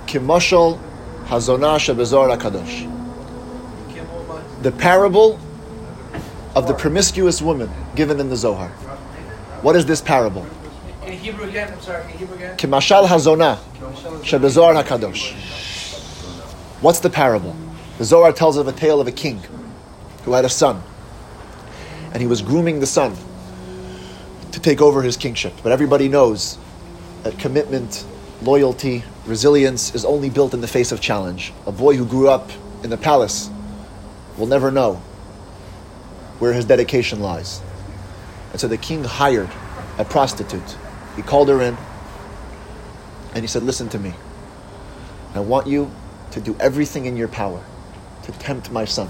Kimoshel 0.05 0.79
Hazonah 1.25 1.77
Shebazohar 1.77 2.37
HaKadosh. 2.37 2.87
The 4.63 4.71
parable 4.71 5.37
of 6.55 6.69
the 6.69 6.73
promiscuous 6.73 7.41
woman 7.41 7.69
given 7.95 8.21
in 8.21 8.29
the 8.29 8.37
Zohar. 8.37 8.69
What 9.61 9.75
is 9.75 9.85
this 9.85 9.99
parable? 9.99 10.47
In 11.05 11.11
Hebrew 11.11 11.49
again, 11.49 11.69
I'm 11.73 11.81
sorry, 11.81 12.09
in 12.13 12.17
Hebrew 12.17 12.37
again. 12.37 12.55
Kimashal 12.55 13.05
Hazonah 13.07 13.57
Shebazohar 14.23 14.81
HaKadosh. 14.81 15.56
What's 16.79 16.99
the 16.99 17.09
parable? 17.09 17.55
The 17.97 18.03
Zohar 18.03 18.31
tells 18.31 18.55
of 18.55 18.67
a 18.67 18.71
tale 18.71 19.01
of 19.01 19.07
a 19.07 19.11
king 19.11 19.41
who 20.23 20.33
had 20.33 20.45
a 20.45 20.49
son. 20.49 20.83
And 22.11 22.21
he 22.21 22.27
was 22.27 22.43
grooming 22.43 22.79
the 22.79 22.85
son 22.85 23.15
to 24.51 24.59
take 24.59 24.79
over 24.79 25.01
his 25.01 25.17
kingship. 25.17 25.53
But 25.63 25.71
everybody 25.71 26.07
knows 26.07 26.59
that 27.23 27.39
commitment, 27.39 28.05
loyalty, 28.43 29.03
resilience 29.25 29.95
is 29.95 30.05
only 30.05 30.29
built 30.29 30.53
in 30.53 30.61
the 30.61 30.67
face 30.67 30.91
of 30.91 31.01
challenge. 31.01 31.51
A 31.65 31.71
boy 31.71 31.95
who 31.95 32.05
grew 32.05 32.29
up 32.29 32.51
in 32.83 32.91
the 32.91 32.97
palace 32.97 33.49
will 34.37 34.47
never 34.47 34.69
know 34.69 35.01
where 36.37 36.53
his 36.53 36.65
dedication 36.65 37.21
lies. 37.21 37.59
And 38.51 38.61
so 38.61 38.67
the 38.67 38.77
king 38.77 39.03
hired 39.03 39.49
a 39.97 40.05
prostitute. 40.05 40.77
He 41.15 41.23
called 41.23 41.49
her 41.49 41.59
in 41.59 41.75
and 43.33 43.43
he 43.43 43.47
said, 43.47 43.63
Listen 43.63 43.89
to 43.89 43.99
me. 43.99 44.13
I 45.33 45.39
want 45.39 45.65
you 45.65 45.91
to 46.37 46.43
do 46.43 46.55
everything 46.59 47.05
in 47.05 47.17
your 47.17 47.27
power 47.27 47.63
to 48.23 48.31
tempt 48.33 48.71
my 48.71 48.85
son, 48.85 49.09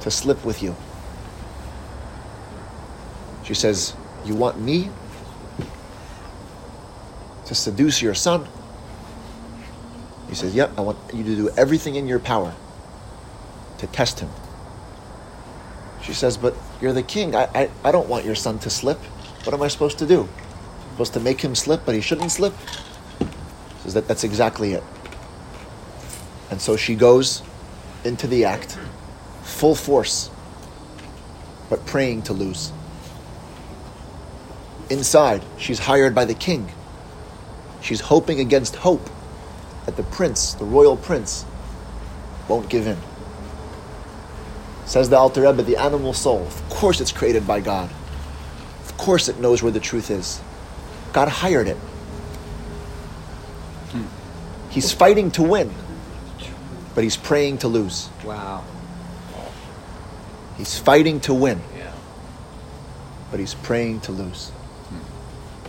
to 0.00 0.10
slip 0.10 0.42
with 0.44 0.62
you. 0.62 0.74
She 3.44 3.54
says, 3.54 3.94
You 4.24 4.34
want 4.34 4.58
me 4.60 4.90
to 7.44 7.54
seduce 7.54 8.00
your 8.00 8.14
son? 8.14 8.48
He 10.28 10.34
says, 10.34 10.54
Yep, 10.54 10.78
I 10.78 10.80
want 10.80 10.98
you 11.12 11.22
to 11.22 11.36
do 11.36 11.50
everything 11.50 11.96
in 11.96 12.06
your 12.06 12.18
power 12.18 12.54
to 13.78 13.86
test 13.88 14.20
him. 14.20 14.30
She 16.02 16.14
says, 16.14 16.38
But 16.38 16.54
you're 16.80 16.94
the 16.94 17.02
king. 17.02 17.34
I, 17.34 17.44
I, 17.54 17.70
I 17.84 17.92
don't 17.92 18.08
want 18.08 18.24
your 18.24 18.34
son 18.34 18.58
to 18.60 18.70
slip. 18.70 18.98
What 19.44 19.52
am 19.52 19.62
I 19.62 19.68
supposed 19.68 19.98
to 19.98 20.06
do? 20.06 20.28
Supposed 20.92 21.12
to 21.12 21.20
make 21.20 21.40
him 21.40 21.54
slip, 21.54 21.82
but 21.84 21.94
he 21.94 22.00
shouldn't 22.00 22.32
slip? 22.32 22.54
Says 23.82 23.94
that 23.94 24.08
that's 24.08 24.24
exactly 24.24 24.72
it. 24.72 24.82
And 26.50 26.60
so 26.60 26.76
she 26.76 26.94
goes 26.94 27.42
into 28.04 28.26
the 28.26 28.44
act, 28.44 28.78
full 29.42 29.74
force, 29.74 30.30
but 31.68 31.84
praying 31.86 32.22
to 32.22 32.32
lose. 32.32 32.72
Inside, 34.90 35.42
she's 35.58 35.78
hired 35.78 36.14
by 36.14 36.24
the 36.24 36.34
king. 36.34 36.72
She's 37.82 38.00
hoping 38.00 38.40
against 38.40 38.76
hope 38.76 39.08
that 39.86 39.96
the 39.96 40.02
prince, 40.02 40.54
the 40.54 40.64
royal 40.64 40.96
prince, 40.96 41.44
won't 42.48 42.68
give 42.68 42.86
in. 42.86 42.96
Says 44.86 45.10
the 45.10 45.18
Alter 45.18 45.42
Rebbe, 45.42 45.62
the 45.62 45.76
animal 45.76 46.14
soul, 46.14 46.46
of 46.46 46.68
course 46.70 47.00
it's 47.00 47.12
created 47.12 47.46
by 47.46 47.60
God. 47.60 47.90
Of 48.84 48.96
course 48.96 49.28
it 49.28 49.38
knows 49.38 49.62
where 49.62 49.72
the 49.72 49.80
truth 49.80 50.10
is. 50.10 50.40
God 51.12 51.28
hired 51.28 51.68
it. 51.68 51.76
He's 54.70 54.92
fighting 54.92 55.30
to 55.32 55.42
win, 55.42 55.72
but 56.98 57.04
he's 57.04 57.16
praying 57.16 57.58
to 57.58 57.68
lose. 57.68 58.08
Wow. 58.24 58.64
He's 60.56 60.76
fighting 60.80 61.20
to 61.20 61.32
win, 61.32 61.60
Yeah. 61.78 61.92
but 63.30 63.38
he's 63.38 63.54
praying 63.54 64.00
to 64.00 64.10
lose. 64.10 64.50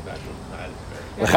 That's 0.05 1.29